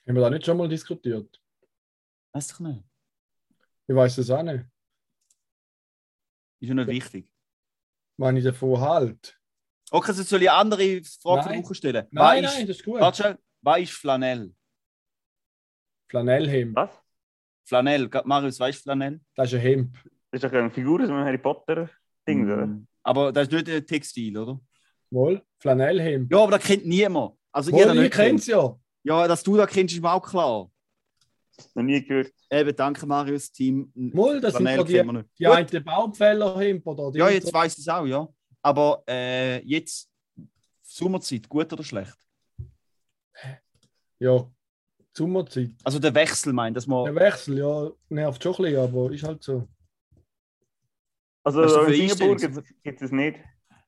Haben 0.08 0.16
wir 0.16 0.22
da 0.22 0.30
nicht 0.30 0.46
schon 0.46 0.58
mal 0.58 0.70
diskutiert? 0.70 1.42
Weiß 2.32 2.54
ich 2.54 2.60
nicht. 2.60 2.91
Ich 3.92 3.98
weiß 3.98 4.20
es 4.20 4.32
auch 4.32 4.42
nicht. 4.42 4.64
Ist 6.62 6.70
ja 6.70 6.76
nicht 6.76 6.88
wichtig. 6.88 7.30
Wenn 8.16 8.38
ich 8.38 8.44
davon 8.46 8.80
halt. 8.80 9.38
Okay, 9.92 10.08
also 10.08 10.24
soll 10.24 10.44
ich 10.44 10.50
eine 10.50 10.60
andere 10.60 11.04
Frage 11.04 11.22
von 11.22 11.36
Nein. 11.36 11.52
der 11.52 11.64
Woche 11.64 11.76
stellen? 11.76 12.08
Nein, 12.10 12.44
was 12.46 12.54
nein, 12.54 12.62
ist, 12.62 12.70
das 12.70 12.78
ist 12.78 12.86
gut. 12.86 13.02
Warte 13.02 13.38
was 13.62 13.82
ist 13.82 13.92
Flanell? 13.92 14.56
Flanellhemd. 16.10 16.74
Was? 16.74 16.90
Flanell, 17.66 18.10
Marius, 18.24 18.62
weißt 18.62 18.80
du 18.80 18.84
Flanell? 18.84 19.20
Das 19.36 19.50
ist 19.50 19.56
ein 19.56 19.60
Hemd. 19.60 19.98
Das 20.32 20.42
ist 20.42 20.44
doch 20.46 20.58
eine 20.58 20.72
Figur 20.72 21.02
aus 21.02 21.10
einem 21.10 21.26
Harry 21.26 21.38
Potter-Ding, 21.38 22.46
oder? 22.46 22.68
Mm. 22.68 22.88
Aber 23.04 23.34
das 23.34 23.50
ist 23.50 23.52
nicht 23.52 23.70
ein 23.70 23.86
Textil, 23.86 24.38
oder? 24.38 24.62
Wohl, 25.10 25.44
Flanellhemd. 25.60 26.32
Ja, 26.32 26.44
aber 26.44 26.58
das 26.58 26.64
kennt 26.64 26.86
niemand. 26.86 27.34
Also 27.52 27.74
Wohl, 27.74 27.80
jeder 27.80 27.96
ihr 27.96 28.10
kennt 28.10 28.40
es 28.40 28.48
ja. 28.48 28.74
Ja, 29.04 29.28
dass 29.28 29.44
du 29.44 29.58
das 29.58 29.70
kennst, 29.70 29.94
ist 29.94 30.02
mir 30.02 30.14
auch 30.14 30.26
klar. 30.26 30.72
Noch 31.74 31.84
nie 31.84 32.04
gehört. 32.04 32.32
Eben, 32.50 32.76
danke 32.76 33.06
Marius, 33.06 33.52
Team. 33.52 33.92
Wohl, 33.96 34.40
das 34.42 34.54
sind 34.54 34.62
Flanell 34.64 34.78
doch 34.78 34.88
kennen 34.88 35.24
die, 35.24 35.44
die 35.44 35.48
einen 35.48 35.84
Baumfällerhemd 35.84 36.86
oder 36.86 37.12
die 37.12 37.20
Ja, 37.20 37.30
jetzt 37.30 37.54
weiß 37.54 37.74
ich 37.74 37.80
es 37.80 37.88
auch, 37.88 38.06
ja. 38.06 38.28
Aber 38.62 39.04
äh, 39.08 39.64
jetzt, 39.66 40.10
Sommerzeit, 40.82 41.48
gut 41.50 41.72
oder 41.74 41.84
schlecht? 41.84 42.16
Ja, 44.20 44.50
Sommerzeit. 45.14 45.72
Also 45.84 46.00
der 46.00 46.14
Wechsel 46.14 46.54
meint, 46.54 46.78
dass 46.78 46.88
man. 46.88 47.06
Der 47.06 47.16
Wechsel, 47.16 47.58
ja, 47.58 47.90
nervt 48.10 48.44
schon 48.44 48.56
ein 48.56 48.62
bisschen, 48.62 48.80
aber 48.80 49.12
ist 49.12 49.24
halt 49.24 49.44
so. 49.44 49.68
Also 51.44 51.64
ist 51.64 51.74
das 51.76 51.88
in 51.88 51.94
für 52.10 52.16
Singapur 52.16 52.36
gibt 52.84 53.02
es 53.02 53.02
es 53.02 53.12
nicht. 53.12 53.40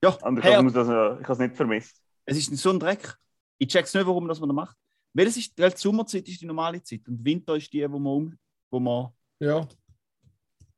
Ja, 0.04 0.10
Und 0.10 0.44
habe 0.44 0.68
ich 0.70 0.76
habe 0.76 1.34
es 1.34 1.40
nicht 1.40 1.56
vermisst. 1.56 2.02
es 2.26 2.38
ist 2.38 2.58
so 2.58 2.72
ein 2.72 2.80
Dreck. 2.80 3.16
Ich 3.58 3.68
check's 3.70 3.94
nicht, 3.94 4.06
warum 4.06 4.28
das 4.28 4.40
man 4.40 4.50
da 4.50 4.54
macht. 4.54 4.76
Weil, 5.16 5.28
es 5.28 5.38
ist, 5.38 5.58
weil 5.60 5.72
die 5.72 5.78
Sommerzeit 5.78 6.28
ist 6.28 6.42
die 6.42 6.46
normale 6.46 6.82
Zeit 6.82 7.08
und 7.08 7.24
Winter 7.24 7.56
ist 7.56 7.72
die, 7.72 7.84
wo 7.90 8.00
man. 8.00 8.14
Um, 8.14 8.38
wo 8.72 8.80
man 8.80 9.12
Ja. 9.40 9.68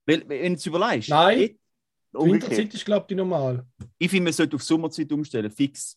weil, 0.05 0.27
wenn 0.27 0.53
du 0.53 0.57
es 0.59 0.65
überlegst. 0.65 1.09
Nein. 1.09 1.57
Die 2.13 2.19
Winterzeit 2.31 2.73
ist, 2.73 2.85
glaube 2.85 3.03
ich, 3.03 3.07
die 3.07 3.15
normal. 3.15 3.65
ich 3.97 4.09
finde, 4.09 4.25
man 4.25 4.33
sollte 4.33 4.55
auf 4.55 4.63
Sommerzeit 4.63 5.11
umstellen, 5.11 5.51
fix. 5.51 5.95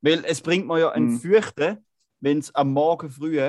Weil 0.00 0.24
es 0.24 0.40
bringt 0.40 0.66
mir 0.66 0.80
ja 0.80 0.90
ein 0.92 1.04
Mhm. 1.04 1.20
Fürchten, 1.20 1.84
wenn 2.20 2.38
es 2.38 2.52
am 2.54 2.72
Morgen 2.72 3.08
früh. 3.10 3.40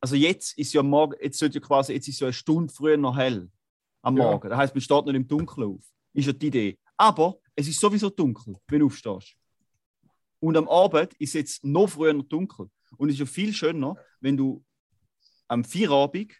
Also 0.00 0.16
jetzt 0.16 0.58
ist 0.58 0.72
ja 0.72 0.82
Morgen, 0.82 1.16
jetzt 1.22 1.38
sollte 1.38 1.58
ja 1.58 1.64
quasi, 1.66 1.92
jetzt 1.94 2.08
ist 2.08 2.20
ja 2.20 2.26
eine 2.26 2.32
Stunde 2.32 2.72
früher 2.72 2.96
noch 2.96 3.16
hell 3.16 3.50
am 4.02 4.16
Ja. 4.16 4.24
Morgen. 4.24 4.48
Das 4.50 4.58
heißt, 4.58 4.74
man 4.74 4.80
steht 4.82 5.04
nicht 5.06 5.14
im 5.14 5.28
Dunkeln 5.28 5.68
auf. 5.76 5.84
Ist 6.12 6.26
ja 6.26 6.32
die 6.32 6.46
Idee. 6.48 6.78
Aber 6.96 7.38
es 7.54 7.68
ist 7.68 7.80
sowieso 7.80 8.10
dunkel, 8.10 8.56
wenn 8.68 8.80
du 8.80 8.86
aufstehst. 8.86 9.34
Und 10.42 10.56
am 10.56 10.68
Abend 10.68 11.14
ist 11.20 11.34
jetzt 11.34 11.62
noch 11.62 11.86
früher 11.86 12.12
noch 12.12 12.24
dunkel. 12.24 12.68
Und 12.96 13.08
es 13.08 13.14
ist 13.14 13.20
ja 13.20 13.26
viel 13.26 13.52
schöner, 13.52 13.94
wenn 14.20 14.36
du 14.36 14.64
am 15.46 15.62
Feierabend, 15.62 16.32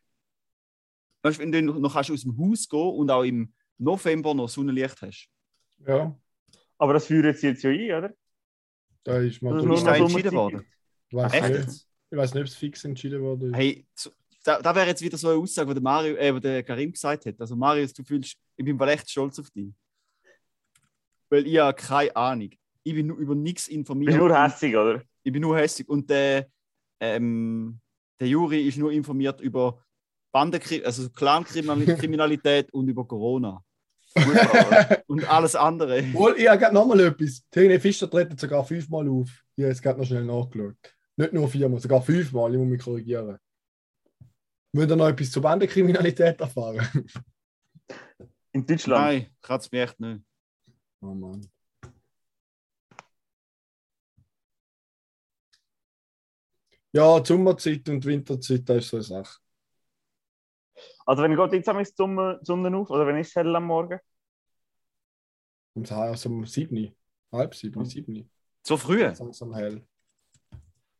weißt, 1.22 1.38
wenn 1.38 1.53
du 1.53 1.62
noch 1.62 1.92
kannst 1.92 2.11
aus 2.11 2.22
dem 2.22 2.36
Haus 2.36 2.68
gehen 2.68 2.80
und 2.80 3.11
auch 3.11 3.22
im 3.22 3.53
November 3.78 4.34
noch 4.34 4.48
Sonnenlicht 4.48 5.00
hast. 5.03 5.28
Ja, 5.86 6.18
Aber 6.78 6.94
das 6.94 7.07
führt 7.07 7.26
jetzt, 7.26 7.42
jetzt 7.44 7.62
ja 7.62 7.70
ein, 7.70 8.05
oder? 8.05 8.14
da 9.05 9.18
ist 9.18 9.40
mal 9.40 9.55
Das 9.55 9.78
Ist 9.78 9.86
da 9.86 9.94
entschieden 9.94 10.32
worden? 10.32 10.66
Ich 11.09 11.16
weiß 11.16 11.32
Echt 11.34 11.48
nicht, 11.50 11.86
ich 12.11 12.18
weiß 12.18 12.34
nicht, 12.34 12.40
ob 12.40 12.48
es 12.48 12.55
fix 12.57 12.84
entschieden 12.84 13.22
wurde. 13.22 13.53
Hey, 13.53 13.86
so, 13.94 14.11
da, 14.42 14.61
da 14.61 14.74
wäre 14.74 14.88
jetzt 14.88 15.03
wieder 15.03 15.16
so 15.16 15.28
eine 15.28 15.38
Aussage, 15.38 15.68
die 15.68 15.74
der, 15.74 15.82
Mario, 15.82 16.16
äh, 16.16 16.40
der 16.40 16.64
Karim 16.64 16.90
gesagt 16.90 17.24
hat. 17.26 17.40
Also 17.40 17.55
Marius, 17.55 17.92
du 17.92 18.03
fühlst, 18.03 18.36
ich 18.57 18.64
bin 18.64 18.76
mal 18.76 18.88
echt 18.88 19.09
stolz 19.09 19.38
auf 19.38 19.48
dich. 19.50 19.72
Weil 21.30 21.46
ich 21.46 21.59
habe 21.59 21.74
keine 21.74 22.16
Ahnung. 22.16 22.50
Ich 22.85 22.95
bin 22.95 23.07
nur 23.09 23.18
über 23.18 23.35
nichts 23.35 23.68
informiert. 23.68 24.12
bist 24.12 24.18
nur 24.18 24.37
hässig, 24.37 24.76
oder? 24.76 25.03
Ich 25.22 25.33
bin 25.33 25.43
nur 25.43 25.57
hässlich. 25.57 25.89
Und 25.89 26.11
der, 26.11 26.49
ähm, 27.01 27.80
der 28.18 28.28
Juri 28.28 28.66
ist 28.66 28.78
nur 28.78 28.93
informiert 28.93 29.41
über 29.41 29.85
Bandenkriminalität, 30.33 30.87
also 30.87 31.11
Clankriminalität 31.11 32.72
und 32.72 32.89
über 32.89 33.07
Corona. 33.07 33.62
Und 35.07 35.24
alles 35.26 35.57
andere. 35.57 36.12
Wohl, 36.12 36.35
ich 36.37 36.47
habe 36.47 36.72
nochmal 36.72 37.01
etwas. 37.01 37.43
Helene 37.51 37.80
Fischer 37.80 38.11
treten 38.11 38.37
sogar 38.37 38.62
fünfmal 38.62 39.09
auf. 39.09 39.28
Ich 39.57 39.62
habe 39.62 39.70
jetzt 39.70 39.83
gerade 39.83 39.99
noch 39.99 40.07
schnell 40.07 40.24
nachgeschaut. 40.24 40.76
Nicht 41.16 41.33
nur 41.33 41.49
viermal, 41.49 41.80
sogar 41.80 42.03
fünfmal. 42.03 42.53
Ich 42.53 42.59
muss 42.59 42.68
mich 42.68 42.83
korrigieren. 42.83 43.39
Wollt 44.74 44.91
ihr 44.91 44.97
noch 44.97 45.09
etwas 45.09 45.30
zur 45.30 45.43
Bandenkriminalität 45.43 46.41
erfahren? 46.41 46.87
In 48.53 48.66
Deutschland. 48.66 49.05
Nein, 49.05 49.26
kann 49.41 49.61
es 49.61 49.70
mir 49.72 49.83
echt 49.83 50.01
nicht. 50.01 50.22
Oh 51.01 51.14
Mann. 51.14 51.47
Ja, 56.93 57.18
die 57.20 57.26
Sommerzeit 57.26 57.88
und 57.88 58.05
die 58.05 58.09
Winterzeit, 58.09 58.68
das 58.68 58.84
ist 58.84 58.88
so 58.90 58.97
eine 58.99 59.05
Sache. 59.05 59.38
Also, 61.07 61.22
wenn 61.22 61.30
geht 61.36 61.53
jetzt 61.55 61.68
am 61.68 61.78
die 61.78 61.93
Sonne, 61.97 62.76
auf, 62.76 62.90
oder 62.90 63.07
wenn 63.07 63.16
ist 63.16 63.28
es 63.28 63.34
hell 63.34 63.57
am 63.57 63.64
Morgen? 63.64 63.99
Um, 65.74 65.84
also 65.88 66.28
um 66.28 66.45
7, 66.45 66.95
halb 67.32 67.55
7, 67.55 67.84
7. 67.84 68.30
So 68.62 68.76
früh? 68.76 69.03
Langsam 69.03 69.55
hell. 69.55 69.86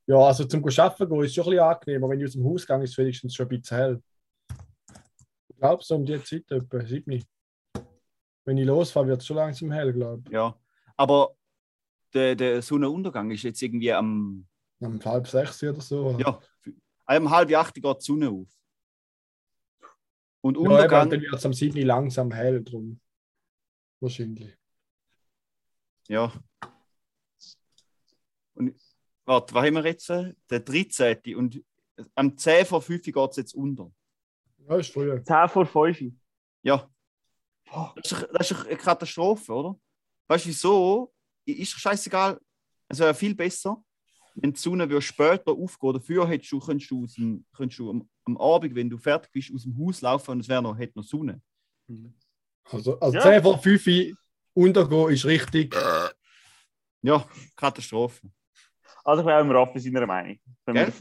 Ja, 0.07 0.17
also 0.17 0.45
zum 0.45 0.65
Arbeiten 0.65 1.09
gehen 1.09 1.23
ist 1.23 1.35
schon 1.35 1.45
ein 1.45 1.51
bisschen 1.51 1.65
angenehmer. 1.65 2.09
Wenn 2.09 2.21
ich 2.21 2.27
aus 2.27 2.33
dem 2.33 2.45
Haus 2.45 2.67
gehe, 2.67 2.83
ist 2.83 2.91
es 2.91 2.99
wenigstens 2.99 3.35
schon 3.35 3.47
ein 3.47 3.49
bisschen 3.61 3.77
hell. 3.77 4.03
Ich 5.49 5.57
glaube, 5.57 5.85
so 5.85 5.95
um 5.95 6.05
die 6.05 6.23
Zeit, 6.25 6.51
etwa 6.51 6.85
7. 6.85 7.23
Wenn 8.45 8.59
ich 8.59 8.67
losfahre, 8.67 9.07
wird 9.07 9.21
es 9.21 9.27
schon 9.27 9.37
langsam 9.37 9.71
hell, 9.71 9.93
glaube 9.93 10.23
Ja. 10.33 10.59
Aber 10.97 11.37
der, 12.13 12.35
der 12.35 12.63
Sonnenuntergang 12.63 13.31
ist 13.31 13.45
jetzt 13.45 13.63
irgendwie 13.63 13.93
am, 13.93 14.09
ich. 14.39 14.52
Um 14.85 15.05
halb 15.05 15.29
sechs 15.29 15.63
oder 15.63 15.81
so. 15.81 16.19
ja, 16.19 16.41
um 17.17 17.31
halb 17.31 17.53
acht 17.55 17.75
geht 17.75 17.85
die 17.85 18.05
Sonne 18.05 18.31
auf. 18.31 18.49
Und 20.41 20.57
Ja, 20.57 20.63
eben, 20.63 20.73
Untergang, 20.73 21.11
dann 21.11 21.21
wird 21.21 21.35
es 21.35 21.47
am 21.47 21.53
7 21.53 21.81
langsam 21.83 22.33
hell 22.33 22.63
drum. 22.65 23.01
Wahrscheinlich. 24.01 24.57
ja. 26.09 26.33
Und 28.55 28.75
warte, 29.25 29.55
was 29.55 29.65
haben 29.65 29.75
wir 29.75 29.85
jetzt? 29.87 30.09
Der 30.09 30.61
13. 30.61 31.37
Und 31.37 31.65
am 32.15 32.37
10 32.37 32.67
vor 32.67 32.83
5 32.83 33.03
geht 33.03 33.17
es 33.31 33.37
jetzt 33.37 33.55
unter. 33.55 33.93
Ja, 34.69 34.77
ist 34.77 34.93
früher. 34.93 35.23
10 35.23 35.49
vor 35.49 35.65
5. 35.65 36.13
Ja. 36.63 36.91
Das 37.95 38.13
ist, 38.13 38.29
das 38.33 38.51
ist 38.51 38.67
eine 38.67 38.77
Katastrophe, 38.77 39.53
oder? 39.53 39.79
Weißt 40.27 40.45
du 40.45 40.49
wieso? 40.49 41.13
Ist 41.45 41.71
scheißegal. 41.71 42.39
Es 42.89 42.99
wäre 42.99 43.15
viel 43.15 43.35
besser, 43.35 43.83
wenn 44.35 44.53
die 44.53 44.61
Sonne 44.61 44.89
würde 44.89 45.03
später 45.03 45.53
aufgehen. 45.53 45.95
Dafür 45.95 46.29
hättest 46.29 46.53
du, 46.53 46.61
könntest 46.61 46.91
du, 46.91 47.05
aus 47.05 47.15
dem, 47.15 47.45
könntest 47.53 47.79
du 47.79 47.91
am, 47.91 48.09
am 48.25 48.37
Abend, 48.39 48.75
wenn 48.75 48.89
du 48.89 48.99
fertig 48.99 49.31
bist, 49.33 49.53
aus 49.55 49.65
dem 49.65 49.77
Haus 49.79 50.01
laufen 50.01 50.33
und 50.33 50.41
es 50.41 50.49
wäre 50.49 50.63
noch, 50.63 50.77
hätte 50.77 50.99
noch 50.99 51.05
Sonne. 51.05 51.41
Also, 52.71 52.99
also 52.99 53.17
Ja. 53.17 53.23
10 53.23 53.43
vor 53.43 53.59
5 53.59 54.17
untergehen 54.55 55.11
ist 55.11 55.25
richtig. 55.25 55.77
Ja, 57.03 57.27
Katastrophe. 57.57 58.31
Also, 59.05 59.23
ich 59.23 59.27
bin 59.27 59.35
auch 59.35 59.41
im 59.41 59.51
Raffi 59.51 59.81
seiner 59.81 60.07
Meinung. 60.07 60.39
Wenn 60.65 60.75
Gell? 60.75 60.87
wir 60.87 60.93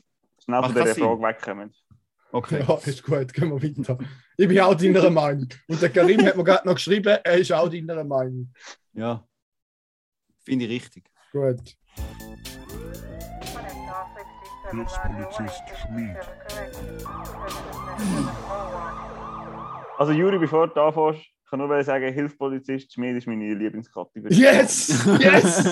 schnell 0.43 0.63
von 0.63 0.73
dieser 0.73 0.95
Frage 0.95 1.21
wegkommen. 1.21 1.73
Okay. 2.33 2.63
Ja, 2.67 2.75
ist 2.75 3.03
gut, 3.03 3.33
gehen 3.33 3.49
wir 3.49 3.61
weiter. 3.61 3.97
Ich 4.37 4.47
bin 4.47 4.59
auch 4.61 4.73
deiner 4.73 5.09
Meinung. 5.09 5.49
Und 5.67 5.81
der 5.81 5.89
Karim 5.89 6.25
hat 6.25 6.35
mir 6.35 6.43
gerade 6.43 6.65
noch 6.67 6.75
geschrieben, 6.75 7.19
er 7.23 7.37
ist 7.37 7.51
auch 7.51 7.69
deiner 7.69 8.03
Meinung. 8.03 8.51
Ja. 8.93 9.27
Finde 10.43 10.65
ich 10.65 10.71
richtig. 10.71 11.11
Gut. 11.31 11.77
Hilfspolizist 14.71 15.63
Schmied. 15.81 16.17
Also, 19.97 20.13
Juri, 20.13 20.39
bevor 20.39 20.67
du 20.67 20.81
anfängst, 20.81 21.27
kann 21.49 21.59
ich 21.59 21.67
nur 21.67 21.83
sagen, 21.83 22.13
Hilfspolizist 22.13 22.93
Schmied 22.93 23.17
ist 23.17 23.27
meine 23.27 23.53
Lieblingskategorie. 23.53 24.33
Yes! 24.33 25.05
Yes! 25.19 25.65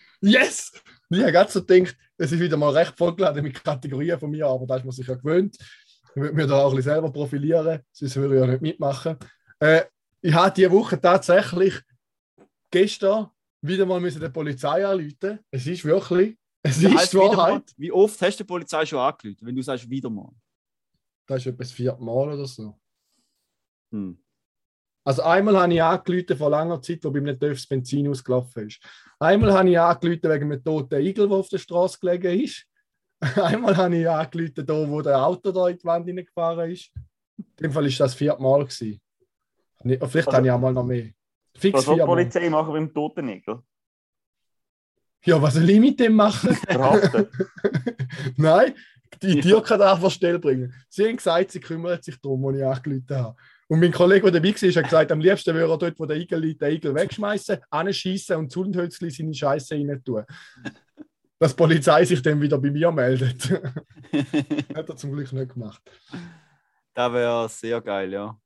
Yes! 0.20 0.72
Ich 1.10 1.20
habe 1.20 1.32
gerade 1.32 1.50
so 1.50 1.64
gedacht, 1.64 1.96
es 2.16 2.32
ist 2.32 2.40
wieder 2.40 2.56
mal 2.56 2.70
recht 2.70 2.96
vollgeladen 2.96 3.42
mit 3.42 3.62
Kategorien 3.62 4.18
von 4.18 4.30
mir, 4.30 4.46
aber 4.46 4.66
da 4.66 4.76
ist 4.76 4.84
man 4.84 4.92
sich 4.92 5.06
ja 5.06 5.14
gewöhnt. 5.14 5.56
Ich 5.58 6.16
würde 6.22 6.34
mir 6.34 6.46
da 6.46 6.62
auch 6.62 6.70
ein 6.70 6.76
bisschen 6.76 6.92
selber 6.92 7.12
profilieren, 7.12 7.80
sonst 7.92 8.16
würde 8.16 8.34
ich 8.36 8.40
ja 8.40 8.46
nicht 8.46 8.62
mitmachen. 8.62 9.16
Äh, 9.58 9.82
ich 10.20 10.34
habe 10.34 10.52
diese 10.54 10.70
Woche 10.70 11.00
tatsächlich 11.00 11.80
gestern 12.70 13.28
wieder 13.60 13.86
mal 13.86 14.00
müssen 14.00 14.20
der 14.20 14.28
Polizei 14.28 14.86
anrufen. 14.86 15.40
Es 15.50 15.66
ist 15.66 15.84
wirklich, 15.84 16.36
es 16.70 16.78
ist 16.82 16.94
heißt 16.94 17.14
Wahrheit. 17.14 17.72
Wie 17.76 17.92
oft 17.92 18.20
hast 18.20 18.38
du 18.40 18.44
die 18.44 18.48
Polizei 18.48 18.84
schon 18.86 18.98
angelüht, 18.98 19.38
wenn 19.42 19.54
du 19.56 19.62
sagst, 19.62 19.88
wieder 19.88 20.10
mal? 20.10 20.30
Das 21.26 21.38
ist 21.38 21.46
etwa 21.46 21.58
das 21.58 21.72
vierte 21.72 22.02
Mal 22.02 22.32
oder 22.34 22.46
so. 22.46 22.78
Hm. 23.92 24.18
Also 25.04 25.22
einmal 25.22 25.56
habe 25.56 25.72
ich 25.72 25.82
angerufen 25.82 26.36
vor 26.36 26.50
langer 26.50 26.82
Zeit, 26.82 27.04
wo 27.04 27.10
bei 27.10 27.20
mir 27.20 27.30
nicht 27.32 27.42
das 27.42 27.66
Benzin 27.66 28.08
ausgelaufen 28.08 28.66
ist. 28.66 28.80
Einmal 29.20 29.52
habe 29.52 29.70
ich 29.70 29.78
angerufen 29.78 30.22
wegen 30.24 30.52
einem 30.52 30.64
toten 30.64 31.00
Igel, 31.00 31.28
der 31.28 31.36
auf 31.36 31.48
der 31.48 31.58
Straße 31.58 31.98
gelegen 32.00 32.40
ist. 32.40 32.66
Einmal 33.36 33.76
habe 33.76 33.96
ich 33.96 34.04
da, 34.54 34.88
wo 34.88 35.00
der 35.00 35.24
Auto 35.24 35.52
da 35.52 35.68
in 35.68 35.78
die 35.78 35.84
Wand 35.84 36.06
hineingefahren 36.06 36.70
ist. 36.70 36.90
In 37.38 37.44
dem 37.62 37.72
Fall 37.72 37.84
war 37.84 37.88
das 37.88 37.98
das 37.98 38.14
vierte 38.14 38.42
Mal. 38.42 38.64
Gewesen. 38.64 39.00
Vielleicht 39.80 40.02
Also- 40.02 40.32
habe 40.32 40.46
ich 40.46 40.52
auch 40.52 40.60
mal 40.60 40.72
noch 40.72 40.84
mehr. 40.84 41.10
Fix 41.56 41.78
Was 41.78 41.84
soll 41.86 41.96
die. 41.98 42.04
Polizei 42.04 42.50
machen 42.50 42.72
beim 42.72 42.92
Totennigel? 42.92 43.60
Ja, 45.26 45.40
was 45.42 45.54
soll 45.54 45.68
ich 45.68 45.80
mit 45.80 45.98
dem 46.00 46.14
machen? 46.14 46.56
Nein, 48.36 48.74
die 49.22 49.36
Ja. 49.36 49.42
Tierkadaverstelle 49.42 50.38
bringen. 50.38 50.72
Sie 50.88 51.04
haben 51.06 51.16
gesagt, 51.16 51.50
sie 51.52 51.60
kümmern 51.60 52.00
sich 52.00 52.20
darum, 52.20 52.42
wo 52.42 52.50
ich 52.52 52.64
angerufen 52.64 53.04
habe. 53.16 53.36
Und 53.68 53.80
mein 53.80 53.90
Kollege, 53.92 54.30
der 54.30 54.40
dabei 54.40 54.54
war, 54.54 54.70
hat 54.70 54.84
gesagt, 54.84 55.12
am 55.12 55.20
liebsten 55.20 55.54
würde 55.54 55.72
er 55.72 55.78
dort, 55.78 55.98
wo 55.98 56.06
der 56.06 56.16
Igel 56.16 56.38
liegt, 56.38 56.62
den 56.62 56.72
Igel 56.74 56.94
wegschmeißen, 56.94 57.58
anschießen 57.70 58.36
und 58.36 58.52
Zundhölzli 58.52 59.10
seine 59.10 59.34
Scheiße 59.34 59.74
rein 59.74 60.02
tun. 60.04 60.24
Dass 61.38 61.50
die 61.50 61.56
Polizei 61.56 62.04
sich 62.04 62.22
dann 62.22 62.40
wieder 62.40 62.58
bei 62.58 62.70
mir 62.70 62.92
meldet. 62.92 63.50
hat 64.74 64.88
er 64.88 64.96
zum 64.96 65.12
Glück 65.12 65.32
nicht 65.32 65.52
gemacht. 65.52 65.82
das 66.94 67.12
wäre 67.12 67.48
sehr 67.48 67.80
geil, 67.80 68.12
ja. 68.12 68.38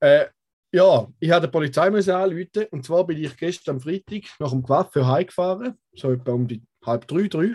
Äh, 0.00 0.26
ja, 0.74 1.06
ich 1.20 1.30
habe 1.30 1.46
die 1.46 1.52
Polizei 1.52 1.86
anrufen 1.86 2.66
und 2.70 2.84
zwar 2.84 3.06
bin 3.06 3.22
ich 3.22 3.36
gestern 3.36 3.76
am 3.76 3.80
Freitag 3.80 4.22
nach 4.38 4.50
dem 4.50 4.62
Gewaffe 4.62 5.06
heimgefahren, 5.06 5.78
so 5.94 6.12
etwa 6.12 6.32
um 6.32 6.48
die 6.48 6.62
halb 6.84 7.06
drei, 7.06 7.28
drei. 7.28 7.54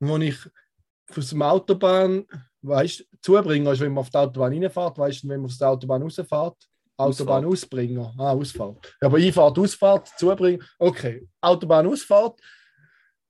Und 0.00 0.10
als 0.10 0.24
ich 0.24 1.16
aus 1.16 1.30
dem 1.30 1.42
Autobahn, 1.42 2.26
weißt 2.62 3.06
Zubringer 3.22 3.72
ist, 3.72 3.80
wenn 3.80 3.92
man 3.92 4.02
auf 4.02 4.10
die 4.10 4.18
Autobahn 4.18 4.52
reinfährt, 4.52 4.98
weißt 4.98 5.22
du, 5.22 5.28
wenn 5.28 5.40
man 5.40 5.50
auf 5.50 5.56
die 5.56 5.64
Autobahn 5.64 6.02
rausfährt, 6.02 6.56
Autobahn 6.96 7.44
Ausbringer, 7.46 8.12
ah, 8.18 8.32
Ausfahrt. 8.32 8.96
Ja, 9.00 9.06
aber 9.06 9.16
Einfahrt, 9.18 9.58
Ausfahrt, 9.58 10.08
Zubringer, 10.18 10.64
okay, 10.78 11.26
Autobahn 11.40 11.86
Ausfahrt, 11.86 12.40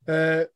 äh, 0.06 0.46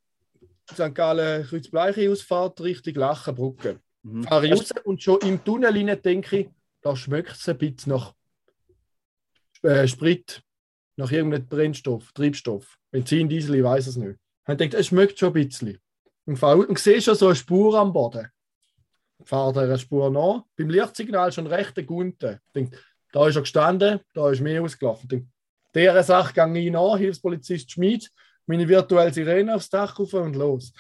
St. 0.73 0.95
Gallen, 0.95 1.45
Kreuzbleiche 1.45 2.11
Ausfahrt, 2.11 2.61
Richtung 2.61 2.95
Lachenbrücke 2.95 3.81
Mhm. 4.05 4.25
fahre 4.25 4.47
ich 4.47 4.53
raus 4.53 4.71
und 4.85 5.03
schon 5.03 5.19
im 5.23 5.43
Tunnel 5.43 5.73
rein 5.73 6.03
denke 6.03 6.39
ich, 6.41 6.49
da 6.83 6.95
schmeckt 6.95 7.33
es 7.33 7.49
ein 7.49 7.57
bisschen 7.57 7.93
nach 7.93 8.15
äh, 9.65 9.89
Sprit, 9.89 10.43
nach 10.97 11.11
irgendeinem 11.11 11.47
Brennstoff, 11.47 12.13
Treibstoff. 12.13 12.77
Benzin, 12.91 13.29
Diesel, 13.29 13.57
ich 13.57 13.65
weiß 13.65 13.89
es 13.89 13.97
nicht. 13.97 14.19
Und 14.47 14.53
ich 14.53 14.57
denke, 14.57 14.77
es 14.77 14.87
schmeckt 14.87 15.19
schon 15.19 15.31
ein 15.31 15.33
bisschen. 15.33 15.79
Und, 16.27 16.37
fahre, 16.37 16.67
und 16.67 16.79
sehe 16.79 17.01
schon 17.01 17.15
so 17.15 17.27
eine 17.27 17.37
Spur 17.37 17.79
am 17.79 17.93
Boden. 17.93 18.29
Ich 19.19 19.29
fahre 19.29 19.53
dieser 19.53 19.79
Spur 19.79 20.11
nach. 20.11 20.45
Beim 20.57 20.71
Lichtsignal 20.71 21.33
schon 21.33 21.47
recht 21.47 21.77
eine 21.77 21.87
Gunte. 21.87 22.41
Ich 22.47 22.53
denke, 22.53 22.79
da 23.13 23.27
ist 23.27 23.37
er 23.37 23.43
gestanden, 23.43 24.01
da 24.13 24.31
ist 24.31 24.41
mehr 24.41 24.63
ausgelaufen. 24.63 25.05
Ich 25.05 25.09
denke, 25.09 25.29
dieser 25.75 26.03
Sache 26.03 26.33
gehe 26.35 26.67
ich 26.67 26.71
nach, 26.71 26.97
Hilfspolizist 26.97 27.71
Schmid, 27.71 28.11
meine 28.47 28.69
virtuelle 28.69 29.13
Sirene 29.13 29.55
aufs 29.55 29.71
Dach 29.71 29.99
rauf 29.99 30.13
und 30.15 30.37
los 30.37 30.73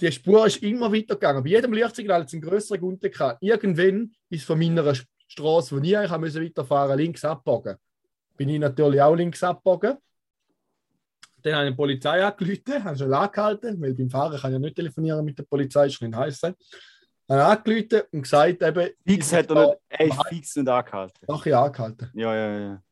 die 0.00 0.12
Spur 0.12 0.46
ist 0.46 0.62
immer 0.62 0.92
weitergegangen. 0.92 1.42
Bei 1.42 1.50
jedem 1.50 1.72
Lichtsignal 1.72 2.20
hat 2.20 2.28
es 2.28 2.34
einen 2.34 2.42
größeren 2.42 2.80
Gunte 2.80 3.10
gehabt. 3.10 3.42
Irgendwann 3.42 4.12
ist 4.28 4.44
von 4.44 4.58
meiner 4.58 4.84
Straße, 5.26 5.76
wo 5.76 5.80
ich 5.82 5.96
eigentlich 5.96 6.20
musste 6.20 6.42
weiterfahren 6.42 6.98
links 6.98 7.24
abbogen. 7.24 7.76
Bin 8.36 8.48
ich 8.48 8.58
natürlich 8.58 9.00
auch 9.00 9.14
links 9.14 9.42
abbogen. 9.42 9.96
Dann 11.42 11.54
habe 11.54 11.64
ich 11.66 11.70
die 11.72 11.76
Polizei 11.76 12.24
angerufen, 12.24 12.84
habe 12.84 12.96
schon 12.96 13.12
angehalten, 13.12 13.80
weil 13.80 13.94
beim 13.94 14.08
Fahren 14.08 14.38
kann 14.38 14.50
ich 14.50 14.54
ja 14.54 14.58
nicht 14.58 14.76
telefonieren 14.76 15.24
mit 15.24 15.38
der 15.38 15.42
Polizei, 15.44 15.86
ist 15.86 16.00
nicht 16.00 16.16
heiß. 16.16 16.42
Habe 16.42 17.44
angerufen 17.44 18.02
und 18.12 18.22
gesagt, 18.22 18.62
eben, 18.62 18.90
Fix 19.06 19.32
ich 19.32 19.38
hat 19.38 19.50
er 19.50 19.78
nicht, 19.98 20.10
ist 20.12 20.24
fix 20.28 20.56
nicht 20.56 20.68
angehalten. 20.68 21.26
Doch, 21.26 21.44
ich 21.44 21.54
angehalten. 21.54 22.10
Ja, 22.14 22.34
ja, 22.34 22.58
ja. 22.58 22.82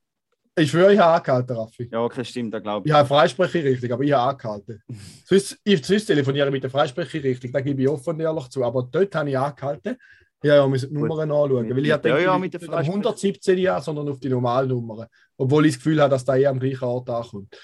Ich 0.55 0.71
schwöre, 0.71 0.93
ich 0.93 0.99
habe 0.99 1.15
angehalten, 1.15 1.57
Raffi. 1.57 1.89
Ja, 1.91 2.01
okay, 2.01 2.25
stimmt, 2.25 2.53
da 2.53 2.59
glaube 2.59 2.87
Ich 2.87 2.91
ich. 2.91 2.97
habe 2.97 3.09
Freisprecheinrichtung, 3.09 3.91
aber 3.91 4.05
ich 4.05 4.13
habe 4.13 4.31
angehalten. 4.33 4.83
Sonst, 5.25 5.59
ich 5.65 5.85
sonst 5.85 6.05
telefoniere 6.05 6.51
mit 6.51 6.63
der 6.63 6.71
Freisprecheinrichtung, 6.71 7.53
da 7.53 7.61
gebe 7.63 7.81
ich 7.81 7.89
offen 7.89 8.11
und 8.11 8.21
ehrlich 8.21 8.49
zu. 8.51 8.63
Aber 8.63 8.83
dort 8.83 9.15
habe 9.15 9.31
ich 9.31 9.39
angehalten. 9.39 9.97
Ja, 10.43 10.57
ja, 10.57 10.67
müssen 10.67 10.89
die 10.91 10.95
Gut. 10.97 11.09
Nummern 11.09 11.31
anschauen. 11.31 11.71
Weil 11.71 11.79
ich 11.79 11.87
Ja, 11.87 11.95
hatte 11.95 12.09
ja, 12.09 12.19
ja, 12.19 12.39
mit 12.39 12.53
der 12.53 12.61
nicht 12.61 12.71
am 12.71 12.75
Freisprech- 12.77 12.89
117 12.89 13.69
an, 13.69 13.83
sondern 13.83 14.09
auf 14.09 14.19
die 14.21 14.29
normalen 14.29 14.69
Nummern. 14.69 15.07
Obwohl 15.37 15.67
ich 15.67 15.73
das 15.75 15.79
Gefühl 15.79 16.01
habe, 16.01 16.11
dass 16.11 16.25
da 16.25 16.37
eh 16.37 16.47
am 16.47 16.59
gleichen 16.59 16.85
Ort 16.85 17.09
ankommt. 17.11 17.57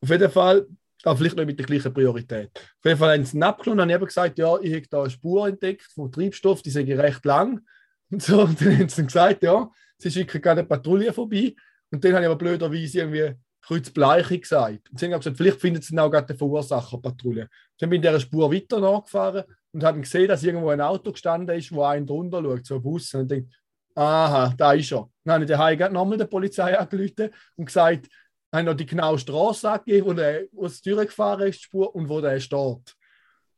Auf 0.00 0.10
jeden 0.10 0.30
Fall, 0.30 0.66
aber 1.02 1.16
vielleicht 1.16 1.36
nicht 1.36 1.46
mit 1.46 1.58
der 1.58 1.66
gleichen 1.66 1.92
Priorität. 1.92 2.50
Auf 2.54 2.84
jeden 2.84 2.98
Fall 2.98 3.14
haben 3.14 3.24
sie 3.24 3.36
ihn 3.36 3.42
abgenommen 3.42 3.80
und 3.80 3.90
haben 3.92 3.96
eben 3.96 4.06
gesagt, 4.06 4.38
ja, 4.38 4.58
ich 4.60 4.72
habe 4.74 4.86
da 4.88 5.00
eine 5.02 5.10
Spur 5.10 5.48
entdeckt 5.48 5.82
vom 5.94 6.10
Treibstoff, 6.10 6.62
die 6.62 6.70
sei 6.70 6.82
recht 6.94 7.24
lang. 7.24 7.60
Und 8.10 8.22
so, 8.22 8.42
und 8.42 8.60
dann 8.60 8.78
haben 8.78 8.88
sie 8.88 8.96
dann 8.96 9.06
gesagt, 9.06 9.42
ja, 9.42 9.68
sie 9.98 10.10
schicken 10.10 10.40
gerade 10.40 10.60
eine 10.60 10.68
Patrouille 10.68 11.12
vorbei. 11.12 11.54
Und 11.90 12.04
dann 12.04 12.12
habe 12.12 12.22
ich 12.22 12.26
aber 12.26 12.36
blöderweise 12.36 12.98
irgendwie 12.98 13.32
Kreuzbleiche 13.62 14.38
gesagt. 14.38 14.90
Und 14.90 15.00
sie 15.00 15.06
haben 15.06 15.18
gesagt, 15.18 15.36
vielleicht 15.36 15.60
findet 15.60 15.84
sie 15.84 15.96
dann 15.96 16.04
auch 16.04 16.10
gerade 16.10 16.26
den 16.26 16.36
Verursacher 16.36 16.98
Patrouille. 16.98 17.48
Dann 17.78 17.90
bin 17.90 18.02
ich 18.02 18.06
dieser 18.06 18.20
Spur 18.20 18.52
weiter 18.52 18.78
nachgefahren 18.78 19.44
und 19.74 19.82
habe 19.82 20.00
gesehen, 20.00 20.28
dass 20.28 20.44
irgendwo 20.44 20.68
ein 20.68 20.80
Auto 20.80 21.10
gestanden 21.10 21.58
ist, 21.58 21.72
wo 21.72 21.82
einen 21.82 22.06
drunter 22.06 22.40
schaut, 22.40 22.64
so 22.64 22.76
ein 22.76 22.82
Bus. 22.82 23.12
Und 23.12 23.22
ich 23.22 23.28
denke, 23.28 23.50
aha, 23.96 24.54
da 24.56 24.72
ist 24.72 24.92
er. 24.92 25.10
Dann 25.24 25.34
habe 25.34 25.44
ich 25.44 25.50
daheim 25.50 25.92
nochmal 25.92 26.16
der 26.16 26.26
Polizei 26.26 26.78
angerufen 26.78 27.30
und 27.56 27.66
gesagt, 27.66 28.08
habe 28.52 28.64
noch 28.64 28.74
die 28.74 28.86
genaue 28.86 29.18
Straße 29.18 29.68
angegeben, 29.68 30.06
wo 30.06 30.12
der 30.12 30.44
aus 30.56 30.80
der 30.80 30.94
Tür 30.94 31.04
gefahren 31.04 31.48
ist, 31.48 31.58
die 31.58 31.64
Spur, 31.64 31.92
und 31.92 32.08
wo 32.08 32.20
der 32.20 32.38
steht. 32.38 32.94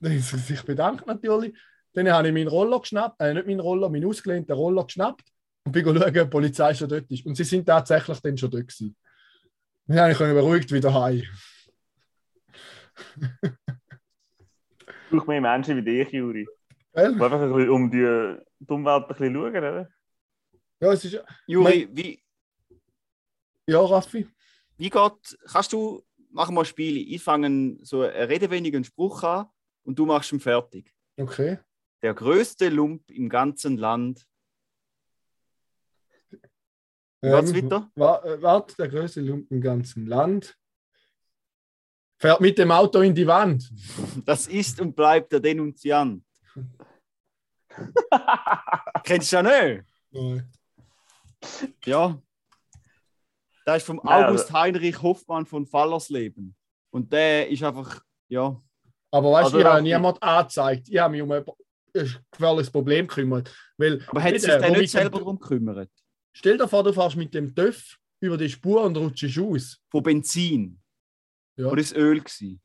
Dann 0.00 0.12
haben 0.12 0.20
sie 0.20 0.38
sich 0.38 0.62
bedankt 0.62 1.06
natürlich. 1.06 1.54
Dann 1.92 2.10
habe 2.10 2.28
ich 2.28 2.34
meinen 2.34 2.48
Roller 2.48 2.80
geschnappt, 2.80 3.20
äh, 3.20 3.34
nicht 3.34 3.46
meinen 3.46 3.60
Roller, 3.60 3.90
meinen 3.90 4.06
ausgelehnten 4.06 4.54
Roller 4.54 4.84
geschnappt 4.84 5.24
und 5.66 5.72
bin 5.72 5.84
schauen, 5.84 6.02
ob 6.02 6.12
die 6.14 6.24
Polizei 6.24 6.72
schon 6.72 6.88
dort 6.88 7.10
ist. 7.10 7.26
Und 7.26 7.34
sie 7.34 7.44
sind 7.44 7.66
tatsächlich 7.66 8.20
dann 8.20 8.38
schon 8.38 8.50
dort 8.50 8.68
gewesen. 8.68 8.96
Dann 9.86 10.00
habe 10.00 10.12
ich 10.12 10.18
beruhigt 10.18 10.72
wieder 10.72 10.94
heim. 10.94 11.22
Ich 15.10 15.16
brauche 15.18 15.26
mehr 15.28 15.40
Menschen 15.40 15.76
wie 15.76 15.82
dich, 15.82 16.10
Juri. 16.10 16.46
Die 16.94 16.98
einfach 16.98 17.30
ein 17.32 17.52
bisschen 17.52 17.70
um 17.70 17.90
die, 17.90 18.36
die 18.58 18.72
Umwelt 18.72 19.02
ein 19.04 19.08
bisschen 19.08 19.34
schauen, 19.34 19.56
oder? 19.56 19.88
Ja, 20.80 20.92
es 20.92 21.04
ist 21.04 21.12
ja. 21.12 21.22
Juri, 21.46 21.88
wie, 21.92 22.22
Ja, 23.66 23.80
Raffi. 23.80 24.26
wie 24.76 24.90
geht, 24.90 25.38
kannst 25.46 25.72
du, 25.72 26.02
machen 26.30 26.54
wir 26.54 26.60
ein 26.62 26.66
Spiel, 26.66 26.96
ich 27.14 27.22
fange 27.22 27.78
so 27.82 28.02
einen 28.02 28.28
redewenigen 28.28 28.84
Spruch 28.84 29.22
an 29.22 29.46
und 29.84 29.98
du 29.98 30.06
machst 30.06 30.32
ihn 30.32 30.40
fertig. 30.40 30.92
Okay. 31.16 31.58
Der 32.02 32.12
größte 32.14 32.68
Lump 32.68 33.10
im 33.10 33.28
ganzen 33.28 33.76
Land. 33.78 34.26
Wie 37.22 37.30
geht's 37.30 37.54
weiter? 37.54 37.90
wa- 37.94 38.22
äh, 38.24 38.42
Warte, 38.42 38.76
der 38.76 38.88
größte 38.88 39.20
Lump 39.20 39.50
im 39.50 39.60
ganzen 39.60 40.06
Land. 40.06 40.56
Fährt 42.18 42.40
mit 42.40 42.56
dem 42.56 42.70
Auto 42.70 43.00
in 43.00 43.14
die 43.14 43.26
Wand. 43.26 43.70
Das 44.24 44.46
ist 44.46 44.80
und 44.80 44.96
bleibt 44.96 45.32
der 45.32 45.40
Denunziant. 45.40 46.24
Kennst 49.04 49.32
du 49.32 49.36
ja 49.36 49.42
nicht? 49.42 49.84
Nein. 50.10 50.50
Ja. 51.84 52.20
Das 53.64 53.78
ist 53.78 53.86
vom 53.86 54.00
August 54.00 54.52
Heinrich 54.52 55.00
Hoffmann 55.02 55.44
von 55.44 55.66
Fallersleben. 55.66 56.54
Und 56.90 57.12
der 57.12 57.48
ist 57.48 57.62
einfach, 57.62 58.00
ja, 58.28 58.58
Aber 59.10 59.32
weißt 59.32 59.52
du, 59.52 59.56
Also, 59.56 59.58
ich 59.58 59.64
habe 59.64 59.82
niemand 59.82 60.22
angezeigt. 60.22 60.88
Ich 60.88 60.98
habe 60.98 61.12
mich 61.12 61.22
um 61.22 61.32
ein 61.32 61.44
gefährliches 62.30 62.70
Problem 62.70 63.06
gekümmert. 63.06 63.54
Weil, 63.76 64.02
aber 64.06 64.22
hat 64.22 64.40
sich 64.40 64.44
der 64.44 64.70
nicht 64.70 64.90
selber 64.90 65.18
darum 65.18 65.38
gekümmert? 65.38 65.90
Stell 66.32 66.56
dir 66.56 66.68
vor, 66.68 66.82
du 66.82 66.92
fährst 66.92 67.16
mit 67.16 67.34
dem 67.34 67.54
TÜV 67.54 67.98
über 68.20 68.36
die 68.36 68.48
Spur 68.48 68.82
und 68.82 68.96
rutschst 68.96 69.38
aus. 69.38 69.78
Von 69.90 70.02
Benzin. 70.02 70.80
Ja. 71.56 71.66
Oder 71.68 71.80
ist 71.80 71.92
es 71.92 71.96
Öl 71.96 72.20
gewesen? 72.20 72.60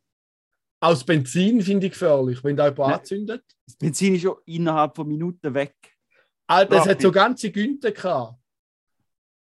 Aus 0.84 1.04
Benzin 1.06 1.62
finde 1.62 1.88
ich 1.88 1.94
gefährlich, 1.94 2.44
wenn 2.44 2.56
da 2.58 2.66
jemand 2.66 2.80
Nein. 2.90 3.00
anzündet. 3.00 3.44
Das 3.66 3.76
Benzin 3.76 4.16
ist 4.16 4.22
schon 4.24 4.38
innerhalb 4.46 4.96
von 4.96 5.08
Minuten 5.08 5.54
weg. 5.54 5.76
Alter, 6.48 6.78
es 6.82 6.88
hat 6.88 7.02
so 7.02 7.12
ganze 7.12 7.52
Günther 7.52 7.92
gehabt. 7.92 8.36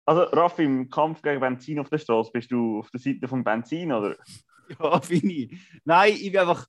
Also, 0.06 0.22
Raffi, 0.24 0.64
im 0.64 0.90
Kampf 0.90 1.22
gegen 1.22 1.40
Benzin 1.40 1.80
auf 1.80 1.90
der 1.90 1.98
Straße, 1.98 2.32
bist 2.32 2.52
du 2.52 2.80
auf 2.80 2.92
der 2.92 3.00
Seite 3.00 3.28
vom 3.28 3.44
Benzin, 3.44 3.92
oder? 3.92 4.16
Ja, 4.80 5.00
finde 5.02 5.34
ich. 5.34 5.60
Nein, 5.84 6.14
ich 6.14 6.32
bin 6.32 6.40
einfach. 6.40 6.66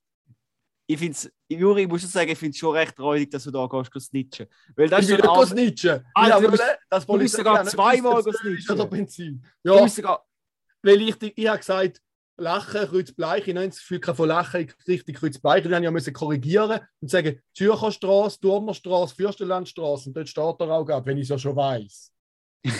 Ich 0.86 0.98
finde 0.98 1.12
es, 1.12 1.32
Juri, 1.48 1.82
ich 1.82 1.88
muss 1.88 2.00
schon 2.02 2.10
sagen, 2.10 2.28
ich 2.30 2.36
finde 2.36 2.50
es 2.50 2.58
schon 2.58 2.74
recht 2.74 2.98
räudig, 2.98 3.30
dass 3.30 3.44
du 3.44 3.52
da 3.52 3.66
gehst, 3.68 3.90
gehst 3.92 4.06
snitchen. 4.08 4.46
Weil 4.74 4.88
das 4.88 5.04
ich 5.04 5.10
ist 5.10 5.16
will 5.16 5.24
schon 5.24 5.38
nicht 5.56 5.78
snitchen. 5.78 6.04
Alter, 6.12 6.34
habe 6.34 6.46
du 6.48 6.56
dass 6.90 7.06
du 7.06 7.12
Polizei- 7.12 7.36
sogar 7.38 7.64
zweimal 7.64 8.22
gesnitcht. 8.24 8.68
Oder 8.70 8.86
Benzin. 8.86 9.42
Du 9.62 9.74
Ja, 9.76 9.82
bist 9.84 9.96
sogar, 9.96 10.26
weil 10.82 11.00
ich, 11.02 11.16
ich 11.36 11.46
habe 11.48 11.58
gesagt, 11.58 12.02
Lachen, 12.36 12.88
Kreuzbleiche. 12.88 13.50
Ich 13.50 13.56
habe 13.56 13.68
das 13.68 13.78
Gefühl 13.78 14.00
gehabt, 14.00 14.16
von 14.16 14.28
Lachen 14.28 14.66
richtig 14.88 15.16
Kreuzbleiche. 15.16 15.68
Dann 15.68 15.82
musste 15.92 16.10
ich 16.10 16.14
ja 16.14 16.18
korrigieren 16.18 16.80
und 17.00 17.10
sagen, 17.10 17.40
Zürcherstraße, 17.54 18.40
Turnerstraße, 18.40 19.14
Fürstenlandstraße. 19.14 20.08
Und 20.08 20.16
dort 20.16 20.28
steht 20.28 20.60
er 20.60 20.70
auch 20.70 20.84
gerade, 20.84 21.06
wenn 21.06 21.16
ich 21.16 21.24
es 21.24 21.28
ja 21.28 21.38
schon 21.38 21.56
weiß. 21.56 22.12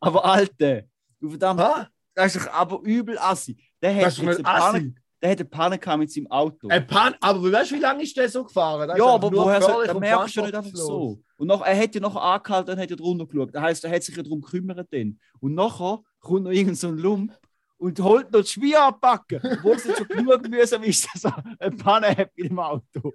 aber 0.00 0.24
Alter, 0.24 0.82
du 1.20 1.30
verdammt, 1.30 1.60
Ah, 1.60 1.88
das 2.14 2.34
ist 2.34 2.46
doch 2.46 2.52
aber 2.52 2.80
übel 2.82 3.18
assi. 3.18 3.56
Der 3.80 3.94
hat, 3.94 4.04
das 4.04 4.18
ist 4.18 4.44
assi. 4.44 4.94
der 5.22 5.30
hat 5.30 5.38
eine 5.38 5.48
Panne 5.48 5.78
gehabt 5.78 5.98
mit 5.98 6.10
seinem 6.10 6.30
Auto. 6.30 6.68
Ein 6.68 6.86
Pan 6.86 7.14
aber 7.20 7.52
weißt 7.52 7.70
du, 7.70 7.74
wie 7.76 7.80
lange 7.80 8.02
ist 8.02 8.16
der 8.16 8.28
so 8.28 8.44
gefahren? 8.44 8.88
Das 8.88 8.98
ja, 8.98 9.04
ist 9.04 9.10
aber 9.10 9.32
woher 9.32 9.60
soll, 9.60 9.86
gefährlich 9.86 9.88
da 9.88 9.94
und 9.94 10.00
merkst 10.00 10.36
du 10.36 10.42
nicht 10.42 10.54
einfach 10.54 10.70
so. 10.74 11.22
Und 11.36 11.46
noch, 11.46 11.62
er 11.62 11.78
hat 11.78 11.94
ja 11.94 12.00
noch 12.00 12.16
angehalten 12.16 12.70
und 12.72 12.80
hat 12.80 12.90
ja 12.90 12.96
drunter 12.96 13.26
geschaut. 13.26 13.54
Das 13.54 13.62
heisst, 13.62 13.84
er 13.84 13.90
hat 13.90 14.02
sich 14.02 14.16
ja 14.16 14.22
darum 14.22 14.40
gekümmert. 14.40 14.88
Dann. 14.90 15.20
Und 15.40 15.54
nachher 15.54 16.00
kommt 16.20 16.44
noch 16.44 16.50
irgendein 16.50 16.74
so 16.74 16.88
ein 16.88 16.98
Lump 16.98 17.38
und 17.78 18.00
holt 18.00 18.32
noch 18.32 18.40
die 18.40 18.48
Schwier 18.48 18.82
abpacken, 18.82 19.40
wo 19.62 19.72
es 19.72 19.84
nicht 19.84 19.98
schon 19.98 20.08
genug 20.08 20.48
mühsam 20.48 20.82
ist, 20.82 21.08
dass 21.12 21.24
er 21.24 21.44
eine 21.58 21.76
Panne 21.76 22.08
hat 22.08 22.30
mit 22.36 22.50
dem 22.50 22.58
Auto. 22.58 23.14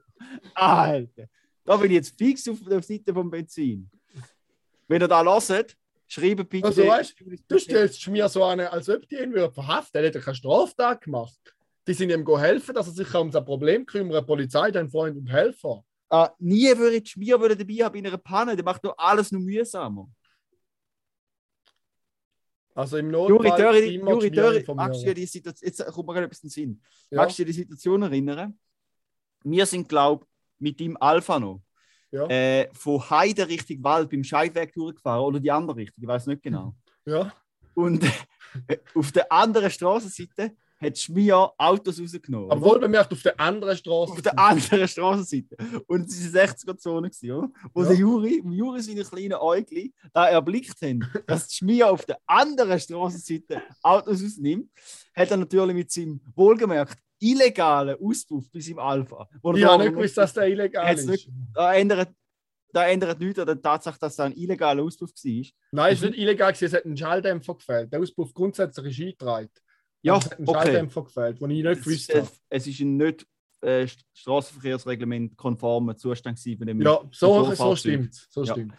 Alter, 0.54 1.26
da 1.64 1.78
bin 1.78 1.92
ich 1.92 1.98
jetzt 1.98 2.18
fix 2.18 2.48
auf 2.48 2.60
der 2.68 2.82
Seite 2.82 3.14
vom 3.14 3.30
Benzin. 3.30 3.90
Wenn 4.88 5.02
ihr 5.02 5.08
da 5.08 5.24
hört, 5.24 5.78
schreibt 6.08 6.50
bitte. 6.50 6.68
Also, 6.68 6.86
weißt 6.86 7.16
Du 7.48 7.58
stellst 7.58 8.08
mir 8.08 8.28
so 8.30 8.44
an, 8.44 8.60
als 8.60 8.90
ob 8.90 9.08
die 9.08 9.16
ihn 9.16 9.34
verhaften. 9.52 10.02
Er 10.02 10.08
hat 10.08 10.16
ja 10.16 10.22
keine 10.22 10.36
Straftat 10.36 11.02
gemacht. 11.02 11.40
Die 11.88 11.94
sind 11.94 12.12
ihm 12.12 12.28
helfen, 12.38 12.76
dass 12.76 12.88
er 12.88 12.94
sich 12.94 13.14
um 13.16 13.32
sein 13.32 13.46
Problem 13.46 13.86
kümmert. 13.86 14.28
Polizei, 14.28 14.70
dein 14.72 14.90
Freund 14.90 15.18
und 15.18 15.32
Helfer. 15.32 15.84
Ah, 16.10 16.30
nie 16.40 16.68
würde 16.78 16.98
ich 16.98 17.04
die 17.04 17.10
Schmier 17.12 17.40
würde 17.40 17.56
dabei 17.56 17.86
haben 17.86 17.96
in 17.96 18.06
einer 18.06 18.18
Panne. 18.18 18.56
Der 18.56 18.66
macht 18.66 18.84
doch 18.84 18.94
alles 18.98 19.32
nur 19.32 19.42
mühsamer. 19.42 20.10
Also 22.74 22.98
im 22.98 23.12
Juri 23.12 23.32
Notfall 23.34 23.58
Dörri, 23.58 23.96
immer 23.96 24.12
Juri 24.12 24.32
Dörri, 24.32 24.64
magst 24.74 25.02
du 25.02 25.06
dir 25.06 25.14
die 25.14 25.26
Situation, 25.26 25.68
jetzt 25.68 25.86
kommt 25.88 26.08
mir 26.08 26.14
gerade 26.14 26.26
etwas 26.28 26.40
in 26.40 26.48
den 26.48 26.52
Sinn. 26.52 26.82
Ja, 27.10 27.18
Magst 27.18 27.38
du 27.38 27.44
dir 27.44 27.48
die 27.48 27.60
Situation 27.60 28.02
erinnern? 28.02 28.58
Wir 29.44 29.66
sind, 29.66 29.90
glaube 29.90 30.26
ich, 30.26 30.62
mit 30.62 30.80
dem 30.80 30.96
Alpha 31.02 31.40
noch 31.40 31.62
ja, 32.12 32.28
äh, 32.28 32.70
von 32.74 33.10
Heide 33.10 33.48
Richtung 33.48 33.84
Wald 33.84 34.10
beim 34.10 34.24
Scheidweg 34.24 34.74
durchgefahren 34.74 35.24
oder 35.24 35.40
die 35.40 35.52
andere 35.52 35.78
Richtung, 35.78 36.04
ich 36.04 36.08
weiß 36.08 36.28
nicht 36.28 36.44
genau. 36.44 36.76
ja. 37.06 37.34
Und 37.74 38.04
äh, 38.68 38.78
auf 38.96 39.12
der 39.12 39.32
anderen 39.32 39.72
Straßenseite 39.72 40.56
hat 40.82 40.98
Schmier 40.98 41.52
Autos 41.58 42.02
rausgenommen. 42.02 42.50
Aber 42.52 42.62
wohl 42.62 42.80
bemerkt, 42.80 43.12
auf 43.14 43.22
der 43.22 43.40
anderen 43.40 43.78
Straße. 43.78 44.14
auf 44.14 44.22
der 44.22 44.38
anderen 44.40 44.88
Straßenseite. 44.88 45.56
Und 45.88 46.10
es 46.10 46.34
war 46.34 46.42
60er-Zone, 46.46 47.10
gewesen, 47.10 47.32
oder? 47.32 47.50
Wo 47.74 47.82
Ja. 47.84 47.88
der 47.90 47.98
Juri, 47.98 48.36
im 48.40 48.52
Juri 48.52 48.82
seine 48.82 49.04
kleinen 49.04 49.34
Äugli 49.36 49.94
da 50.14 50.28
erblickt 50.30 50.82
haben, 50.82 51.08
dass 51.28 51.48
die 51.48 51.56
Schmier 51.58 51.90
auf 51.92 52.06
der 52.06 52.18
anderen 52.26 52.80
Straßenseite 52.80 53.62
Autos 53.84 54.24
ausnimmt, 54.24 54.70
hat 55.16 55.30
er 55.32 55.38
natürlich 55.38 55.76
mit 55.76 55.92
seinem 55.92 56.20
wohlgemerkt 56.36 56.98
illegalen 57.20 57.98
Auspuff 58.04 58.50
bei 58.52 58.60
seinem 58.60 58.80
Alpha. 58.80 59.30
wo 59.44 59.54
Ich 59.54 59.64
habe 59.64 59.84
nicht 59.84 59.94
gewusst, 59.96 60.18
dass 60.18 60.34
der 60.34 60.48
illegal 60.48 60.94
ist. 60.96 61.08
nicht- 61.08 61.30
Da 61.54 61.74
ändert, 61.76 62.10
da 62.74 62.88
ändert 62.88 63.20
nichts 63.20 63.38
an 63.38 63.46
der 63.46 63.62
Tatsache, 63.62 64.00
dass 64.00 64.16
da 64.16 64.24
ein 64.24 64.32
illegaler 64.34 64.82
Auspuff 64.82 65.12
war. 65.12 65.46
Nein, 65.72 65.94
es 65.94 66.02
ist 66.02 66.10
nicht 66.10 66.20
illegal, 66.20 66.52
es 66.60 66.74
hat 66.74 66.86
einen 66.86 66.98
Schalldämpfer 66.98 67.54
gefällt. 67.56 67.94
Der 67.94 68.00
Auspuff 68.00 68.34
grundsätzlich 68.34 68.98
ist 68.98 69.06
eingetragen. 69.06 69.50
Ja, 70.04 70.18
es 70.18 70.32
okay. 70.32 70.46
Schalldämpfer 70.52 71.04
gefällt, 71.04 71.42
den 71.42 71.50
ich 71.52 71.64
nicht 71.64 71.78
Es, 71.78 71.84
gewusst 71.84 72.10
ist- 72.10 72.16
habe. 72.18 72.30
es 72.50 72.68
ist 72.68 72.80
ein 72.80 72.98
nicht 72.98 73.28
äh, 73.62 73.88
Straßenverkehrsreglement 74.14 75.38
konformer 75.38 75.96
Zustand 75.96 76.44
gewesen 76.44 76.82
Ja, 76.82 77.00
so, 77.12 77.54
so 77.54 77.76
stimmt. 77.76 78.16
So 78.30 78.44
Ja. 78.44 78.54
stimmt. 78.54 78.74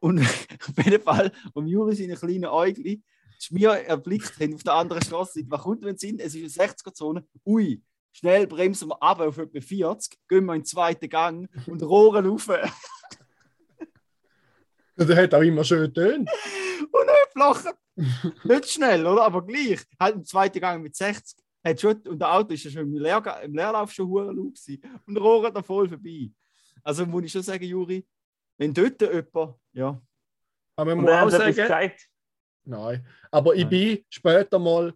Und 0.00 0.20
auf 0.20 0.84
jeden 0.84 1.02
Fall, 1.02 1.30
um 1.52 1.66
Juri 1.66 1.94
seine 1.94 2.14
kleinen 2.16 2.46
Äugli, 2.46 3.02
Schmier 3.38 3.70
erblickt 3.72 4.38
haben 4.40 4.54
auf 4.54 4.62
der 4.62 4.74
anderen 4.74 5.02
Straße, 5.02 5.42
was 5.48 5.60
kommt, 5.62 5.82
wenn 5.84 5.96
es 5.96 6.00
sind? 6.00 6.20
Es 6.20 6.34
ist 6.34 6.58
eine 6.60 6.68
60er-Zone. 6.70 7.24
Ui, 7.44 7.82
schnell 8.12 8.46
bremsen 8.46 8.88
wir 8.88 9.02
ab 9.02 9.20
auf 9.20 9.36
etwa 9.38 9.60
40, 9.60 10.16
gehen 10.28 10.44
wir 10.46 10.54
in 10.54 10.60
den 10.60 10.64
zweiten 10.66 11.08
Gang 11.08 11.48
und 11.66 11.82
rohren 11.82 12.24
rauf. 12.26 12.48
Und 12.48 12.58
Der 15.08 15.16
hat 15.22 15.34
auch 15.34 15.42
immer 15.42 15.64
schön 15.64 15.92
tönt. 15.92 16.28
nicht 16.80 17.32
flachen. 17.32 17.72
Nicht 18.44 18.70
schnell, 18.70 19.06
oder? 19.06 19.24
Aber 19.24 19.44
gleich. 19.44 19.80
Halt 19.98 20.16
im 20.16 20.24
zweiten 20.24 20.60
Gang 20.60 20.82
mit 20.82 20.96
60. 20.96 21.38
Hat 21.64 21.80
schon, 21.80 21.96
und 22.08 22.18
der 22.18 22.32
Auto 22.32 22.52
ist 22.54 22.64
ja 22.64 22.70
schon 22.70 22.82
im, 22.82 22.94
Lehr 22.94 23.40
im 23.42 23.54
Leerlauf 23.54 23.92
schon 23.92 24.08
hure 24.08 24.34
gewesen. 24.34 24.82
Und 25.06 25.16
rohren 25.16 25.54
da 25.54 25.62
voll 25.62 25.88
vorbei. 25.88 26.30
Also 26.82 27.06
muss 27.06 27.24
ich 27.24 27.32
schon 27.32 27.42
sagen, 27.42 27.64
Juri, 27.64 28.04
wenn 28.58 28.74
dort 28.74 29.00
jemand, 29.00 29.54
ja, 29.72 30.00
Aber 30.74 30.96
man 30.96 31.04
muss 31.04 31.34
auch 31.34 31.38
sagen, 31.38 31.92
nein. 32.64 33.06
Aber 33.30 33.54
ich 33.54 33.62
Nein. 33.62 33.70
bin 33.70 34.04
später 34.08 34.58
mal, 34.58 34.92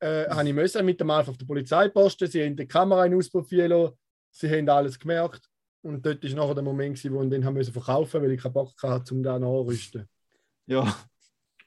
äh, 0.00 0.28
habe 0.28 0.48
ich 0.48 0.54
müssen 0.54 0.84
mit 0.86 1.00
dem 1.00 1.10
Alf 1.10 1.28
auf 1.28 1.36
der 1.36 1.46
Polizeiposten, 1.46 2.28
sie 2.28 2.44
haben 2.44 2.56
die 2.56 2.66
Kamera 2.66 3.04
in 3.06 3.14
ausprobieren 3.14 3.70
lassen, 3.70 3.98
sie 4.30 4.50
haben 4.50 4.68
alles 4.68 4.98
gemerkt. 4.98 5.48
Und 5.82 6.04
dort 6.04 6.24
war 6.24 6.30
nachher 6.30 6.54
der 6.54 6.64
Moment, 6.64 6.96
gewesen, 6.96 7.14
wo 7.14 7.22
ich 7.22 7.28
den 7.28 7.44
haben 7.44 7.54
müssen 7.54 7.72
verkaufen 7.72 8.22
weil 8.22 8.32
ich 8.32 8.42
keinen 8.42 8.54
Bock 8.54 8.72
hatte, 8.82 9.14
um 9.14 9.22
den 9.22 9.40
nachzurüsten. 9.40 10.08
ja, 10.66 10.96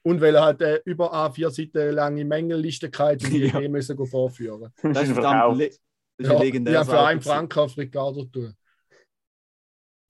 Und 0.02 0.20
weil 0.20 0.34
er 0.34 0.42
halt 0.44 0.62
äh, 0.62 0.80
über 0.84 1.12
A4 1.12 1.50
Seiten 1.50 1.92
lange 1.92 2.24
Mängelliste 2.24 2.90
hatte 2.98 3.26
und 3.26 3.32
die 3.32 3.46
Ja. 3.48 3.60
ja. 3.60 3.68
müssen 3.68 3.96
go 3.96 4.06
vorführen. 4.06 4.72
Das 4.82 4.92
das 4.92 5.02
ist 5.08 5.12
verdammt 5.12 5.34
verkauft. 5.40 5.58
le- 5.58 5.68
das 5.68 5.78
ist 6.26 6.32
Ja, 6.32 6.38
legendäres 6.38 6.88
habe 6.88 6.90
für 6.90 6.98
einen. 7.06 7.20
Franken 7.20 7.58
auf 7.58 7.76
Ricardo 7.76 8.24
tun. 8.24 8.54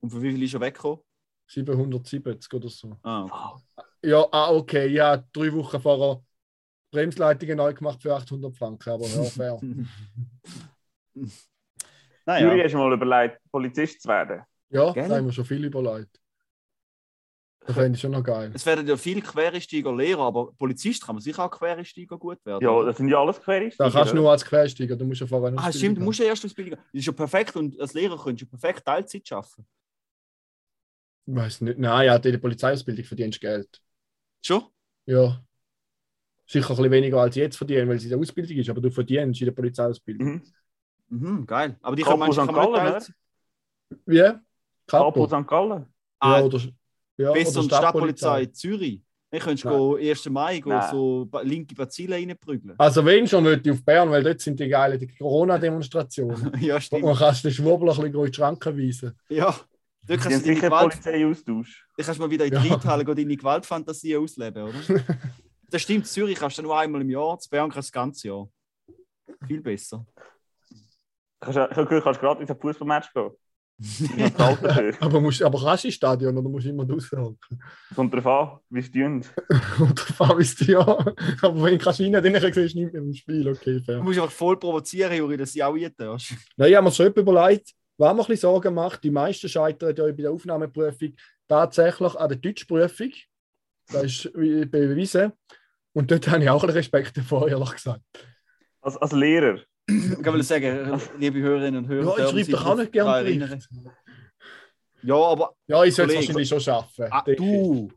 Und 0.01 0.11
für 0.11 0.23
wie 0.23 0.33
viel 0.33 0.43
ist 0.43 0.55
er 0.55 0.61
weggekommen? 0.61 1.01
770 1.49 2.53
oder 2.55 2.69
so. 2.69 2.97
Ah, 3.03 3.25
okay. 3.25 3.63
Ja, 4.03 4.27
ah, 4.31 4.51
okay. 4.53 4.87
Ich 4.87 5.01
habe 5.01 5.25
drei 5.33 5.53
Wochen 5.53 5.81
vorher 5.81 6.23
Bremsleitungen 6.91 7.57
neu 7.57 7.75
gemacht 7.75 8.03
für 8.03 8.15
800 8.15 8.57
Franken, 8.57 8.91
aber 8.91 9.07
ja, 9.07 9.23
fair. 9.25 9.59
Juri, 9.61 11.37
Naja, 12.27 12.65
hast 12.65 12.73
du 12.75 12.79
mal 12.79 12.93
überlegt, 12.93 13.41
Polizist 13.51 14.03
zu 14.03 14.09
werden? 14.09 14.43
Ja, 14.71 14.93
Gell? 14.93 15.09
da 15.09 15.17
haben 15.17 15.25
wir 15.27 15.33
schon 15.33 15.45
viel 15.45 15.65
überlegt. 15.65 16.18
Das 17.69 17.77
fände 17.77 17.97
ich 17.97 18.01
schon 18.01 18.13
noch 18.13 18.25
geil. 18.25 18.51
es 18.55 18.65
werden 18.65 18.87
ja 18.87 18.97
viele 18.97 19.21
Quereinsteiger 19.21 19.95
Lehrer, 19.95 20.23
aber 20.23 20.53
Polizist 20.53 21.05
kann 21.05 21.17
man 21.17 21.23
sicher 21.23 21.45
auch 21.45 21.51
Quereinsteiger 21.51 22.17
gut 22.17 22.45
werden. 22.47 22.65
Ja, 22.65 22.83
das 22.83 22.97
sind 22.97 23.09
ja 23.09 23.21
alles 23.21 23.39
Quereinsteiger. 23.43 23.91
Da 23.91 23.99
kannst 23.99 24.13
du 24.13 24.17
nur 24.17 24.31
als 24.31 24.43
Quersteiger, 24.43 24.97
du 24.97 25.05
musst 25.05 25.21
ja 25.21 25.27
vorher 25.27 25.49
eine 25.49 25.59
Ah, 25.59 25.71
stimmt, 25.71 25.99
du 25.99 26.03
musst 26.03 26.19
ja 26.19 26.25
erst 26.25 26.47
Ausbildung. 26.47 26.79
Das 26.79 26.87
ist 26.95 27.07
ja 27.07 27.13
perfekt 27.13 27.55
und 27.57 27.79
als 27.79 27.93
Lehrer 27.93 28.17
könntest 28.17 28.51
du 28.51 28.57
perfekt 28.59 28.87
Teilzeit 28.87 29.31
arbeiten. 29.31 29.67
Ich 31.27 31.35
weiß 31.35 31.61
nicht. 31.61 31.79
Nein, 31.79 32.07
ja, 32.07 32.19
die 32.19 32.39
Polizeiausbildung 32.39 33.05
verdienst 33.05 33.39
Geld. 33.39 33.69
Schon? 34.41 34.63
Ja. 35.05 35.43
Sicher 36.47 36.71
ein 36.71 36.77
bisschen 36.77 36.91
weniger 36.91 37.21
als 37.21 37.37
jetzt 37.37 37.59
verdienen, 37.59 37.87
weil 37.87 37.97
es 37.97 38.05
in 38.05 38.09
der 38.09 38.19
Ausbildung 38.19 38.57
ist, 38.57 38.71
aber 38.71 38.81
du 38.81 38.91
verdienst 38.91 39.39
in 39.43 39.45
der 39.45 39.53
Polizeiausbildung. 39.53 40.27
Mhm. 40.27 40.43
Mhm, 41.11 41.47
geil. 41.47 41.77
Aber 41.83 41.97
die 41.97 42.03
Capo 42.03 42.19
kann 42.19 42.19
man, 42.21 42.33
St. 42.33 42.55
Gallen, 42.55 43.03
Wie? 44.07 44.23
Capo 44.87 45.27
Capo. 45.27 45.27
St. 45.27 45.47
Gallen. 45.47 45.87
Ah, 46.19 46.39
Ja, 46.39 46.45
oder, 46.45 46.61
ja, 47.19 47.33
besser 47.33 47.51
oder 47.51 47.61
und 47.61 47.67
Stadtpolizei 47.67 48.47
Zürich. 48.47 49.03
Dann 49.31 49.41
könntest 49.41 49.65
du 49.67 49.69
go 49.69 49.97
1. 49.97 50.31
Mai 50.31 50.59
go 50.61 50.81
so 50.91 51.29
linke 51.43 51.75
Bazillen 51.75 52.31
reinprügeln. 52.31 52.75
Also 52.79 53.05
wenn 53.05 53.27
schon, 53.29 53.45
würde 53.45 53.61
ich 53.63 53.77
auf 53.77 53.85
Bern, 53.85 54.11
weil 54.11 54.23
dort 54.23 54.41
sind 54.41 54.59
die 54.59 54.69
geilen 54.69 54.99
die 54.99 55.07
Corona-Demonstrationen. 55.07 56.59
ja, 56.63 56.77
Und 56.77 56.83
stimmt. 56.83 57.03
man 57.05 57.15
kannst 57.15 57.45
den 57.45 57.51
Schwurbel 57.53 57.91
ein 57.91 57.97
bisschen 57.97 58.15
in 58.15 58.25
die 58.25 58.33
Schranken 58.35 58.79
weisen. 58.79 59.19
Ja. 59.29 59.51
Dort 59.51 59.65
Die 60.09 60.17
kannst 60.17 60.41
du 60.47 60.55
sicher 60.55 60.69
Gewalt, 60.69 60.91
Polizeiaustausch. 60.93 61.87
dann 61.97 62.07
kannst 62.07 62.19
du 62.19 62.25
mal 62.25 62.31
wieder 62.31 62.45
in 62.47 62.51
die 62.63 62.69
Ja. 62.69 62.75
Reithalle 62.75 63.05
deine 63.05 63.37
Gewaltfantasie 63.37 64.17
ausleben, 64.17 64.63
oder? 64.63 64.79
das 65.71 65.83
stimmt, 65.83 66.07
Zürich 66.07 66.39
kannst 66.39 66.57
du 66.57 66.63
nur 66.63 66.79
einmal 66.79 67.03
im 67.03 67.11
Jahr, 67.11 67.39
zu 67.39 67.51
Bern 67.51 67.69
kannst 67.71 67.89
du 67.89 67.91
das 67.91 67.93
ganze 67.93 68.29
Jahr. 68.29 68.49
Viel 69.47 69.61
besser. 69.61 70.07
Kannst 71.39 71.59
du- 71.59 71.69
Ich 71.71 71.77
habe 71.77 71.85
gehört, 71.87 72.05
kannst 72.05 72.23
du 72.23 72.25
gerade 72.27 72.43
in 72.43 72.49
ein 72.49 72.59
Fußballmatch 72.59 73.13
gehen. 73.13 73.31
Aber, 75.01 75.21
musst, 75.21 75.41
aber 75.43 75.61
kannst 75.63 75.85
du 75.85 75.89
ins 75.89 75.95
Stadion 75.95 76.37
oder 76.37 76.49
musst 76.49 76.67
du 76.67 76.71
immer 76.71 76.89
raushalten? 76.89 77.63
Kommt 77.95 78.13
drauf 78.15 78.27
an, 78.27 78.59
wie 78.71 78.81
es 78.81 78.91
tun. 78.91 79.25
Oder 79.81 79.97
fahr 80.03 80.39
ins 80.39 80.59
ja. 80.67 80.81
Aber 80.81 81.63
wenn 81.63 81.79
du 81.79 81.85
kannst 81.85 82.01
rein, 82.01 82.13
dann 82.13 82.25
siehst 82.25 82.57
du 82.57 82.61
nicht 82.61 82.93
mehr 82.93 83.03
im 83.03 83.15
Spiel. 83.15 83.49
Okay, 83.49 83.79
Du 83.79 83.85
fair. 83.85 84.03
musst 84.03 84.19
einfach 84.19 84.33
voll 84.33 84.59
provozieren, 84.59 85.15
Juri, 85.17 85.37
dass 85.37 85.53
sie 85.53 85.63
auch 85.63 85.77
eintäuscht. 85.77 86.33
Nein, 86.57 86.71
ich 86.71 86.77
habe 86.77 86.85
mir 86.87 86.93
schon 86.93 87.13
überlegt, 87.13 87.73
was 87.97 88.15
mir 88.15 88.21
ein 88.23 88.27
bisschen 88.27 88.37
Sorgen 88.37 88.75
macht. 88.75 89.05
Die 89.05 89.11
meisten 89.13 89.49
scheitern 89.49 89.95
ja 89.97 90.05
bei 90.07 90.13
der 90.13 90.33
Aufnahmeprüfung 90.33 91.15
tatsächlich 91.47 92.15
an 92.17 92.29
der 92.29 92.39
Deutschprüfung. 92.39 93.13
Das 93.93 94.03
ist 94.05 94.31
wie- 94.35 94.65
bewiesen. 94.67 95.33
Und 95.93 96.11
dort 96.11 96.29
habe 96.29 96.43
ich 96.43 96.51
auch 96.51 96.63
ein 96.63 96.67
bisschen 96.67 96.79
Respekt 96.79 97.17
davor, 97.17 97.49
ehrlich 97.49 97.73
gesagt. 97.73 98.03
Als, 98.81 98.97
als 98.97 99.13
Lehrer. 99.13 99.61
Ich 99.89 100.23
kann 100.23 100.43
sagen, 100.43 101.01
liebe 101.19 101.39
Hörerinnen 101.41 101.85
und 101.85 101.89
Hörer, 101.89 102.19
Ja, 102.19 102.25
ich 102.27 102.31
schreibe 102.47 102.53
doch 102.53 102.67
auch 102.67 102.77
nicht 102.77 102.93
gerne. 102.93 103.59
Ja, 105.03 105.15
aber 105.15 105.55
Ja, 105.67 105.85
ich 105.85 105.95
sollte 105.95 106.13
es 106.13 106.17
wahrscheinlich 106.19 106.49
schon 106.49 106.61
schaffen. 106.61 107.07
ah, 107.11 107.23
du, 107.23 107.89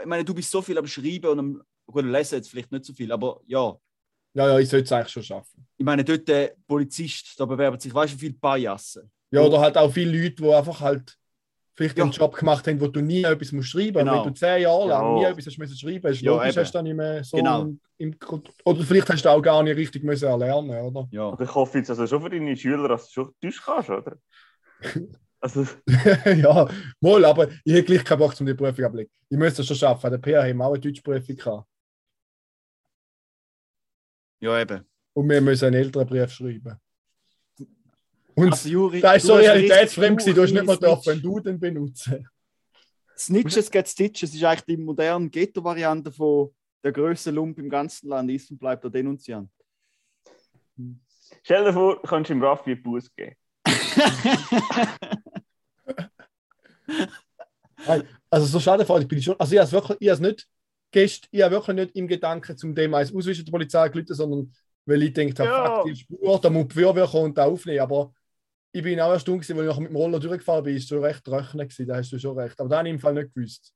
ich 0.00 0.06
meine, 0.06 0.24
du 0.24 0.34
bist 0.34 0.50
so 0.50 0.60
viel 0.62 0.76
am 0.78 0.86
Schreiben 0.86 1.26
und 1.28 1.38
am 1.38 1.62
gut, 1.86 2.04
lesen 2.04 2.36
jetzt 2.36 2.50
vielleicht 2.50 2.72
nicht 2.72 2.84
so 2.84 2.92
viel, 2.92 3.12
aber 3.12 3.40
ja, 3.46 3.76
Ja, 4.34 4.48
ja, 4.48 4.58
ich 4.58 4.68
sollte 4.68 4.84
es 4.86 4.92
eigentlich 4.92 5.12
schon 5.12 5.22
schaffen. 5.22 5.66
ich 5.76 5.84
meine, 5.84 6.02
dort 6.04 6.26
der 6.26 6.54
Polizist, 6.66 7.38
da 7.38 7.44
bewerben 7.44 7.78
sich, 7.78 7.94
weißt 7.94 8.14
du, 8.14 8.18
viele 8.18 8.34
Pajassen. 8.34 9.10
Ja, 9.30 9.40
Ja. 9.40 9.46
oder 9.46 9.60
halt 9.60 9.76
auch 9.76 9.92
viele 9.92 10.10
Leute, 10.20 10.42
die 10.42 10.52
einfach 10.52 10.80
halt 10.80 11.16
vielleicht 11.76 11.98
Ja. 11.98 12.04
einen 12.04 12.12
Job 12.12 12.34
gemacht 12.34 12.66
haben, 12.66 12.80
wo 12.80 12.88
du 12.88 13.00
nie 13.00 13.22
etwas 13.24 13.52
musst 13.52 13.68
schreiben 13.68 13.92
musst. 13.92 14.04
Genau. 14.06 14.24
Wenn 14.24 14.32
du 14.34 14.38
zehn 14.38 14.62
Jahre 14.62 14.88
lang 14.88 15.04
Ja. 15.04 15.14
nie 15.14 15.24
etwas 15.24 15.46
hast 15.46 15.58
müssen 15.58 15.76
schreiben 15.76 16.06
ist 16.12 16.20
Ja, 16.22 16.32
logisch, 16.32 16.48
eben. 16.48 16.56
hast 16.64 16.72
du 16.74 16.78
dann 16.78 16.84
nicht 16.84 16.96
mehr 16.96 17.24
so 17.24 17.36
Genau. 17.36 17.72
im, 17.98 18.16
Oder 18.64 18.82
vielleicht 18.84 19.08
hast 19.10 19.24
du 19.24 19.28
auch 19.30 19.42
gar 19.42 19.62
nicht 19.62 19.76
richtig 19.76 20.02
müssen 20.02 20.26
erlernen, 20.28 20.70
oder? 20.70 21.08
Ja. 21.10 21.30
Also 21.30 21.44
ich 21.44 21.54
hoffe 21.54 21.78
jetzt 21.78 21.90
also 21.90 22.06
schon 22.06 22.22
für 22.22 22.30
deine 22.30 22.56
Schüler, 22.56 22.88
dass 22.88 23.06
du 23.08 23.12
schon 23.24 23.34
Deutsch 23.40 23.62
kannst, 23.64 23.90
oder? 23.90 24.16
Also, 25.38 25.66
ja, 26.24 26.66
wohl, 27.00 27.24
aber 27.24 27.48
ich 27.62 27.74
hätte 27.74 27.84
gleich 27.84 28.04
keinen 28.04 28.18
Bock, 28.18 28.34
um 28.40 28.46
die 28.46 28.54
Prüfung 28.54 28.84
ablegen. 28.86 29.10
Ich 29.28 29.36
müsste 29.36 29.60
es 29.62 29.68
schon 29.68 29.76
schaffen. 29.76 30.10
Der 30.10 30.18
PH 30.18 30.48
haben 30.48 30.62
auch 30.62 30.72
eine 30.72 30.80
Deutschprüfung 30.80 31.36
gehabt. 31.36 31.68
ja, 34.40 34.60
eben. 34.60 34.84
Und 35.12 35.28
wir 35.28 35.40
müssen 35.40 35.66
einen 35.66 35.76
älteren 35.76 36.06
Brief 36.06 36.30
schreiben. 36.30 36.80
Und 38.36 38.52
Also, 38.52 38.68
Juri, 38.68 39.00
da 39.00 39.14
ist 39.14 39.26
so 39.26 39.36
hast 39.36 39.44
realitätsfremd 39.44 40.18
gewesen, 40.18 40.34
du 40.34 40.42
hast 40.42 40.52
nicht 40.52 40.66
mal 40.66 40.76
dürfen 40.76 41.22
du 41.22 41.40
den 41.40 41.58
benutzen. 41.58 42.28
Snitches 43.16 43.70
get 43.70 43.88
Stitches 43.88 44.34
ist 44.34 44.44
eigentlich 44.44 44.64
die 44.66 44.76
moderne 44.76 45.30
Ghetto-Variante 45.30 46.12
von 46.12 46.50
der 46.84 46.92
grösste 46.92 47.30
Lump 47.30 47.58
im 47.58 47.70
ganzen 47.70 48.08
Land 48.08 48.30
ist 48.30 48.50
und 48.50 48.58
bleibt 48.58 48.84
der 48.84 48.90
Denunziant. 48.90 49.48
stell 51.42 51.64
dir 51.64 51.72
vor, 51.72 51.96
du 51.96 52.02
könntest 52.02 52.30
im 52.30 52.44
Raffi 52.44 52.72
einen 52.72 52.82
Bus 52.82 53.10
geben. 53.14 53.36
Also 58.28 58.46
so 58.46 58.58
schade 58.58 58.82
ich 58.82 59.08
bin 59.08 59.18
ich 59.18 59.24
schon. 59.24 59.38
Also 59.38 59.52
ich 59.52 59.58
habe 59.58 59.66
es 59.66 59.72
wirklich, 59.72 59.98
ich 60.00 60.08
habe 60.08 60.14
es 60.14 60.20
nicht 60.20 60.48
gest, 60.90 61.28
ich 61.30 61.42
habe 61.42 61.54
wirklich 61.54 61.76
nicht 61.76 61.96
im 61.96 62.08
Gedanken 62.08 62.56
zum 62.56 62.74
Thema 62.74 62.98
als 62.98 63.14
Auswischen 63.14 63.44
der 63.44 63.52
Polizei 63.52 63.88
gelitten, 63.88 64.14
sondern 64.14 64.52
weil 64.84 65.02
ich 65.02 65.12
denkt 65.12 65.38
habe, 65.38 65.48
Ja. 65.48 65.76
fuck, 65.76 65.86
die 65.86 65.96
Spur, 65.96 66.40
da 66.40 66.50
muss 66.50 66.68
die 66.68 66.74
Feuerwehr 66.74 67.06
kommen 67.06 67.26
und 67.26 67.38
da 67.38 67.44
aufnehmen. 67.44 67.80
Aber 67.80 68.12
ich 68.76 68.82
bin 68.82 69.00
auch 69.00 69.10
erstaunt 69.10 69.40
gewesen, 69.40 69.56
weil 69.56 69.64
ich 69.64 69.70
nachher 69.70 69.80
mit 69.80 69.90
dem 69.90 69.96
Roller 69.96 70.20
durchgefahren 70.20 70.62
bin, 70.62 70.76
ist 70.76 70.88
schon 70.88 71.02
recht 71.02 71.24
trocken 71.24 71.58
gewesen, 71.58 71.86
da 71.86 71.96
hast 71.96 72.12
du 72.12 72.18
schon 72.18 72.38
recht. 72.38 72.60
Aber 72.60 72.68
da 72.68 72.78
habe 72.78 72.88
ich 72.88 72.94
im 72.94 73.00
Fall 73.00 73.14
nicht 73.14 73.34
gewusst. 73.34 73.72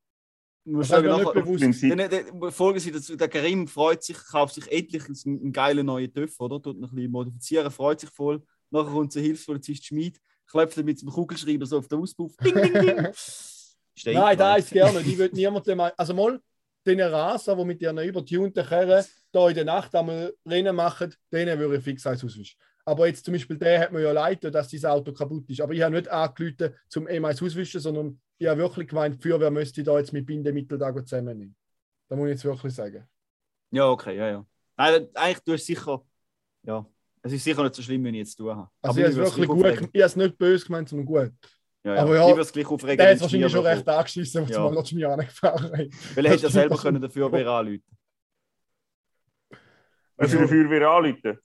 Hat 0.66 0.84
sagen, 0.84 1.16
nicht 1.16 1.32
bewusst. 1.32 1.82
Dann, 1.82 2.10
dann, 2.10 2.52
folgen 2.52 2.80
Sie 2.80 2.92
dazu, 2.92 3.16
der 3.16 3.28
Karim 3.28 3.66
freut 3.66 4.02
sich, 4.02 4.18
kauft 4.30 4.56
sich 4.56 4.70
endlich 4.70 5.04
einen, 5.06 5.40
einen 5.40 5.52
geilen 5.52 5.86
neuen 5.86 6.12
TÜV, 6.12 6.38
oder? 6.38 6.60
Tut 6.60 6.78
noch 6.78 6.92
ein 6.92 6.96
bisschen 6.96 7.12
modifizieren, 7.12 7.70
freut 7.70 8.00
sich 8.00 8.10
voll. 8.10 8.42
Nachher 8.68 8.92
kommt 8.92 9.14
der 9.14 9.22
Hilfspolizist 9.22 9.86
Schmid, 9.86 10.20
klopft 10.46 10.76
mit 10.76 11.00
dem 11.00 11.08
Kugelschreiber 11.08 11.64
so 11.64 11.78
auf 11.78 11.88
den 11.88 11.98
Auspuff. 11.98 12.36
Ding, 12.36 12.54
ding, 12.54 12.72
ding. 12.72 13.08
Nein, 14.14 14.36
da 14.36 14.56
ist 14.56 14.70
gerne. 14.70 15.00
Ich 15.00 15.16
würde 15.16 15.34
niemandem. 15.34 15.80
Also 15.96 16.12
mal 16.12 16.38
den 16.86 17.00
Raser, 17.00 17.56
die 17.56 17.64
mit 17.64 17.80
ihren 17.80 17.98
übertunten 17.98 18.66
Kerren 18.66 19.04
da 19.32 19.48
in 19.48 19.54
der 19.54 19.64
Nacht 19.64 19.94
einmal 19.94 20.34
Rennen 20.46 20.76
machen, 20.76 21.14
denen 21.32 21.58
würde 21.58 21.76
ich 21.76 21.84
fix 21.84 22.06
eins 22.06 22.22
auswischen. 22.22 22.58
Aber 22.90 23.06
jetzt 23.06 23.24
zum 23.24 23.32
Beispiel 23.34 23.56
der 23.56 23.82
hat 23.82 23.92
mir 23.92 24.00
ja 24.00 24.10
leid, 24.10 24.42
dass 24.42 24.66
dieses 24.66 24.84
Auto 24.84 25.12
kaputt 25.12 25.48
ist. 25.48 25.60
Aber 25.60 25.72
ich 25.72 25.80
habe 25.80 25.94
nicht 25.94 26.08
angerufen, 26.08 26.74
zum 26.88 27.06
eins 27.06 27.40
auswischen, 27.40 27.80
sondern 27.80 28.20
ich 28.36 28.48
habe 28.48 28.58
wirklich 28.58 28.88
gemeint, 28.88 29.14
die 29.14 29.28
Feuerwehr 29.28 29.48
müsste 29.48 29.84
da 29.84 29.96
jetzt 29.96 30.12
mit 30.12 30.26
Bindemittel 30.26 30.76
da 30.76 30.92
zusammennehmen. 30.92 31.54
Da 32.08 32.16
muss 32.16 32.26
ich 32.26 32.32
jetzt 32.32 32.44
wirklich 32.44 32.74
sagen. 32.74 33.08
Ja, 33.70 33.88
okay, 33.88 34.16
ja, 34.16 34.28
ja. 34.28 34.46
Nein, 34.76 35.06
eigentlich, 35.14 35.38
du 35.44 35.52
hast 35.52 35.66
sicher. 35.66 36.02
Ja, 36.64 36.84
es 37.22 37.32
ist 37.32 37.44
sicher 37.44 37.62
nicht 37.62 37.76
so 37.76 37.82
schlimm, 37.82 38.02
wenn 38.02 38.14
ich 38.14 38.20
jetzt 38.20 38.36
zu 38.36 38.42
tun 38.42 38.56
habe. 38.56 38.68
Also 38.82 39.00
Aber 39.00 39.08
ich 39.08 39.16
habe 39.16 39.22
es 39.22 39.36
wirklich 39.36 39.48
gut, 39.48 39.66
ich 39.66 39.76
habe 40.02 40.06
es 40.06 40.16
nicht 40.16 40.36
böse 40.36 40.66
gemeint, 40.66 40.88
sondern 40.88 41.06
gut. 41.06 41.32
Ja, 41.84 41.94
ja. 41.94 42.02
aber 42.02 42.16
ja, 42.16 42.22
ich 42.24 42.30
würde 42.30 42.42
es 42.42 42.52
gleich 42.52 42.66
aufregen. 42.66 42.96
Der 42.98 43.06
hat 43.06 43.12
wenn's 43.12 43.22
wahrscheinlich 43.22 43.52
schon 43.52 43.66
recht 43.66 43.88
angeschissen, 43.88 44.42
was 44.42 44.50
Ja. 44.50 44.64
mal 44.64 44.72
noch 44.72 44.82
zu 44.82 44.96
mir 44.96 45.10
angefahren 45.10 45.62
hat. 45.62 45.88
Weil 46.16 46.26
er 46.26 46.32
hätte 46.32 46.42
ja 46.42 46.50
selber 46.50 46.76
können 46.76 47.00
dafür 47.00 47.30
Feuerwehr 47.30 47.50
anrufen 47.50 47.84
Also 50.16 50.38
die 50.38 50.48
Feuerwehr 50.48 50.90
anrufen. 50.90 51.38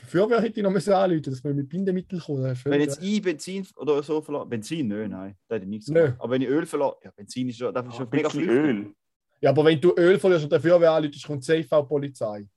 Die 0.00 0.04
Feuerwehr 0.04 0.40
hätte 0.40 0.58
ich 0.58 0.64
noch 0.64 0.70
müssen 0.72 0.92
anrufen, 0.92 1.22
dass 1.22 1.44
wir 1.44 1.54
mit 1.54 1.68
Bindemittel 1.68 2.20
kommen. 2.20 2.42
Das 2.42 2.58
ist 2.58 2.64
Wenn 2.64 2.80
jetzt 2.80 3.00
ich 3.02 3.22
Benzin 3.22 3.66
oder 3.76 4.02
so 4.02 4.20
verlasse. 4.20 4.46
Benzin, 4.46 4.88
nö, 4.88 5.06
nein. 5.06 5.36
Das 5.46 5.56
hätte 5.56 5.64
ich 5.64 5.70
nichts 5.70 5.86
gemacht. 5.86 6.14
Aber 6.18 6.30
wenn 6.32 6.42
ich 6.42 6.48
Öl 6.48 6.66
verlasse. 6.66 6.96
Ja, 7.04 7.10
Benzin 7.12 7.48
ist 7.48 7.58
schon, 7.58 7.72
das 7.72 7.86
ist 7.86 7.94
schon 7.94 8.06
Ein 8.06 8.10
mega 8.16 8.28
flüchtig. 8.28 8.50
Öl. 8.50 8.94
Ja, 9.40 9.50
aber 9.50 9.64
wenn 9.64 9.80
du 9.80 9.94
Öl 9.96 10.18
verlierst 10.18 10.44
und 10.44 10.50
der 10.52 10.60
Feuerwehr 10.60 10.92
anrufst, 10.92 11.24
kommt 11.26 11.44
safe 11.44 11.66
auch 11.70 11.82
die 11.82 11.88
Polizei. 11.88 12.48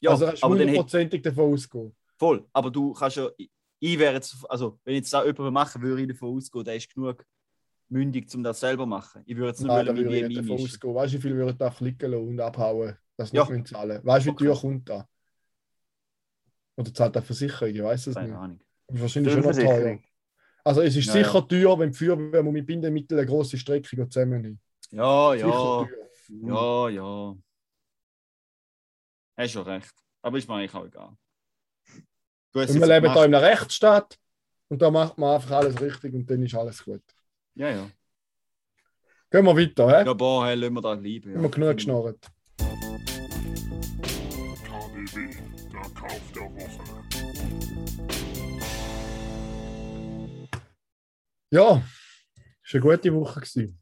Ja, 0.00 0.10
also 0.10 0.26
hast 0.26 0.42
du 0.42 0.48
hundertprozentig 0.48 1.22
davon 1.22 1.52
ausgehen. 1.52 1.94
voll. 2.16 2.44
Aber 2.52 2.70
du 2.70 2.92
kannst 2.92 3.16
ja. 3.16 3.28
Ich, 3.80 3.98
wäre 3.98 4.14
jetzt. 4.14 4.36
Also, 4.48 4.78
wenn 4.84 4.94
ich 4.94 5.00
jetzt 5.00 5.12
da 5.12 5.24
jemanden 5.24 5.52
machen 5.52 5.82
würde, 5.82 6.02
ich 6.02 6.08
davon 6.08 6.36
ausgehen, 6.36 6.64
der 6.64 6.76
ist 6.76 6.94
genug 6.94 7.24
mündig, 7.90 8.34
um 8.34 8.42
das 8.42 8.60
selber 8.60 8.84
zu 8.84 8.88
machen. 8.88 9.22
Ich 9.26 9.36
würde 9.36 9.48
jetzt 9.48 9.60
nicht 9.60 9.68
Nein, 9.68 9.86
wollen, 9.88 10.08
wie 10.08 10.20
ich 10.20 10.34
davon 10.34 10.52
ausgehen. 10.52 10.94
Weißt 10.94 11.12
du, 11.12 11.18
wie 11.18 11.22
viel 11.22 11.36
würde 11.36 11.50
ich 11.50 11.56
da 11.58 11.68
klicken 11.70 12.10
lassen 12.10 12.28
und 12.28 12.40
abhauen, 12.40 12.96
dass 13.16 13.30
sie 13.30 13.36
Ja. 13.36 13.48
nicht 13.50 13.68
zahlen 13.68 14.00
Weißt 14.02 14.24
du, 14.26 14.30
wie 14.30 14.34
Okay. 14.34 14.44
teuer 14.46 14.56
kommt 14.60 14.88
da? 14.88 15.08
Oder 16.76 16.92
zahlt 16.92 17.14
der 17.14 17.22
Versicherung? 17.22 17.74
Ich 17.74 17.82
weiß 17.82 18.00
es 18.08 18.16
nicht. 18.16 18.16
Keine 18.16 18.38
Ahnung. 18.38 18.60
Aber 18.88 19.00
wahrscheinlich 19.00 19.32
schon 19.32 19.42
noch 19.42 19.52
teuer. 19.52 19.98
Also 20.64 20.80
es 20.80 20.96
ist 20.96 21.06
Ja, 21.06 21.12
sicher 21.12 21.46
teuer, 21.46 21.78
wenn 21.78 21.92
die 21.92 21.98
Feuerwehr 21.98 22.42
mit 22.42 22.66
Bindemittel 22.66 23.18
eine 23.18 23.26
grosse 23.26 23.58
Strecke 23.58 23.94
gehen 23.94 24.10
zusammennehmen. 24.10 24.60
Ja, 24.90 25.34
ja. 25.34 25.86
Ja, 26.28 26.88
ja. 26.88 27.36
Hast 29.36 29.52
schon 29.52 29.62
recht. 29.62 29.92
Aber 30.22 30.38
ist 30.38 30.48
mir 30.48 30.54
eigentlich 30.54 30.74
auch 30.74 30.86
egal. 30.86 31.16
Du 32.52 32.60
wir 32.60 32.66
leben 32.66 33.02
gemacht. 33.02 33.16
da 33.16 33.24
in 33.24 33.34
einer 33.34 33.42
Rechtsstaat 33.42 34.18
und 34.68 34.80
da 34.80 34.90
macht 34.90 35.18
man 35.18 35.34
einfach 35.34 35.56
alles 35.56 35.80
richtig 35.80 36.14
und 36.14 36.30
dann 36.30 36.42
ist 36.42 36.54
alles 36.54 36.84
gut. 36.84 37.02
Ja, 37.54 37.68
ja. 37.68 37.90
Gehen 39.30 39.44
wir 39.44 39.56
weiter, 39.56 39.88
hä? 39.88 40.06
Ja, 40.06 40.12
boah, 40.12 40.46
hey, 40.46 40.54
lassen 40.54 40.74
wir 40.74 40.80
da 40.80 40.94
bleiben. 40.94 41.30
Ja. 41.30 41.36
Haben 41.36 41.42
wir 41.42 41.50
genug 41.50 41.76
geschnarrt. 41.76 42.30
Kauf 46.06 46.32
der 46.34 46.42
Woche. 46.42 46.84
Ja, 51.50 51.82
es 52.62 52.74
war 52.74 52.82
eine 52.82 52.96
gute 52.96 53.14
Woche. 53.14 53.40
gewesen. 53.40 53.80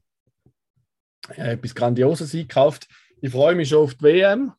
Ich 1.32 1.38
habe 1.38 1.50
etwas 1.50 1.74
Grandioses 1.74 2.32
eingekauft. 2.32 2.86
Ich 3.20 3.32
freue 3.32 3.56
mich 3.56 3.70
schon 3.70 3.82
auf 3.82 3.94
die 3.94 4.04
WM. 4.04 4.52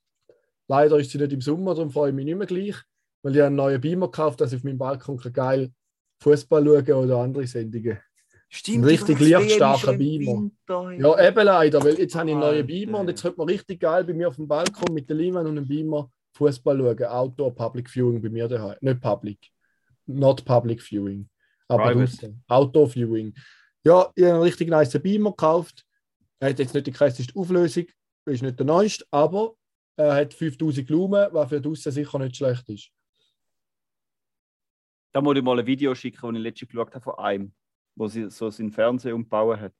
Leider 0.67 0.97
ist 0.97 1.11
sie 1.11 1.17
nicht 1.19 1.31
im 1.31 1.39
Sommer, 1.41 1.73
darum 1.73 1.89
freue 1.89 2.09
ich 2.09 2.15
mich 2.15 2.25
nicht 2.25 2.37
mehr 2.37 2.47
gleich, 2.47 2.75
weil 3.21 3.35
ich 3.35 3.41
einen 3.41 3.55
neuen 3.55 3.79
Beamer 3.79 4.07
gekauft 4.07 4.39
habe, 4.41 4.45
dass 4.45 4.51
ich 4.53 4.57
auf 4.57 4.63
meinem 4.63 4.77
Balkon 4.77 5.17
kann 5.17 5.33
geil 5.33 5.73
Fußball 6.21 6.65
schauen 6.65 7.03
oder 7.05 7.17
andere 7.19 7.47
Sendungen. 7.47 7.97
Stimmt, 8.49 8.79
Ein 8.79 8.83
richtig 8.85 9.19
lichtstarker 9.19 9.93
Beamer. 9.93 10.49
Winter, 10.67 10.91
Ja, 10.91 11.27
eben 11.27 11.45
leider, 11.45 11.83
weil 11.83 11.97
jetzt 11.97 12.15
habe 12.15 12.27
ich 12.29 12.31
einen 12.33 12.41
neuen. 12.41 12.67
Beamer 12.67 12.99
und 12.99 13.07
jetzt 13.09 13.21
könnte 13.21 13.37
man 13.37 13.47
richtig 13.49 13.79
geil 13.79 14.03
bei 14.03 14.13
mir 14.13 14.27
auf 14.27 14.35
dem 14.35 14.47
Balkon 14.47 14.93
mit 14.93 15.09
der 15.09 15.15
Leinwand 15.15 15.47
und 15.47 15.57
einem 15.57 15.67
Beamer 15.67 16.11
Fußball 16.33 16.77
schauen. 16.77 17.03
Outdoor 17.05 17.55
Public 17.55 17.89
Viewing 17.89 18.21
bei 18.21 18.29
mir 18.29 18.47
daheim. 18.47 18.77
Nicht 18.81 19.01
Public. 19.01 19.51
Not 20.05 20.43
Public 20.45 20.81
Viewing. 20.81 21.29
Aber. 21.67 22.07
Outdoor 22.47 22.89
Viewing. 22.89 23.33
Ja, 23.85 24.11
ich 24.15 24.23
habe 24.23 24.33
einen 24.33 24.43
richtig 24.43 24.69
nice 24.69 25.01
Beamer 25.01 25.31
gekauft. 25.31 25.85
Er 26.39 26.49
hat 26.49 26.59
jetzt 26.59 26.73
nicht 26.73 26.87
die 26.87 26.91
krasseste 26.91 27.33
Auflösung, 27.37 27.85
ist 28.25 28.41
nicht 28.41 28.59
der 28.59 28.65
neueste, 28.65 29.05
aber 29.11 29.55
er 29.95 30.15
hat 30.15 30.33
5000 30.33 30.89
Lumen, 30.89 31.27
was 31.31 31.49
für 31.49 31.61
draussen 31.61 31.91
sicher 31.91 32.19
nicht 32.19 32.35
schlecht 32.35 32.67
ist. 32.69 32.91
Da 35.13 35.21
muss 35.21 35.37
ich 35.37 35.43
mal 35.43 35.59
ein 35.59 35.65
Video 35.65 35.93
schicken, 35.93 36.19
das 36.21 36.35
ich 36.35 36.41
letztens 36.41 36.71
geschaut 36.71 36.93
habe 36.95 37.03
von 37.03 37.17
einem, 37.19 37.53
wo 37.95 38.07
sie 38.07 38.29
so 38.29 38.49
seinen 38.49 38.71
Fernseher 38.71 39.15
umbauen 39.15 39.59
hat. 39.59 39.73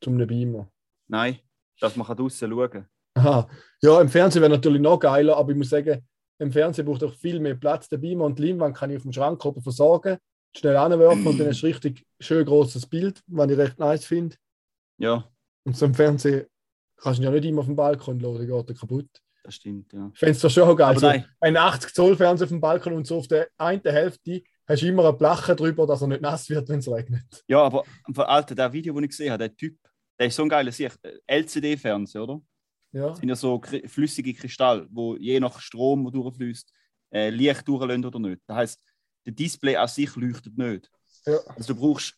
Zum 0.00 0.18
Beamer. 0.18 0.70
Nein, 1.06 1.38
dass 1.78 1.96
man 1.96 2.06
draußen 2.06 2.50
schauen 2.50 2.70
kann. 2.70 2.88
Aha. 3.14 3.48
Ja, 3.82 4.00
im 4.00 4.08
Fernsehen 4.08 4.42
wäre 4.42 4.52
natürlich 4.52 4.80
noch 4.80 4.98
geiler, 4.98 5.36
aber 5.36 5.50
ich 5.52 5.56
muss 5.58 5.70
sagen, 5.70 6.06
im 6.38 6.52
Fernsehen 6.52 6.86
braucht 6.86 7.04
auch 7.04 7.14
viel 7.14 7.40
mehr 7.40 7.54
Platz. 7.54 7.88
Der 7.88 7.98
Beamer 7.98 8.24
und 8.24 8.38
die 8.38 8.46
Leinwand 8.48 8.76
kann 8.76 8.90
ich 8.90 8.96
auf 8.96 9.02
dem 9.02 9.12
Schrank 9.12 9.44
oben 9.44 9.62
versorgen, 9.62 10.18
schnell 10.56 10.76
anwerfen 10.76 11.26
und 11.26 11.38
dann 11.38 11.48
ist 11.48 11.62
richtig 11.62 12.04
schön 12.20 12.44
großes 12.44 12.86
Bild, 12.86 13.22
was 13.26 13.50
ich 13.50 13.58
recht 13.58 13.78
nice 13.78 14.04
finde. 14.04 14.36
Ja, 14.98 15.28
Und 15.64 15.76
so 15.76 15.86
im 15.86 15.94
Fernsehen 15.94 16.46
kannst 16.96 17.18
du 17.20 17.24
ja 17.24 17.30
nicht 17.30 17.44
immer 17.44 17.60
auf 17.60 17.66
dem 17.66 17.76
Balkon 17.76 18.18
der 18.18 18.32
geht 18.46 18.68
er 18.70 18.74
kaputt. 18.74 19.08
das 19.44 19.56
stimmt, 19.56 19.92
ja. 19.92 20.10
Ich 20.12 20.18
fände 20.18 20.32
es 20.32 20.40
doch 20.40 20.50
schon 20.50 20.76
geil. 20.76 20.90
Aber 20.90 21.00
So, 21.00 21.06
nein, 21.06 21.24
ein 21.40 21.56
80 21.56 21.94
Zoll 21.94 22.16
Fernseher 22.16 22.44
auf 22.46 22.50
dem 22.50 22.60
Balkon 22.60 22.92
und 22.92 23.06
so 23.06 23.18
auf 23.18 23.28
der 23.28 23.48
einen 23.58 23.82
Hälfte 23.82 24.42
hast 24.66 24.82
du 24.82 24.86
immer 24.86 25.08
ein 25.08 25.18
Plache 25.18 25.56
drüber, 25.56 25.86
dass 25.86 26.02
er 26.02 26.08
nicht 26.08 26.22
nass 26.22 26.48
wird, 26.48 26.68
wenn 26.68 26.78
es 26.78 26.88
regnet. 26.88 27.44
ja, 27.48 27.62
aber 27.62 27.84
Alter, 28.28 28.54
das 28.54 28.72
Video, 28.72 28.94
das 28.94 29.02
ich 29.02 29.08
gesehen 29.10 29.32
habe, 29.32 29.48
der 29.48 29.56
Typ, 29.56 29.76
der 30.18 30.28
ist 30.28 30.36
so 30.36 30.42
ein 30.44 30.48
geiler 30.48 30.70
Sicht. 30.72 30.98
LCD-Fernseher, 31.26 32.22
oder? 32.22 32.40
Ja. 32.92 33.08
Das 33.08 33.18
sind 33.18 33.28
ja 33.28 33.36
so 33.36 33.60
flüssige 33.86 34.34
Kristalle, 34.34 34.86
wo 34.90 35.16
je 35.16 35.40
nach 35.40 35.60
Strom, 35.60 36.04
der 36.04 36.12
durchfließt, 36.12 36.72
äh, 37.12 37.30
Licht 37.30 37.66
durchlassen 37.66 38.04
oder 38.04 38.18
nicht. 38.18 38.42
Das 38.46 38.56
heißt, 38.56 38.84
der 39.26 39.32
Display 39.32 39.76
an 39.76 39.88
sich 39.88 40.14
leuchtet 40.16 40.56
nicht. 40.56 40.90
Ja. 41.26 41.38
Also 41.56 41.74
du 41.74 41.80
brauchst 41.80 42.14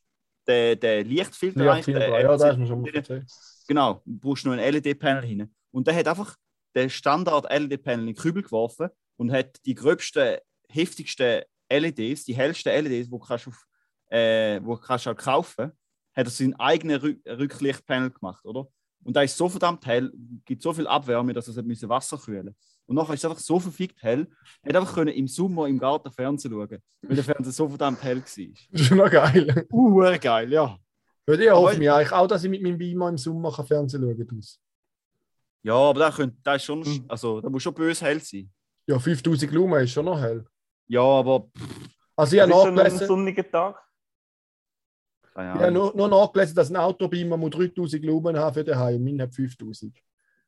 den, 0.47 0.79
den 0.81 1.07
Lichtfilter. 1.07 1.75
Lichtfilter, 1.75 2.01
den 2.01 2.13
ja, 2.13 2.37
da 2.37 2.51
ist 2.51 2.69
schon 2.69 2.81
mal 2.81 2.95
erzählt. 2.95 3.25
Genau, 3.69 4.03
du 4.05 4.19
brauchst 4.19 4.45
nur 4.45 4.55
ein 4.55 4.73
LED-Panel 4.75 5.25
hin. 5.25 5.55
Und 5.71 5.87
der 5.87 5.95
hat 5.95 6.09
einfach 6.09 6.37
den 6.75 6.91
Standard-LED-Panel 6.91 8.01
in 8.01 8.07
den 8.07 8.17
Kübel 8.17 8.43
geworfen 8.43 8.89
und 9.17 9.31
hat 9.33 9.65
die 9.65 9.75
gröbsten, 9.75 10.39
heftigsten 10.69 11.43
LEDs, 11.71 12.25
die 12.25 12.35
hellsten 12.35 12.73
LEDs, 12.73 13.07
die 13.07 13.11
du 13.11 13.19
kannst 13.19 13.47
auf, 13.47 13.65
äh, 14.11 14.61
wo 14.63 14.75
du 14.75 14.81
kannst 14.81 15.07
auch 15.07 15.17
kaufen 15.17 15.73
hat 16.15 16.27
er 16.27 16.31
seinen 16.31 16.55
eigenen 16.55 17.01
Rü 17.01 17.17
Rücklichtpanel 17.27 18.11
gemacht, 18.11 18.45
oder? 18.45 18.69
Und 19.05 19.15
da 19.15 19.23
ist 19.23 19.37
so 19.37 19.49
verdammt 19.49 19.85
hell, 19.87 20.13
gibt 20.45 20.63
so 20.63 20.73
viel 20.73 20.87
Abwärme, 20.87 21.33
dass 21.33 21.47
er 21.49 21.57
es 21.57 21.65
müssen 21.65 21.89
Wasser 21.89 22.17
kühlen 22.19 22.55
Und 22.87 22.97
nachher 22.97 23.15
ist 23.15 23.21
es 23.23 23.31
einfach 23.31 23.41
so 23.43 23.61
verfickt 23.61 24.03
hell, 24.03 24.27
er 24.63 24.71
hat 24.71 24.77
einfach 24.81 24.95
können 24.95 25.15
im 25.15 25.29
Sommer 25.29 25.69
im 25.69 25.79
Garten 25.79 26.11
Fernsehen 26.11 26.53
schauen, 26.53 26.79
weil 27.03 27.15
der 27.17 27.25
Fernseher 27.25 27.53
so 27.53 27.69
verdammt 27.69 28.03
hell 28.03 28.17
war. 28.19 28.23
Das 28.25 28.81
ist 28.81 28.87
schon 28.87 28.99
noch 28.99 29.11
geil. 29.11 29.67
Uh, 29.71 30.01
geil, 30.21 30.53
ja. 30.53 30.77
Weil 31.27 31.41
ich 31.41 31.51
hoffe 31.51 31.79
mir 31.79 31.95
eigentlich 31.95 32.13
auch, 32.13 32.27
dass 32.27 32.45
ich 32.45 32.51
mit 32.51 32.63
meinem 32.63 32.79
Beamer 32.79 33.09
im 33.09 33.19
Sommer 33.19 33.53
kann 33.53 33.67
Fernsehen 33.67 34.03
schauen 34.03 34.27
kann. 34.27 34.41
Ja, 35.63 35.75
aber 35.75 36.11
da, 36.43 36.55
ist 36.55 36.65
schon, 36.65 36.81
Mhm. 36.81 37.05
also 37.09 37.41
da 37.41 37.49
muss 37.49 37.63
schon 37.63 37.75
böse 37.75 38.05
hell 38.05 38.21
sein. 38.21 38.51
Ja, 38.87 38.99
5000 38.99 39.51
Lumen 39.53 39.83
ist 39.83 39.93
schon 39.93 40.05
noch 40.05 40.21
hell. 40.21 40.45
Ja, 40.87 41.01
aber 41.01 41.49
Also 42.17 42.37
ich 42.37 42.43
Das 42.43 42.51
habe 42.51 42.53
ist 42.53 42.63
so 42.63 42.69
ein 42.69 42.75
nachgelesen, 42.75 43.07
sonniger 43.07 43.51
Tag. 43.51 43.84
Keine 45.35 45.49
ich 45.49 45.55
habe 45.55 45.67
Ahnung. 45.67 45.83
nur, 45.97 46.09
nur 46.09 46.09
nachgelesen, 46.09 46.55
dass 46.55 46.71
ein 46.71 46.77
Autobeamer 46.77 47.37
muss 47.37 47.51
3000 47.51 48.05
Lumen 48.05 48.37
haben 48.39 48.55
für 48.55 48.65
daheim 48.65 48.97
und 48.97 49.05
mein 49.05 49.21
hat 49.23 49.35
5000. 49.35 49.97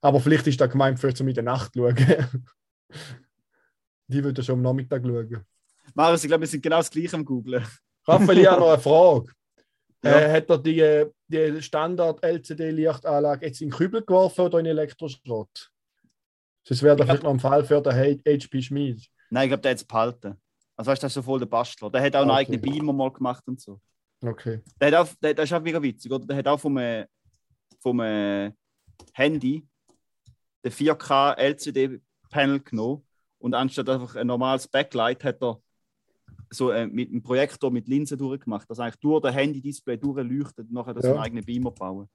Aber 0.00 0.20
vielleicht 0.20 0.46
ist 0.46 0.60
da 0.60 0.66
gemeint, 0.66 0.98
für 1.00 1.12
zum 1.14 1.28
in 1.28 1.34
der 1.34 1.44
Nacht 1.44 1.72
schauen. 1.74 1.96
Die 4.08 4.22
würde 4.22 4.42
schon 4.42 4.56
am 4.56 4.62
Nachmittag 4.62 5.02
schauen. 5.04 5.44
Marius, 5.94 6.24
ich 6.24 6.28
glaube, 6.28 6.42
wir 6.42 6.48
sind 6.48 6.62
genau 6.62 6.76
das 6.76 6.90
gleiche 6.90 7.16
am 7.16 7.24
Googlen. 7.24 7.64
Raphael, 8.06 8.38
ich 8.38 8.46
habe 8.46 8.60
noch 8.60 8.68
eine 8.68 8.78
Frage. 8.80 9.32
Ja. 10.04 10.20
Äh, 10.20 10.32
hat 10.36 10.50
er 10.50 10.58
die, 10.58 11.04
die 11.26 11.62
Standard-LCD-Lichtanlage 11.62 13.46
jetzt 13.46 13.60
in 13.60 13.70
den 13.70 13.76
Kübel 13.76 14.02
geworfen 14.02 14.42
oder 14.42 14.58
in 14.60 14.66
Elektroschrott? 14.66 15.70
Das 16.68 16.82
wäre 16.82 16.96
vielleicht 16.96 17.22
noch 17.22 17.30
ein 17.30 17.40
Fall 17.40 17.64
für 17.64 17.80
den 17.80 17.94
HP 17.94 18.62
Schmid. 18.62 19.04
Nein, 19.30 19.44
ich 19.44 19.50
glaube, 19.50 19.62
der 19.62 19.70
hat 19.72 19.78
es 19.78 19.84
behalten. 19.84 20.36
Also 20.76 20.90
weißt 20.90 21.02
du, 21.02 21.06
das 21.06 21.10
ist 21.12 21.14
so 21.14 21.22
voll 21.22 21.38
der 21.38 21.46
Bastler. 21.46 21.90
Der 21.90 22.02
hat 22.02 22.14
auch 22.14 22.20
einen 22.22 22.30
Okay. 22.30 22.40
eigenen 22.40 22.60
Beamer 22.60 22.92
mal 22.92 23.10
gemacht 23.12 23.42
und 23.48 23.60
so. 23.60 23.80
Okay. 24.22 24.60
Der 24.80 24.88
hat 24.88 24.94
auch, 24.94 25.14
der, 25.22 25.34
das 25.34 25.44
ist 25.44 25.52
auch 25.52 25.62
mega 25.62 25.80
witzig, 25.82 26.10
oder? 26.10 26.26
Der 26.26 26.36
hat 26.36 26.48
auch 26.48 26.58
vom, 26.60 26.76
äh, 26.78 27.06
vom 27.80 28.00
äh, 28.00 28.52
Handy 29.12 29.66
den 30.64 30.72
4K 30.72 31.34
LCD-Panel 31.36 32.60
genommen 32.60 33.06
und 33.38 33.54
anstatt 33.54 33.88
einfach 33.88 34.16
ein 34.16 34.26
normales 34.26 34.66
Backlight 34.66 35.22
hat 35.24 35.42
er 35.42 35.60
so 36.50 36.70
äh, 36.70 36.86
mit 36.86 37.10
einem 37.10 37.22
Projektor 37.22 37.70
mit 37.70 37.88
Linsen 37.88 38.18
durchgemacht, 38.18 38.68
dass 38.70 38.78
eigentlich 38.80 39.00
durch 39.00 39.22
das 39.22 39.34
Handy-Display 39.34 39.96
durchleuchtet 39.98 40.68
und 40.68 40.72
nachher 40.72 40.94
das 40.94 41.04
Ja. 41.04 41.10
einen 41.12 41.20
eigenen 41.20 41.44
Beamer 41.44 41.70
bauen. 41.70 42.08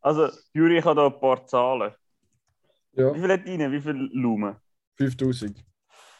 Also, 0.00 0.28
Juri, 0.52 0.78
ich 0.78 0.84
habe 0.84 0.96
da 0.96 1.06
ein 1.06 1.20
paar 1.20 1.46
Zahlen. 1.46 1.92
Ja, 2.94 3.14
Wie 3.14 3.20
viel 3.20 3.30
hat 3.30 3.46
rein? 3.46 3.72
Wie 3.72 3.80
viel 3.80 4.10
Lumen? 4.12 4.56
5000. 4.96 5.64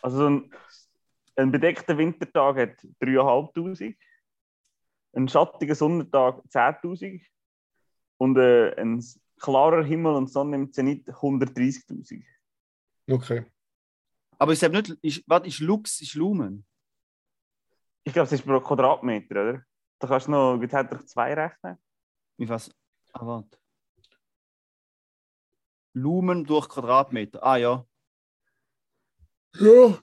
Also, 0.02 0.18
so 0.18 0.26
ein, 0.28 0.50
ein 1.36 1.50
bedeckter 1.50 1.96
Wintertag 1.98 2.56
hat 2.56 2.76
3'500. 3.00 3.96
Ein 5.12 5.28
schattiger 5.28 5.74
Sonnentag 5.74 6.42
10.000. 6.48 7.22
Und 8.18 8.38
äh, 8.38 8.74
ein 8.80 9.04
klarer 9.38 9.84
Himmel 9.84 10.14
und 10.14 10.30
Sonne 10.30 10.56
im 10.56 10.72
Zenit 10.72 11.08
130.000. 11.08 12.22
Okay. 13.10 13.44
Aber 14.38 14.52
ich 14.52 14.58
sage 14.58 14.76
nicht, 14.76 14.90
ist, 15.02 15.24
was 15.26 15.46
ist 15.46 15.60
Lux, 15.60 16.00
ist 16.00 16.14
Lumen? 16.14 16.64
Ich 18.04 18.12
glaube, 18.12 18.26
es 18.26 18.32
ist 18.32 18.44
pro 18.44 18.60
Quadratmeter, 18.60 19.42
oder? 19.42 19.64
Da 19.98 20.08
kannst 20.08 20.26
du 20.26 20.32
noch, 20.32 20.60
er 20.60 21.06
zwei 21.06 21.34
rechnen. 21.34 21.78
Wie 22.36 22.48
was? 22.48 22.70
Ah, 23.12 23.26
warte. 23.26 23.58
Lumen 25.94 26.44
durch 26.44 26.68
Quadratmeter. 26.68 27.42
Ah 27.42 27.56
ja. 27.56 27.86
Ja, 29.54 29.98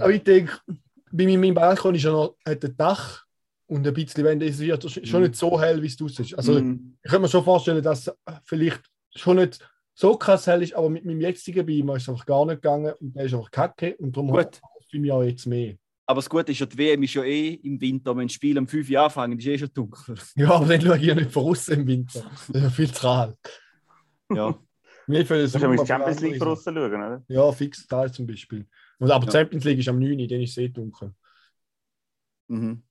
aber 0.00 0.10
ich 0.10 0.24
denke, 0.24 0.60
bei 0.66 1.24
meinem 1.24 1.40
meinem 1.40 1.54
Balkon 1.54 1.94
ist 1.94 2.02
ja 2.02 2.10
noch 2.10 2.36
hat 2.44 2.64
ein 2.64 2.76
Dach 2.76 3.27
und 3.68 3.86
ein 3.86 3.94
bisschen 3.94 4.24
Wände. 4.24 4.46
Es 4.46 4.58
wird 4.58 4.90
schon 5.06 5.22
nicht 5.22 5.36
so 5.36 5.60
hell, 5.60 5.80
wie 5.82 5.86
es 5.86 5.96
draussen 5.96 6.24
ist. 6.24 6.34
Also, 6.34 6.60
Mm. 6.60 6.96
ich 7.02 7.10
kann 7.10 7.22
mir 7.22 7.28
schon 7.28 7.44
vorstellen, 7.44 7.82
dass 7.82 8.10
vielleicht 8.44 8.82
schon 9.14 9.36
nicht 9.36 9.58
so 9.94 10.16
krass 10.16 10.46
hell 10.46 10.62
ist, 10.62 10.74
aber 10.74 10.88
mit 10.90 11.04
meinem 11.04 11.20
jetzigen 11.20 11.64
Beamer 11.66 11.96
ist 11.96 12.02
es 12.04 12.08
einfach 12.08 12.26
gar 12.26 12.44
nicht 12.46 12.62
gegangen 12.62 12.92
und 13.00 13.14
der 13.14 13.24
ist 13.24 13.34
einfach 13.34 13.50
kacke 13.50 13.96
und 13.98 14.16
darum 14.16 14.32
hoffe 14.32 14.50
ich 14.90 15.00
mir 15.00 15.14
auch 15.14 15.22
jetzt 15.22 15.46
mehr. 15.46 15.76
Aber 16.06 16.18
das 16.18 16.30
Gute 16.30 16.52
ist 16.52 16.58
ja, 16.60 16.66
die 16.66 16.78
WM 16.78 17.02
ist 17.02 17.12
ja 17.14 17.22
eh 17.22 17.54
im 17.54 17.78
Winter, 17.80 18.16
wenn 18.16 18.26
das 18.28 18.32
Spiel 18.32 18.56
um 18.58 18.66
5 18.66 18.88
Uhr 18.90 19.00
anfangen, 19.00 19.38
ist 19.38 19.46
eh 19.46 19.58
schon 19.58 19.70
dunkel. 19.74 20.14
Ja, 20.36 20.50
aber 20.52 20.66
dann 20.66 20.80
schaue 20.80 20.96
ich 20.96 21.02
ja 21.04 21.14
nicht 21.14 21.30
von 21.30 21.44
außen 21.44 21.74
im 21.80 21.86
Winter. 21.86 22.24
Das 22.30 22.48
ist 22.48 22.62
ja 22.62 22.70
viel 22.70 22.92
zu 22.92 23.00
kalt. 23.02 23.36
Ja. 24.32 24.58
Mir 25.06 25.24
Du 25.24 25.28
kannst 25.36 25.54
mal 25.60 25.76
die 25.76 25.86
Champions 25.86 26.20
League 26.20 26.32
andere 26.34 26.50
außen 26.50 26.74
schauen, 26.74 26.92
oder? 26.94 27.22
Ja, 27.28 27.52
fix 27.52 27.86
Teil 27.86 28.12
zum 28.12 28.26
Beispiel. 28.26 28.66
Und, 28.98 29.10
aber 29.10 29.26
Ja. 29.26 29.32
Champions 29.32 29.64
League 29.64 29.78
ist 29.78 29.88
am 29.88 29.98
9. 29.98 30.18
Uhr, 30.20 30.26
dann 30.28 30.40
ist 30.40 30.50
es 30.50 30.56
eh 30.58 30.68
dunkel. 30.68 31.12
Mhm. 32.48 32.82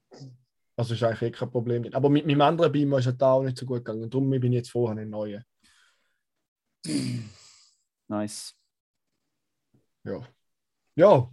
Also 0.80 0.94
ist 0.94 1.02
eigentlich 1.04 1.22
eh 1.24 1.32
kein 1.32 1.50
Problem. 1.50 1.92
Aber 1.94 2.08
mit 2.10 2.26
meinem 2.28 2.42
anderen 2.42 2.72
Beamer 2.72 3.00
ist 3.00 3.08
es 3.08 3.20
auch 3.20 3.42
nicht 3.44 3.58
so 3.58 3.66
gut 3.66 3.78
gegangen. 3.80 4.04
Und 4.04 4.14
darum 4.14 4.30
bin 4.30 4.44
ich 4.44 4.58
jetzt 4.58 4.70
vorher 4.72 4.96
einen 4.98 5.10
neuen. 5.10 5.44
Nice. 8.08 8.56
Ja. 10.04 10.22
Ja. 10.96 11.30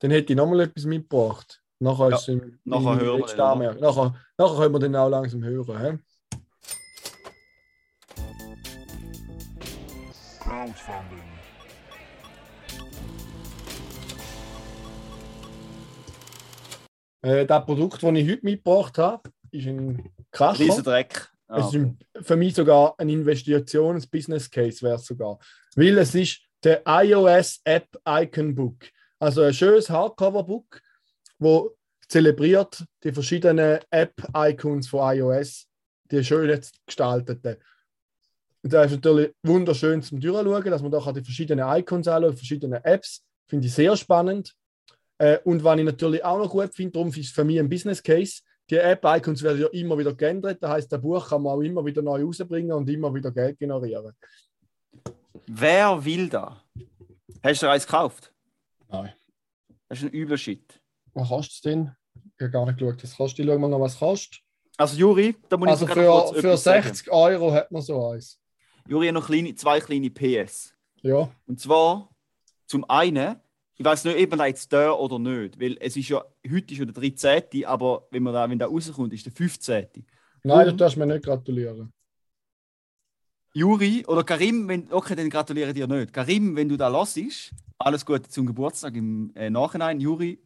Dann 0.00 0.10
hätte 0.10 0.32
ich 0.32 0.36
nochmal 0.36 0.60
etwas 0.60 0.84
mitgebracht. 0.84 1.62
Nachher, 1.78 2.10
Ja, 2.10 2.16
ist 2.16 2.28
im, 2.28 2.58
nachher 2.64 2.92
im 2.92 3.00
hören 3.00 3.18
wir 3.20 3.26
den? 3.26 3.40
Anmerk- 3.40 3.80
nachher, 3.80 4.14
nachher 4.38 4.56
können 4.56 4.74
wir 4.74 4.78
den 4.80 4.96
auch 4.96 5.08
langsam 5.08 5.42
hören. 5.42 5.80
He? 5.80 5.98
Crowdfunding. 10.40 11.35
Äh, 17.26 17.44
das 17.44 17.64
Produkt, 17.64 18.02
das 18.02 18.14
ich 18.14 18.30
heute 18.30 18.44
mitgebracht 18.44 18.98
habe, 18.98 19.30
ist 19.50 19.66
ein 19.66 20.12
Kracher. 20.30 20.60
Riesendreck. 20.60 21.28
Ah, 21.48 21.58
Es 21.58 21.66
ist 21.66 21.74
ein, 21.74 21.98
für 22.22 22.36
mich 22.36 22.54
sogar 22.54 22.94
ein 22.98 23.08
Investition, 23.08 23.96
ein 23.96 24.04
Business 24.10 24.48
Case 24.48 24.80
wäre 24.82 24.94
es 24.96 25.06
sogar. 25.06 25.38
Weil 25.74 25.98
es 25.98 26.14
ist 26.14 26.40
der 26.62 26.82
iOS 26.86 27.60
App 27.64 27.88
Icon 28.08 28.54
Book. 28.54 28.86
Also 29.18 29.42
ein 29.42 29.54
schönes 29.54 29.90
Hardcover-Book, 29.90 30.80
wo 31.38 31.76
zelebriert 32.08 32.84
die 33.02 33.12
verschiedenen 33.12 33.80
App-Icons 33.90 34.88
von 34.88 35.16
iOS, 35.16 35.66
die 36.10 36.22
schön 36.24 36.48
jetzt 36.48 36.78
gestalteten. 36.86 37.56
Und 38.62 38.72
da 38.72 38.84
ist 38.84 38.92
natürlich 38.92 39.32
wunderschön 39.42 40.00
zum 40.02 40.20
Durchschauen, 40.20 40.64
dass 40.70 40.82
man 40.82 40.92
da 40.92 41.12
die 41.12 41.24
verschiedenen 41.24 41.66
Icons 41.76 42.06
anschauen, 42.06 42.32
die 42.32 42.36
verschiedenen 42.36 42.84
Apps. 42.84 43.24
Finde 43.48 43.66
ich 43.66 43.74
sehr 43.74 43.96
spannend. 43.96 44.54
Äh, 45.18 45.38
und 45.44 45.64
was 45.64 45.78
ich 45.78 45.84
natürlich 45.84 46.24
auch 46.24 46.38
noch 46.38 46.50
gut 46.50 46.74
finde, 46.74 46.92
darum 46.92 47.08
ist 47.08 47.18
es 47.18 47.30
für 47.30 47.44
mich 47.44 47.58
ein 47.58 47.68
Business 47.68 48.02
Case. 48.02 48.42
Die 48.68 48.76
App-Icons 48.76 49.42
werden 49.42 49.60
ja 49.60 49.68
immer 49.68 49.96
wieder 49.96 50.14
geändert. 50.14 50.58
Das 50.60 50.70
heißt, 50.70 50.92
das 50.92 51.00
Buch 51.00 51.28
kann 51.28 51.42
man 51.42 51.52
auch 51.52 51.60
immer 51.60 51.84
wieder 51.84 52.02
neu 52.02 52.24
rausbringen 52.24 52.72
und 52.72 52.88
immer 52.90 53.14
wieder 53.14 53.30
Geld 53.30 53.58
generieren. 53.58 54.12
Wer 55.46 56.04
will 56.04 56.28
da? 56.28 56.60
Hast 57.42 57.62
du 57.62 57.70
eins 57.70 57.86
gekauft? 57.86 58.32
Nein. 58.88 59.12
Das 59.88 59.98
ist 59.98 60.04
ein 60.04 60.12
übler 60.12 60.36
Shit. 60.36 60.80
Was 61.14 61.28
kostet 61.28 61.54
es 61.54 61.60
denn? 61.60 61.92
Ich 62.14 62.42
habe 62.42 62.50
gar 62.50 62.66
nicht 62.66 62.78
geschaut, 62.78 63.02
was 63.02 63.16
kostet. 63.16 63.38
Ich 63.40 63.46
schaue 63.46 63.58
mal 63.58 63.68
noch, 63.68 63.80
was 63.80 63.98
kostet. 63.98 64.40
Also 64.76 64.96
Juri, 64.96 65.36
da 65.48 65.56
muss 65.56 65.68
Also 65.68 65.86
ich 65.86 65.92
kurz 65.92 66.30
für, 66.30 66.40
für 66.40 66.48
etwas 66.48 66.64
sagen. 66.64 66.82
60 66.82 67.10
Euro 67.10 67.52
hat 67.52 67.70
man 67.70 67.82
so 67.82 68.08
eins. 68.10 68.38
Juri 68.88 69.06
hat 69.06 69.14
noch 69.14 69.26
kleine, 69.26 69.54
zwei 69.54 69.80
kleine 69.80 70.10
PS. 70.10 70.74
Ja. 71.02 71.30
Und 71.46 71.60
zwar 71.60 72.10
zum 72.66 72.88
einen, 72.90 73.36
ich 73.78 73.84
weiß 73.84 74.04
nicht, 74.04 74.22
ob 74.22 74.30
man 74.30 74.38
da 74.38 74.46
jetzt 74.46 74.72
da 74.72 74.90
oder 74.92 75.18
nicht, 75.18 75.60
weil 75.60 75.76
es 75.80 75.96
ist 75.96 76.08
ja, 76.08 76.24
heute 76.50 76.72
ist 76.72 76.78
ja 76.78 76.84
der 76.86 76.94
13., 76.94 77.64
aber 77.66 78.06
wenn 78.10 78.22
man 78.22 78.32
da, 78.32 78.48
wenn 78.48 78.58
da 78.58 78.66
rauskommt, 78.66 79.12
ist 79.12 79.26
der 79.26 79.32
15. 79.32 79.86
Nein, 80.44 80.66
du 80.66 80.74
darfst 80.74 80.96
mir 80.96 81.06
nicht 81.06 81.24
gratulieren. 81.24 81.92
Juri 83.52 84.04
oder 84.06 84.22
Karim, 84.22 84.68
wenn, 84.68 84.92
okay, 84.92 85.14
dann 85.14 85.30
gratuliere 85.30 85.72
dir 85.72 85.86
nicht. 85.86 86.12
Karim, 86.12 86.56
wenn 86.56 86.68
du 86.68 86.76
da 86.76 86.88
lassest, 86.88 87.52
alles 87.78 88.04
Gute 88.04 88.28
zum 88.28 88.46
Geburtstag 88.46 88.94
im 88.94 89.32
äh, 89.34 89.50
Nachhinein. 89.50 90.00
Juri, 90.00 90.38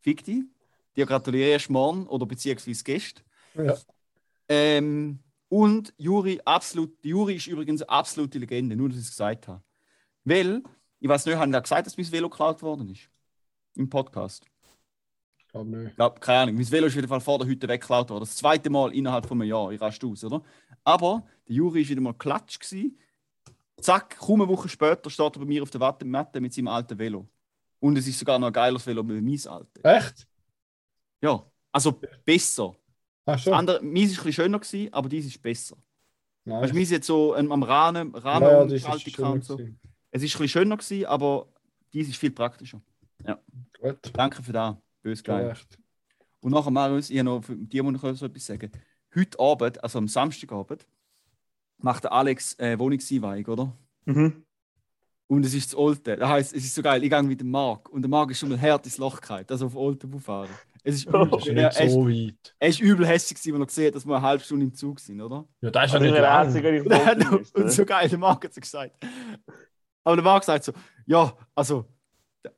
fick 0.00 0.24
dich. 0.24 0.42
Dir 0.96 1.06
gratuliere 1.06 1.56
ich 1.56 1.68
morgen 1.70 2.06
oder 2.06 2.26
beziehungsweise 2.26 2.82
gestern. 2.82 3.24
Ja. 3.54 3.76
Ähm, 4.48 5.20
und 5.48 5.94
Juri, 5.96 6.40
absolut, 6.44 6.92
Juri 7.04 7.36
ist 7.36 7.46
übrigens 7.46 7.82
eine 7.82 7.90
absolute 7.90 8.38
Legende, 8.38 8.76
nur 8.76 8.88
dass 8.88 8.98
ich 8.98 9.04
es 9.04 9.10
gesagt 9.10 9.48
habe. 9.48 9.62
Weil, 10.24 10.62
ich 11.00 11.08
weiß 11.08 11.26
nicht, 11.26 11.36
haben 11.36 11.52
da 11.52 11.60
gesagt, 11.60 11.86
dass 11.86 11.96
mein 11.96 12.10
Velo 12.10 12.28
geklaut 12.28 12.62
worden 12.62 12.88
ist? 12.90 13.08
Im 13.74 13.88
Podcast. 13.88 14.44
Ich 15.38 15.48
glaube 15.48 15.70
nicht. 15.70 15.90
Ich 15.90 15.96
glaube, 15.96 16.20
keine 16.20 16.40
Ahnung. 16.40 16.56
Mein 16.56 16.70
Velo 16.70 16.86
ist 16.86 16.92
auf 16.92 16.96
jeden 16.96 17.08
Fall 17.08 17.20
vor 17.20 17.38
der 17.38 17.48
Hütte 17.48 17.66
weggeklaut 17.68 18.10
worden. 18.10 18.20
Das 18.20 18.36
zweite 18.36 18.70
Mal 18.70 18.92
innerhalb 18.94 19.26
von 19.26 19.40
einem 19.40 19.48
Jahr. 19.50 19.72
Ich 19.72 19.80
raste 19.80 20.06
aus, 20.06 20.22
oder? 20.24 20.42
Aber 20.84 21.26
der 21.48 21.56
Juri 21.56 21.82
war 21.82 21.88
wieder 21.88 22.00
mal 22.00 22.14
klatsch. 22.14 22.58
Gewesen. 22.60 22.98
Zack, 23.80 24.18
kaum 24.18 24.42
eine 24.42 24.50
Woche 24.50 24.68
später 24.68 25.08
steht 25.10 25.36
er 25.36 25.40
bei 25.40 25.46
mir 25.46 25.62
auf 25.62 25.70
der 25.70 25.80
Wattenmatte 25.80 26.40
mit 26.40 26.52
seinem 26.52 26.68
alten 26.68 26.98
Velo. 26.98 27.26
Und 27.80 27.96
es 27.96 28.06
ist 28.06 28.18
sogar 28.18 28.38
noch 28.38 28.48
ein 28.48 28.52
geiles 28.52 28.86
Velo 28.86 29.06
wie 29.08 29.20
mein 29.20 29.46
altes. 29.52 29.82
Echt? 29.82 30.28
Ja, 31.22 31.42
also 31.72 31.98
besser. 32.24 32.76
Ach 33.24 33.32
Das 33.34 33.42
schon. 33.42 33.54
andere, 33.54 33.80
meins 33.82 34.10
war 34.16 34.22
ein 34.22 34.26
bisschen 34.26 34.32
schöner, 34.32 34.58
gewesen, 34.58 34.92
aber 34.92 35.08
dies 35.08 35.26
ist 35.26 35.40
besser. 35.40 35.76
Nein. 36.44 36.62
Weißt 36.62 36.72
du, 36.72 36.76
meins 36.76 36.90
jetzt 36.90 37.06
so 37.06 37.34
ähm, 37.36 37.50
am 37.52 37.62
Rahmen, 37.62 38.14
Rahmen 38.14 38.42
ja, 38.46 38.52
ja, 38.52 38.60
und 38.62 39.44
so. 39.44 39.56
gewesen. 39.56 39.80
Es 40.10 40.22
ist 40.22 40.34
ein 40.34 40.42
bisschen 40.42 40.48
schöner, 40.48 40.76
gewesen, 40.76 41.06
aber 41.06 41.46
dies 41.92 42.08
ist 42.08 42.16
viel 42.16 42.30
praktischer. 42.30 42.80
Gut. 43.80 43.98
Danke 44.12 44.42
für 44.42 44.52
das. 44.52 44.76
Bös 45.02 45.22
geil. 45.22 45.54
Und 46.40 46.52
nachher, 46.52 46.70
Marius, 46.70 47.10
ich 47.10 47.22
noch 47.22 47.42
für 47.42 47.56
die, 47.56 47.80
muss 47.82 47.94
ich 48.02 48.18
so 48.18 48.26
etwas 48.26 48.46
sagen. 48.46 48.70
Heute 49.14 49.38
Abend, 49.38 49.82
also 49.82 49.98
am 49.98 50.08
Samstagabend, 50.08 50.86
macht 51.78 52.04
der 52.04 52.12
Alex 52.12 52.58
äh, 52.58 52.78
Wohnungseinweihung, 52.78 53.46
oder? 53.46 53.76
Mhm. 54.04 54.44
Und 55.26 55.46
es 55.46 55.54
ist 55.54 55.72
das 55.72 55.78
Alte. 55.78 56.16
Das 56.16 56.28
heisst, 56.28 56.54
es 56.54 56.64
ist 56.64 56.74
so 56.74 56.82
geil, 56.82 57.02
ich 57.04 57.10
gehe 57.10 57.22
mit 57.22 57.40
dem 57.40 57.50
Marc. 57.50 57.88
Und 57.88 58.02
der 58.02 58.08
Marc 58.08 58.30
ist 58.32 58.38
schon 58.40 58.48
mal 58.48 58.60
hart 58.60 58.84
ins 58.84 58.98
Loch 58.98 59.20
gefallen, 59.20 59.46
also 59.48 59.66
auf 59.66 59.76
Olten 59.76 60.20
fahren. 60.20 60.50
Es 60.82 60.96
ist 60.96 61.04
übel, 61.08 61.28
Das 61.30 61.46
ist 61.46 61.46
ja 61.46 61.52
er, 61.54 61.76
er, 61.76 61.84
ist, 61.86 61.92
so 61.92 62.08
weit. 62.08 62.54
er 62.58 62.68
ist 62.68 62.80
übel 62.80 63.06
hässlich, 63.06 63.38
gewesen, 63.40 63.54
als 63.54 63.60
er 63.60 63.66
gesehen 63.66 63.86
hat, 63.86 63.94
dass 63.94 64.06
wir 64.06 64.16
eine 64.16 64.26
halbe 64.26 64.44
Stunde 64.44 64.64
im 64.66 64.74
Zug 64.74 64.98
sind, 65.00 65.20
oder? 65.20 65.46
Ja, 65.60 65.70
das 65.70 65.86
ist 65.86 65.92
ja 65.92 65.98
Also 65.98 66.04
nicht 66.04 66.16
der. 66.16 66.38
Einzige, 66.38 66.84
der 66.84 67.32
Und, 67.32 67.54
und 67.54 67.70
so 67.70 67.84
geil, 67.84 68.08
der 68.08 68.18
Marc 68.18 68.44
hat 68.44 68.54
so 68.54 68.60
gesagt. 68.60 68.96
Aber 70.04 70.16
der 70.16 70.24
Marc 70.24 70.44
sagt 70.44 70.64
so: 70.64 70.72
Ja, 71.06 71.36
also, 71.54 71.86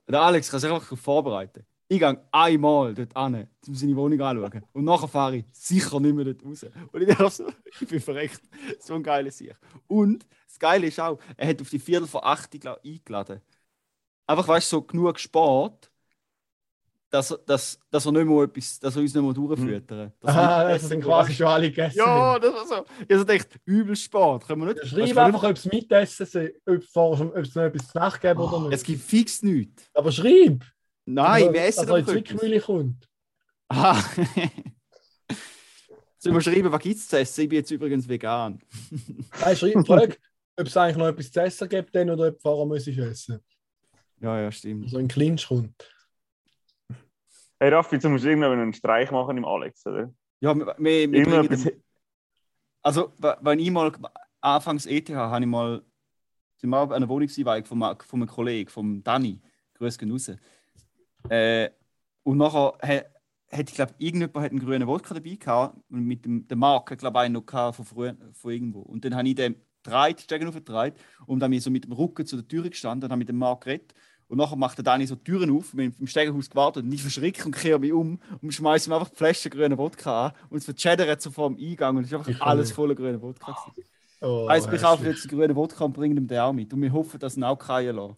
der- 0.08 0.22
Alex 0.22 0.50
kann 0.50 0.60
sich 0.60 0.70
einfach 0.70 0.96
vorbereiten. 0.98 1.66
Ich 1.88 1.98
gehe 2.00 2.24
einmal 2.32 2.94
dort 2.94 3.14
an, 3.16 3.48
um 3.66 3.74
seine 3.74 3.96
Wohnung 3.96 4.20
anschauen. 4.20 4.64
Und 4.72 4.84
nachher 4.84 5.08
fahre 5.08 5.36
ich 5.38 5.44
sicher 5.52 6.00
nicht 6.00 6.14
mehr 6.16 6.24
dort 6.24 6.44
raus. 6.44 6.64
Und 6.90 7.02
ich 7.02 7.08
dachte 7.08 7.30
so, 7.30 7.46
ich 7.80 7.86
bin 7.88 8.00
verreckt. 8.00 8.40
So 8.80 8.94
ein 8.94 9.02
geiler 9.02 9.30
Sieg. 9.30 9.54
Und 9.88 10.26
das 10.48 10.58
Geile 10.58 10.86
ist 10.86 10.98
auch, 11.00 11.18
er 11.36 11.48
hat 11.48 11.60
auf 11.60 11.68
die 11.70 11.78
Viertel 11.78 12.08
vor 12.08 12.24
8 12.26 12.54
gla- 12.54 12.80
eingeladen. 12.84 13.42
Einfach, 14.26 14.48
weißt 14.48 14.72
du, 14.72 14.76
so 14.78 14.82
genug 14.82 15.20
Sport, 15.20 15.91
dass, 17.12 17.30
er- 17.30 17.38
dass, 17.46 17.78
dass, 17.90 18.06
er 18.06 18.12
nicht 18.12 18.24
mehr 18.26 18.42
etwas, 18.44 18.78
dass 18.80 18.96
er 18.96 19.02
uns 19.02 19.14
nicht 19.14 19.22
mehr 19.22 19.32
durchfüttern. 19.34 20.12
Dass 20.18 20.34
er 20.34 20.40
Ah, 20.50 20.64
nicht 20.64 20.82
das 20.82 20.88
sind 20.88 21.04
quasi 21.04 21.34
schon 21.34 21.46
alle 21.46 21.68
gegessen. 21.70 21.98
Ja, 21.98 22.38
das 22.38 22.54
war 22.54 22.66
so. 22.66 22.84
Ich 23.06 23.16
habe 23.16 23.26
gedacht, 23.26 23.60
übel 23.66 23.94
Sport. 23.96 24.46
Können 24.46 24.62
wir 24.66 24.72
nicht. 24.74 24.86
Schreib 24.86 25.16
einfach, 25.18 25.42
ob 25.44 25.56
es 25.56 25.64
Mitessen 25.66 26.26
sind, 26.26 26.52
ob 26.66 26.78
es 26.82 27.54
noch 27.54 27.62
etwas 27.64 27.88
zu 27.88 27.98
Nacht 27.98 28.20
geben 28.20 28.40
oder 28.40 28.60
nicht. 28.62 28.72
Es 28.72 28.82
gibt 28.82 29.02
fix 29.02 29.42
nichts. 29.42 29.90
Aber 29.94 30.10
schreib! 30.10 30.64
Nein, 31.04 31.44
dass 31.44 31.52
wir 31.52 31.64
essen 31.64 31.80
dass 31.86 31.90
er 31.90 31.96
in 31.98 32.04
doch 32.06 32.12
etwas. 32.14 32.28
Zwickmühle 32.28 32.60
kommt. 32.60 33.08
Ah. 33.68 34.02
Sollen 36.18 36.36
wir 36.36 36.40
schreiben, 36.40 36.70
was 36.72 36.80
gibt 36.80 36.96
es 36.96 37.08
zu 37.08 37.18
essen? 37.18 37.42
Ich 37.42 37.48
bin 37.48 37.58
jetzt 37.58 37.70
übrigens 37.70 38.08
vegan. 38.08 38.60
Nein, 39.40 39.56
schreib, 39.56 39.86
frag, 39.86 40.18
ob 40.56 40.66
es 40.66 40.76
eigentlich 40.76 40.96
noch 40.96 41.08
etwas 41.08 41.32
zu 41.32 41.42
essen 41.42 41.68
gibt 41.68 41.94
dann, 41.94 42.10
oder 42.10 42.28
ob 42.28 42.36
die 42.36 42.40
Fahrer 42.42 42.64
muss 42.64 42.86
ich 42.86 42.96
essen. 42.96 43.40
Ja, 44.20 44.40
ja, 44.40 44.52
stimmt. 44.52 44.84
Also 44.84 44.98
in 44.98 45.08
Clinch 45.08 45.48
kommt. 45.48 45.91
Hey 47.62 47.68
Raffi, 47.72 47.94
jetzt 47.94 48.04
musst 48.08 48.24
du 48.24 48.28
irgendwann 48.28 48.58
einen 48.58 48.72
Streich 48.72 49.12
machen 49.12 49.36
im 49.36 49.44
Alex, 49.44 49.86
oder? 49.86 50.12
Ja, 50.40 50.52
wir, 50.52 50.74
wir, 50.78 51.12
wir 51.12 51.22
bringen 51.22 51.48
dem, 51.48 51.82
Also, 52.82 53.12
wenn 53.40 53.60
ich 53.60 53.70
mal 53.70 53.92
anfangs 54.40 54.84
ETH 54.84 55.10
habe 55.10 55.44
ich 55.44 55.46
mal 55.46 55.80
sind 56.56 56.70
wir 56.70 56.78
an 56.80 56.92
einer 56.92 57.08
Wohnungseinweihung 57.08 57.64
von, 57.64 57.80
einem- 57.80 58.00
von 58.00 58.20
einem 58.20 58.28
Kollegen, 58.28 58.68
vom 58.68 59.04
Dani. 59.04 59.40
Grüß 59.74 59.96
raus. 60.10 60.32
Äh, 61.28 61.70
und 62.24 62.38
nachher 62.38 62.72
he- 62.82 63.02
hätte 63.56 63.70
ich 63.70 63.76
glaube, 63.76 63.94
irgendjemand 63.98 64.44
hat 64.44 64.50
einen 64.50 64.58
grünen 64.58 64.88
Wodka 64.88 65.14
dabei 65.14 65.36
gehabt. 65.36 65.76
Und 65.88 66.04
mit 66.04 66.24
dem, 66.24 66.48
der 66.48 66.56
Marc, 66.56 66.90
ich 66.90 66.98
glaube, 66.98 67.20
einen 67.20 67.34
noch 67.34 67.46
gehabt 67.46 67.76
von, 67.76 67.84
früher, 67.84 68.16
von 68.32 68.50
irgendwo. 68.50 68.80
Und 68.80 69.04
dann 69.04 69.14
habe 69.14 69.28
ich 69.28 69.36
den 69.36 69.54
dreit, 69.84 70.20
Stegen 70.20 70.48
aufgedreht 70.48 70.94
und 71.26 71.38
dann 71.38 71.50
bin 71.52 71.58
ich 71.58 71.64
so 71.64 71.70
mit 71.70 71.84
dem 71.84 71.92
Rücken 71.92 72.26
zu 72.26 72.34
der 72.36 72.48
Tür 72.48 72.68
gestanden 72.68 73.04
und 73.06 73.10
habe 73.12 73.18
mit 73.20 73.28
dem 73.28 73.38
Marc 73.38 73.62
geredet. 73.62 73.94
Und 74.32 74.38
nachher 74.38 74.56
macht 74.56 74.78
der 74.78 74.82
Dani 74.82 75.06
so 75.06 75.14
die 75.14 75.24
Türen 75.24 75.54
auf, 75.54 75.76
wir 75.76 75.84
haben 75.84 75.94
im 76.00 76.06
Stegenhaus 76.06 76.48
gewartet 76.48 76.86
und 76.86 76.92
ich 76.92 77.02
verschrecke 77.02 77.44
und 77.44 77.54
kehre 77.54 77.78
mich 77.78 77.92
um 77.92 78.18
und 78.40 78.50
schmeiße 78.50 78.88
ihm 78.88 78.94
einfach 78.94 79.10
die 79.10 79.16
Flasche 79.16 79.50
grünen 79.50 79.76
Wodka 79.76 80.28
an 80.28 80.32
und 80.48 80.56
es 80.56 80.64
vercheddert 80.64 81.20
so 81.20 81.30
vor 81.30 81.50
dem 81.50 81.58
Eingang 81.58 81.98
und 81.98 82.04
es 82.04 82.08
ist 82.12 82.14
einfach 82.14 82.30
Ich 82.30 82.40
alles 82.40 82.72
voller 82.72 82.94
grüner 82.94 83.20
Wodka. 83.20 83.54
Oh, 84.22 84.48
Heißt, 84.48 84.72
wir 84.72 84.78
kaufen 84.78 85.04
jetzt 85.04 85.24
den 85.24 85.36
grünen 85.36 85.54
Wodka 85.54 85.84
und 85.84 85.92
bringen 85.92 86.16
ihm 86.16 86.26
den 86.26 86.38
auch 86.38 86.54
mit. 86.54 86.72
Und 86.72 86.80
wir 86.80 86.90
hoffen, 86.94 87.20
dass 87.20 87.34
er 87.34 87.40
ihn 87.40 87.44
auch 87.44 87.58
keinen 87.58 87.94
lassen. 87.94 88.16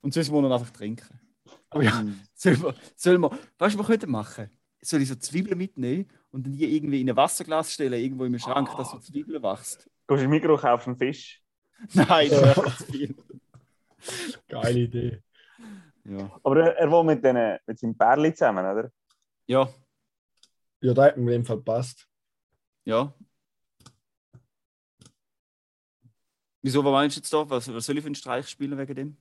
Und 0.00 0.14
sonst 0.14 0.30
muss 0.30 0.42
er 0.42 0.46
ihn 0.46 0.52
einfach 0.52 0.70
trinken. 0.70 1.20
Aber 1.68 1.82
ja, 1.82 2.02
sollen 2.34 2.62
wir, 2.62 2.74
sollen 2.96 3.20
wir, 3.20 3.30
weißt 3.30 3.42
du, 3.58 3.58
was 3.58 3.76
wir 3.76 3.84
könnten 3.84 4.10
machen? 4.10 4.48
Soll 4.80 5.02
ich 5.02 5.08
so 5.08 5.16
Zwiebeln 5.16 5.58
mitnehmen 5.58 6.08
und 6.30 6.46
dann 6.46 6.56
die 6.56 6.64
irgendwie 6.74 7.02
in 7.02 7.10
ein 7.10 7.16
Wasserglas 7.16 7.74
stellen, 7.74 7.92
irgendwo 7.92 8.24
im 8.24 8.38
Schrank, 8.38 8.74
dass 8.78 8.90
so 8.90 8.98
Zwiebeln 9.00 9.42
wächst? 9.42 9.90
Gehst 10.08 10.20
du 10.20 10.24
im 10.24 10.30
Mikro 10.30 10.56
kaufen 10.56 10.96
Fisch? 10.96 11.42
Nein, 11.92 12.30
das 12.30 12.42
wäre 12.42 12.76
zu 12.78 12.84
viel. 12.84 13.14
Geile 14.48 14.78
Idee. 14.80 15.22
Ja. 16.04 16.30
Aber 16.42 16.56
er, 16.60 16.76
er 16.76 16.90
wohnt 16.90 17.06
mit, 17.06 17.24
den, 17.24 17.58
mit 17.66 17.78
seinem 17.78 17.96
Pärli 17.96 18.34
zusammen, 18.34 18.64
oder? 18.64 18.90
ja, 19.46 19.68
Ja, 20.80 20.94
da 20.94 21.04
hat 21.04 21.16
in 21.16 21.26
dem 21.26 21.44
Fall 21.44 21.58
passt. 21.62 22.08
ja. 22.84 23.12
Wieso, 26.64 26.84
was 26.84 26.92
meinst 26.92 27.16
du 27.16 27.20
jetzt 27.20 27.32
da? 27.32 27.48
Was, 27.50 27.72
was 27.74 27.84
soll 27.86 27.96
ich 27.96 28.02
für 28.02 28.06
einen 28.06 28.14
Streich 28.14 28.48
spielen 28.48 28.78
wegen 28.78 28.94
dem? 28.94 29.16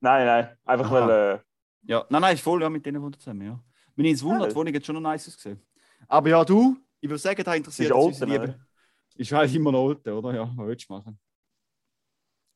Nein, 0.00 0.26
nein. 0.26 0.56
Einfach 0.64 0.90
Aha. 0.92 1.08
weil. 1.08 1.34
Äh, 1.34 1.40
Ja, 1.82 2.06
nein, 2.08 2.22
nein, 2.22 2.34
ist 2.34 2.42
voll, 2.42 2.62
ja, 2.62 2.68
mit 2.70 2.86
denen 2.86 3.02
wohnt 3.02 3.20
zusammen, 3.20 3.42
ja. 3.46 3.60
Wenn 3.96 4.04
ich 4.04 4.12
ins 4.12 4.22
Wunder, 4.22 4.48
Ja, 4.48 4.54
Wohnung 4.54 4.72
hat 4.74 4.86
schon 4.86 4.94
noch 4.94 5.00
nice 5.00 5.26
ausgesehen. 5.26 5.60
Aber 6.06 6.28
ja, 6.28 6.44
du, 6.44 6.76
ich 7.00 7.08
würde 7.08 7.18
sagen, 7.18 7.42
da 7.42 7.54
interessiert 7.54 7.90
Ist 7.90 7.96
uns 7.96 8.22
oder? 8.22 8.54
Ist 9.16 9.32
halt 9.32 9.52
immer 9.54 9.72
noch 9.72 9.80
Olten, 9.80 10.10
oder? 10.12 10.34
Ja, 10.34 10.52
was 10.56 10.66
willst 10.68 10.88
du 10.88 10.92
machen? 10.92 11.18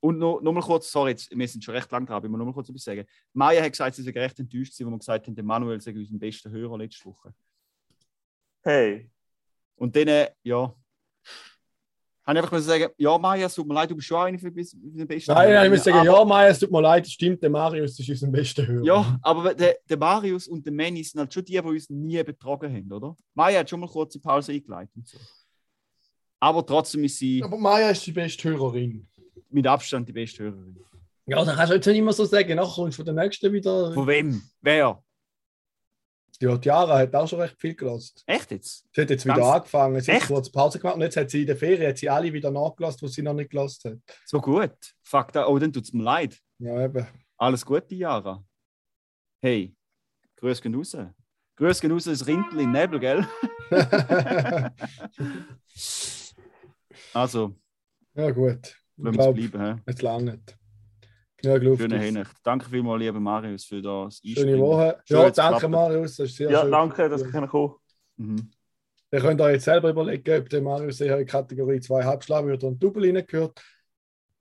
Und 0.03 0.19
noch, 0.19 0.41
noch 0.41 0.53
mal 0.53 0.61
kurz, 0.61 0.91
sorry, 0.91 1.11
jetzt, 1.13 1.31
wir 1.31 1.47
sind 1.47 1.63
schon 1.63 1.77
recht 1.77 1.91
lang 1.93 2.05
dran, 2.05 2.17
aber 2.17 2.27
ich 2.27 2.31
muss 2.31 2.39
noch 2.39 2.45
mal 2.45 2.53
kurz 2.53 2.69
etwas 2.69 2.83
sagen. 2.83 3.07
Maya 3.33 3.63
hat 3.63 3.71
gesagt, 3.71 3.95
sie 3.95 4.03
sei 4.03 4.11
recht 4.11 4.37
enttäuscht, 4.37 4.75
wo 4.81 4.91
wir 4.91 4.99
gesagt 4.99 5.29
haben, 5.29 5.35
der 5.37 5.45
Manuel 5.45 5.81
sei 5.81 5.93
unser 5.93 6.19
bester 6.19 6.51
Hörer 6.51 6.77
letzte 6.77 7.05
Woche. 7.05 7.33
Hey, 8.63 9.09
Und 9.77 9.95
dann, 9.95 10.09
äh, 10.09 10.31
ja, 10.43 10.75
habe 12.25 12.39
ich 12.39 12.43
einfach 12.43 12.51
müssen 12.51 12.67
sagen, 12.67 12.93
ja, 12.97 13.17
Maya, 13.17 13.47
es 13.47 13.55
tut 13.55 13.67
mir 13.67 13.75
leid, 13.75 13.91
du 13.93 13.95
bist 13.95 14.09
schon 14.09 14.19
einer 14.19 14.39
von 14.41 14.53
den 14.53 15.07
besten 15.07 15.33
Nein, 15.33 15.53
nein, 15.53 15.67
ich 15.67 15.71
muss 15.71 15.85
sagen, 15.85 15.99
aber, 15.99 16.19
ja, 16.19 16.25
Maya, 16.25 16.49
es 16.49 16.59
tut 16.59 16.71
mir 16.73 16.83
leid, 16.83 17.07
es 17.07 17.13
stimmt, 17.13 17.41
der 17.41 17.51
Marius 17.51 17.97
ist 17.97 18.09
unser 18.09 18.27
bester 18.27 18.67
Hörer. 18.67 18.85
Ja, 18.85 19.19
aber 19.23 19.55
der, 19.55 19.79
der 19.89 19.97
Marius 19.97 20.49
und 20.49 20.67
der 20.67 20.73
Manny 20.73 21.05
sind 21.05 21.21
halt 21.21 21.33
schon 21.33 21.45
die, 21.45 21.53
die 21.53 21.61
uns 21.61 21.89
nie 21.91 22.21
betrogen 22.25 22.75
haben, 22.75 22.93
oder? 22.93 23.17
Maya 23.35 23.61
hat 23.61 23.71
schon 23.71 23.79
mal 23.79 23.89
kurze 23.89 24.19
Pause 24.19 24.51
eingeleitet 24.51 24.97
und 24.97 25.07
so. 25.07 25.19
Aber 26.41 26.67
trotzdem 26.67 27.05
ist 27.05 27.19
sie 27.19 27.41
Aber 27.41 27.57
Maya 27.57 27.91
ist 27.91 28.05
die 28.05 28.11
beste 28.11 28.49
Hörerin. 28.49 29.07
Mit 29.51 29.67
Abstand 29.67 30.09
die 30.09 30.13
beste 30.13 30.45
Hörerin. 30.45 30.79
Ja, 31.27 31.45
dann 31.45 31.55
kannst 31.57 31.71
du 31.71 31.75
jetzt 31.77 31.87
nicht 31.87 31.99
immer 31.99 32.13
so 32.13 32.25
sagen, 32.25 32.57
nachher 32.57 32.75
kommst 32.75 32.99
du 32.99 33.05
von 33.05 33.15
der 33.15 33.25
nächsten 33.25 33.53
wieder. 33.53 33.93
Von 33.95 34.07
wem? 34.07 34.43
Wer? 34.61 35.03
Ja, 36.41 36.57
die 36.57 36.67
Jara 36.67 36.99
hat 36.99 37.15
auch 37.15 37.29
schon 37.29 37.41
recht 37.41 37.55
viel 37.61 37.75
gelassen. 37.77 38.15
Echt 38.27 38.51
jetzt? 38.51 38.85
Sie 38.93 39.01
hat 39.03 39.11
jetzt 39.11 39.25
wieder 39.25 39.37
Ganz- 39.37 39.47
angefangen, 39.49 40.01
sie 40.01 40.11
hat 40.11 40.19
Echt? 40.23 40.27
kurz 40.29 40.51
Pause 40.51 40.81
gemacht 40.81 40.97
und 40.97 41.03
jetzt 41.03 41.17
hat 41.17 41.31
sie 41.31 41.43
in 41.43 41.47
der 41.47 41.57
Ferien 41.57 41.89
hat 41.89 41.99
sie 41.99 42.11
alle 42.11 42.33
wieder 42.33 42.51
nachgelassen, 42.51 43.07
die 43.07 43.13
sie 43.13 43.23
noch 43.23 43.35
nicht 43.35 43.51
gelassen 43.51 43.93
hat. 44.09 44.17
So 44.27 44.41
gut. 44.41 44.73
Fuck, 45.05 45.31
da, 45.33 45.47
oh, 45.47 45.57
dann 45.61 45.73
tut 45.73 45.85
es 45.85 45.93
mir 45.93 46.03
leid. 46.03 46.37
Ja, 46.59 46.85
eben. 46.85 47.07
Alles 47.37 47.65
Gute, 47.65 47.95
Jara. 47.95 48.45
Hey, 49.41 49.77
grüß 50.37 50.61
gehen 50.61 50.75
raus. 50.75 50.97
Grüß 51.55 51.81
gehen 51.81 51.93
raus, 51.93 52.05
das 52.05 52.27
Rindl 52.27 52.59
im 52.61 52.73
Nebel, 52.73 52.99
gell? 52.99 53.25
Also, 57.15 57.55
ja, 58.15 58.31
gut. 58.31 58.77
Lassen 58.97 59.19
wir 59.19 59.45
es 59.45 59.51
bleiben. 59.51 59.77
He? 59.77 59.83
jetzt 59.91 60.03
lange 60.03 60.25
nicht. 60.33 60.57
Ja, 61.45 61.57
Luft 61.57 61.83
Schöne. 61.83 61.99
Hinricht. 61.99 62.31
Danke 62.45 62.69
vielmals, 62.71 63.01
lieber 63.03 63.19
Marius, 63.19 63.65
für 63.65 63.83
das 63.83 64.21
Schöne 64.25 64.59
Woche. 64.61 64.99
Schön, 65.05 65.17
Ja, 65.19 65.31
danke. 65.31 65.69
Marius, 65.69 66.17
das 66.17 66.29
ist 66.31 66.37
sehr 66.37 66.51
ja, 66.51 66.63
schön. 66.63 66.71
danke, 66.71 67.09
dass 67.09 67.23
ich 67.23 67.33
kommen. 67.33 67.75
Mhm. 68.17 68.51
Ihr 69.11 69.21
könnt 69.21 69.41
euch 69.41 69.55
jetzt 69.55 69.65
selber 69.65 69.91
überlegen, 69.91 70.41
ob 70.41 70.49
der 70.49 70.63
Marius 70.63 71.01
eher 71.01 71.19
in 71.19 71.27
Kategorie 71.27 71.81
2 71.81 72.05
Halbschlag 72.05 72.45
oder 72.45 72.69
ein 72.69 72.79
Double 72.79 73.05
reingehört. 73.05 73.61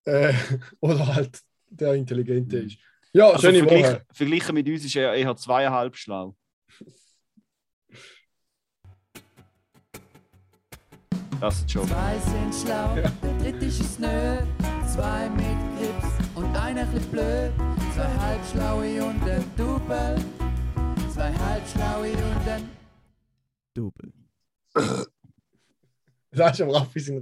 Äh, 0.05 0.33
oder 0.79 1.15
halt 1.15 1.39
der 1.69 1.93
Intelligente 1.95 2.57
ist. 2.59 2.77
Ja, 3.13 3.31
Also 3.31 3.47
schöne 3.47 3.59
verglichen, 3.59 3.93
Woche. 3.93 4.05
verglichen 4.13 4.53
mit 4.55 4.67
uns 4.69 4.85
ist 4.85 4.95
er 4.95 5.13
eher 5.13 5.35
zweieinhalb 5.35 5.95
schlau. 5.97 6.35
Das 11.41 11.57
ist 11.57 11.71
schon. 11.71 11.87
Zwei 11.87 12.19
sind 12.19 12.53
schlau, 12.53 12.93
der 12.93 13.11
dritte 13.39 13.65
ist 13.65 13.99
nö. 13.99 14.37
Zwei 14.85 15.27
mit 15.29 15.57
Grips 15.75 16.35
und 16.35 16.55
einer 16.55 16.85
chli 16.85 16.99
blöd. 17.09 17.51
Zwei 17.95 18.13
halbschlaue 18.19 19.03
und 19.03 19.23
ein 19.27 19.43
Double. 19.57 20.23
Zwei 21.11 21.33
halbschlaue 21.33 22.11
und 22.11 22.47
ein 22.47 22.69
Double. 23.73 24.13
Ist 26.29 26.61
am 26.61 26.69
Raffi 26.69 26.99
sein 26.99 27.19